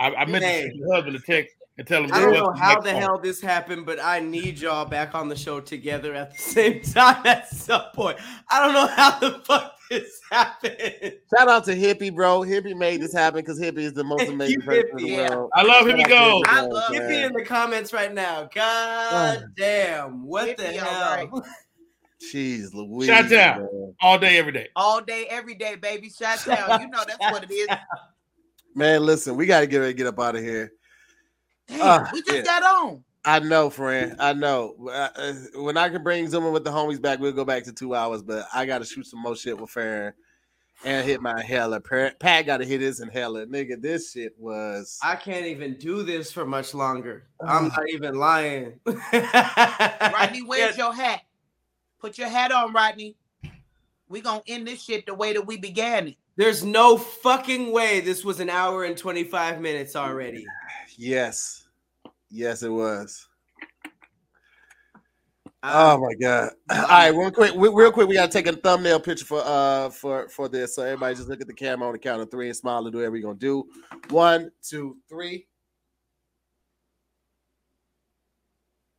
[0.00, 0.62] I, I meant to Hey.
[0.62, 2.10] send your husband a text and tell him.
[2.12, 3.00] I don't know how next the song.
[3.00, 6.80] hell this happened, but I need y'all back on the show together at the same
[6.82, 8.18] time at some point.
[8.50, 10.72] I don't know how the fuck this happen.
[11.36, 12.40] Shout out to Hippie, bro.
[12.40, 15.08] Hippie made this happen because Hippie is the most amazing you, person in the Hippie.
[15.16, 15.30] Yeah.
[15.36, 15.50] world.
[15.54, 15.98] I love him.
[15.98, 16.42] Shout He out go.
[16.46, 17.10] I love Get man.
[17.10, 18.48] me in the comments right now.
[18.54, 20.24] God damn.
[20.26, 21.16] What the Hippie, all hell?
[21.16, 21.30] right.
[22.32, 23.06] Jeez, Louise.
[23.08, 23.58] Shout out.
[23.60, 23.94] Man.
[24.00, 24.68] all day, every day.
[24.76, 26.08] All day, every day, baby.
[26.08, 26.80] Shout out.
[26.80, 27.68] You know that's what it is.
[28.74, 30.72] Man, listen, we got to get ready to get up out of here.
[31.68, 32.42] Damn, Ah, we just yeah.
[32.42, 33.04] got on.
[33.24, 34.16] I know, friend.
[34.18, 34.74] I know.
[34.86, 37.72] Uh, uh, When I can bring Zuma with the homies back, we'll go back to
[37.72, 38.22] two hours.
[38.22, 40.12] But I got to shoot some more shit with Farron
[40.84, 41.80] and hit my inhaler.
[41.80, 43.46] Pat, Pat got to hit his inhaler.
[43.46, 44.98] Nigga, this shit was.
[45.02, 47.28] I can't even do this for much longer.
[47.40, 48.78] I'm not even lying.
[49.12, 51.22] Rodney, where's your hat?
[51.98, 53.16] Put your hat on, Rodney.
[54.08, 56.16] We gonna end this shit the way that we began it.
[56.36, 60.46] There's no fucking way this was an hour and 25 minutes already.
[60.96, 61.63] Yes.
[62.34, 63.28] Yes, it was.
[65.62, 66.50] Uh, Oh my god!
[66.70, 70.28] All right, real quick, real quick, we gotta take a thumbnail picture for uh for
[70.28, 70.74] for this.
[70.74, 72.92] So everybody just look at the camera on the count of three and smile and
[72.92, 73.64] do whatever you're gonna do.
[74.10, 75.46] One, two, three.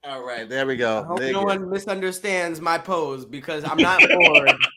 [0.06, 1.04] All right, there we I go.
[1.04, 1.34] hope Nigga.
[1.34, 4.54] no one misunderstands my pose because I'm not bored.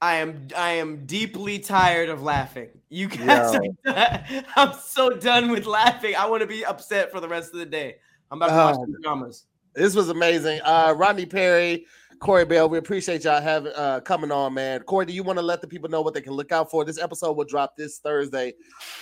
[0.00, 2.68] I am I am deeply tired of laughing.
[2.88, 4.24] You guys, are-
[4.56, 6.14] I'm so done with laughing.
[6.16, 7.96] I want to be upset for the rest of the day.
[8.30, 9.44] I'm about to watch Oh, some dramas.
[9.74, 10.60] This was amazing.
[10.64, 11.84] Uh Rodney Perry,
[12.20, 14.80] Correy Bell, we appreciate y'all having uh coming on, man.
[14.80, 16.84] Correy, do you want to let the people know what they can look out for?
[16.84, 18.54] This episode will drop this Thursday.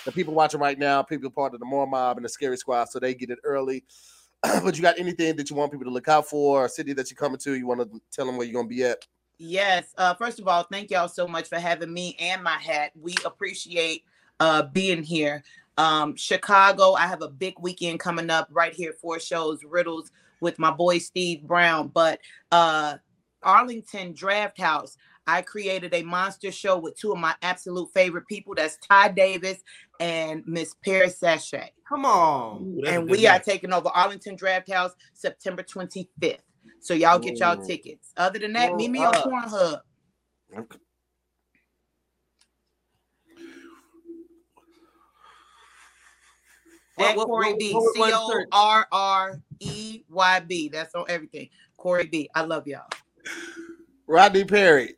[0.07, 2.87] The people watching right now, people part of the More Mob and the Scary Squad,
[2.89, 3.85] so they get it early.
[4.43, 7.11] but you got anything that you want people to look out for, a city that
[7.11, 9.07] you're coming to, you want to tell them where you're gonna be at?
[9.39, 9.93] Yes.
[9.97, 12.93] Uh, first of all, thank y'all so much for having me and my hat.
[13.01, 14.05] We appreciate
[14.41, 15.43] uh being here.
[15.79, 20.11] Um, Chicago, I have a big weekend coming up right here, four shows, riddles
[20.41, 21.89] with my boy Steve Brown.
[21.89, 22.97] But uh
[23.43, 24.97] Arlington Draft House,
[25.27, 28.55] I created a monster show with two of my absolute favorite people.
[28.55, 29.63] That's Ty Davis
[30.01, 31.71] and Miss Paris Sachet.
[31.89, 32.63] Come on.
[32.63, 36.39] Ooh, and good we are taking over Arlington Draft House September 25th.
[36.81, 38.13] So y'all get y'all tickets.
[38.17, 39.81] Other than that, meet me on uh, Pornhub.
[40.57, 40.79] Okay.
[46.99, 47.73] At What- what- Correy what- B.
[47.75, 48.49] what would C one O search?
[48.53, 50.69] R R E Y B.
[50.69, 51.51] That's on everything.
[51.79, 52.29] Correy B.
[52.35, 52.89] I love y'all.
[54.07, 54.97] Rodney Perry,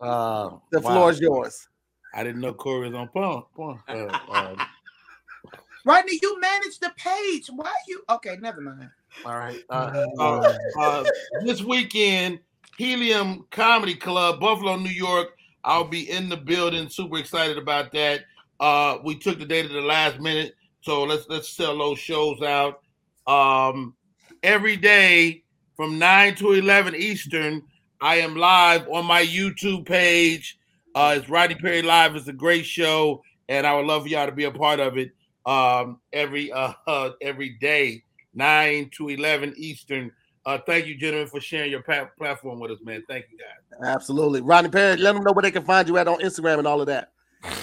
[0.00, 0.90] Uh, the wow.
[0.92, 1.68] floor is yours.
[2.14, 3.44] I didn't know Correy was on porn.
[3.54, 3.80] porn.
[3.88, 4.56] Uh, uh,
[5.84, 7.48] Rodney, you manage the page.
[7.48, 8.36] Why you okay?
[8.40, 8.90] Never mind.
[9.24, 9.62] All right.
[9.70, 11.04] Uh, uh, uh,
[11.44, 12.40] this weekend,
[12.78, 15.36] Helium Comedy Club, Buffalo, New York.
[15.64, 16.88] I'll be in the building.
[16.88, 18.22] Super excited about that.
[18.58, 22.40] Uh, we took the date to the last minute, so let's let's sell those shows
[22.42, 22.80] out.
[23.26, 23.94] Um,
[24.42, 25.44] every day
[25.76, 27.62] from nine to eleven Eastern,
[28.00, 30.58] I am live on my YouTube page.
[30.94, 32.16] Uh, it's Rodney Perry Live.
[32.16, 34.98] It's a great show, and I would love for y'all to be a part of
[34.98, 35.12] it.
[35.46, 38.02] Um, every uh, uh every day,
[38.34, 40.12] nine to eleven Eastern.
[40.44, 43.02] Uh, thank you, gentlemen, for sharing your pa- platform with us, man.
[43.08, 43.88] Thank you, guys.
[43.94, 44.40] Absolutely.
[44.40, 46.80] Rodney Perry, let them know where they can find you at on Instagram and all
[46.80, 47.12] of that.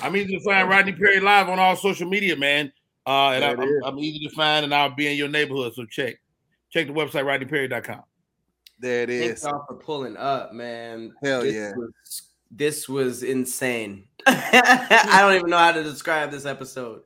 [0.02, 2.72] I'm easy to find Rodney Perry live on all social media, man.
[3.06, 3.84] Uh, and I, I'm.
[3.84, 5.74] I'm easy to find, and I'll be in your neighborhood.
[5.74, 6.20] So check
[6.70, 8.04] check the website rodneyperry.com.
[8.80, 9.26] There it is.
[9.26, 11.14] Thanks y'all for pulling up, man.
[11.24, 11.74] Hell this yeah.
[11.76, 12.22] Was,
[12.52, 14.06] this was insane.
[14.28, 17.02] I don't even know how to describe this episode.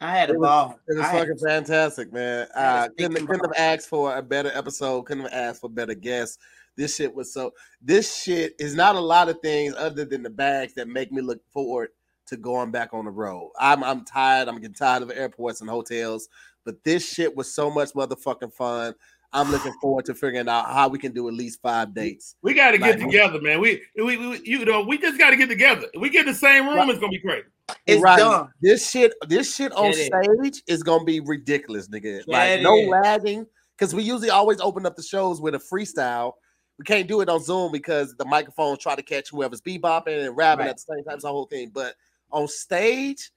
[0.00, 0.80] I had a It was- ball.
[0.88, 2.48] It was I had- fucking fantastic, man.
[2.54, 5.02] Uh, couldn't, couldn't have asked for a better episode.
[5.02, 6.38] Couldn't have asked for better guests.
[6.76, 7.52] This shit was so.
[7.82, 11.20] This shit is not a lot of things other than the bags that make me
[11.20, 11.90] look forward
[12.26, 13.50] to going back on the road.
[13.58, 14.48] I'm I'm tired.
[14.48, 16.28] I'm getting tired of airports and hotels.
[16.64, 18.94] But this shit was so much motherfucking fun.
[19.32, 22.34] I'm looking forward to figuring out how we can do at least five dates.
[22.42, 23.60] We got to get Like- together, man.
[23.60, 25.86] We, we, we you know, we just got to get together.
[25.94, 27.44] If we get the same room, it's gonna be great.
[27.86, 28.18] It's Right.
[28.18, 28.48] done.
[28.60, 32.18] This shit, this shit on Get stage is gonna be ridiculous, nigga.
[32.18, 32.88] Get like no it.
[32.88, 33.46] lagging,
[33.78, 36.32] because we usually always open up the shows with a freestyle.
[36.78, 40.36] We can't do it on Zoom because the microphones try to catch whoever's bebopping and
[40.36, 40.70] rapping Right.
[40.70, 41.14] at the same time.
[41.14, 41.70] It's the whole thing.
[41.72, 41.94] But
[42.32, 43.30] on stage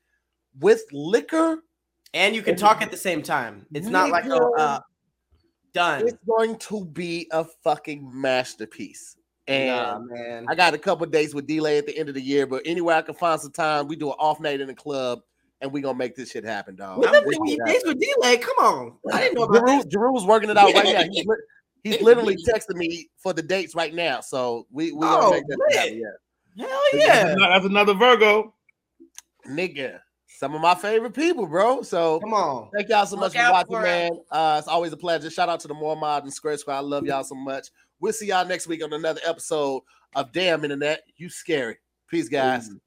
[0.60, 1.57] with liquor,
[2.15, 3.65] And you can talk at the same time.
[3.74, 4.60] It's not like a Nigga.
[4.60, 4.80] uh,
[5.73, 6.07] done.
[6.07, 9.15] it's going to be a fucking masterpiece.
[9.47, 10.45] And Nah, man.
[10.47, 12.95] I got a couple dates with delay at the end of the year, but anywhere
[12.95, 15.19] I can find some time, we do an off night in the club,
[15.59, 16.99] and we gonna make this shit happen, dog.
[16.99, 17.73] What This the thing happen.
[17.73, 18.37] days with delay?
[18.37, 18.93] Come on.
[19.11, 19.85] I didn't know about Jeru, this.
[19.87, 21.03] Jeru's working it out right now.
[21.11, 21.35] He's, li-
[21.83, 24.21] he's literally texting me for the dates right now.
[24.21, 25.99] So we we gonna Oh, make that happen.
[26.57, 26.65] Yeah.
[26.65, 27.35] Hell yeah.
[27.37, 28.53] That's another Virgo.
[29.49, 29.99] Nigga.
[30.44, 31.84] Some of my favorite people, bro.
[31.84, 32.70] So Come on.
[32.76, 34.11] thank y'all so much for watching, for man.
[34.30, 35.30] Uh, it's always a pleasure.
[35.30, 36.76] Shout out to the More Mod and Scary Squad.
[36.76, 37.70] I love y'all so much.
[38.02, 39.84] We'll see y'all next week on another episode
[40.15, 41.03] of Damn Internet.
[41.15, 41.78] You scary.
[42.10, 42.70] Peace, guys.
[42.70, 42.82] Ooh.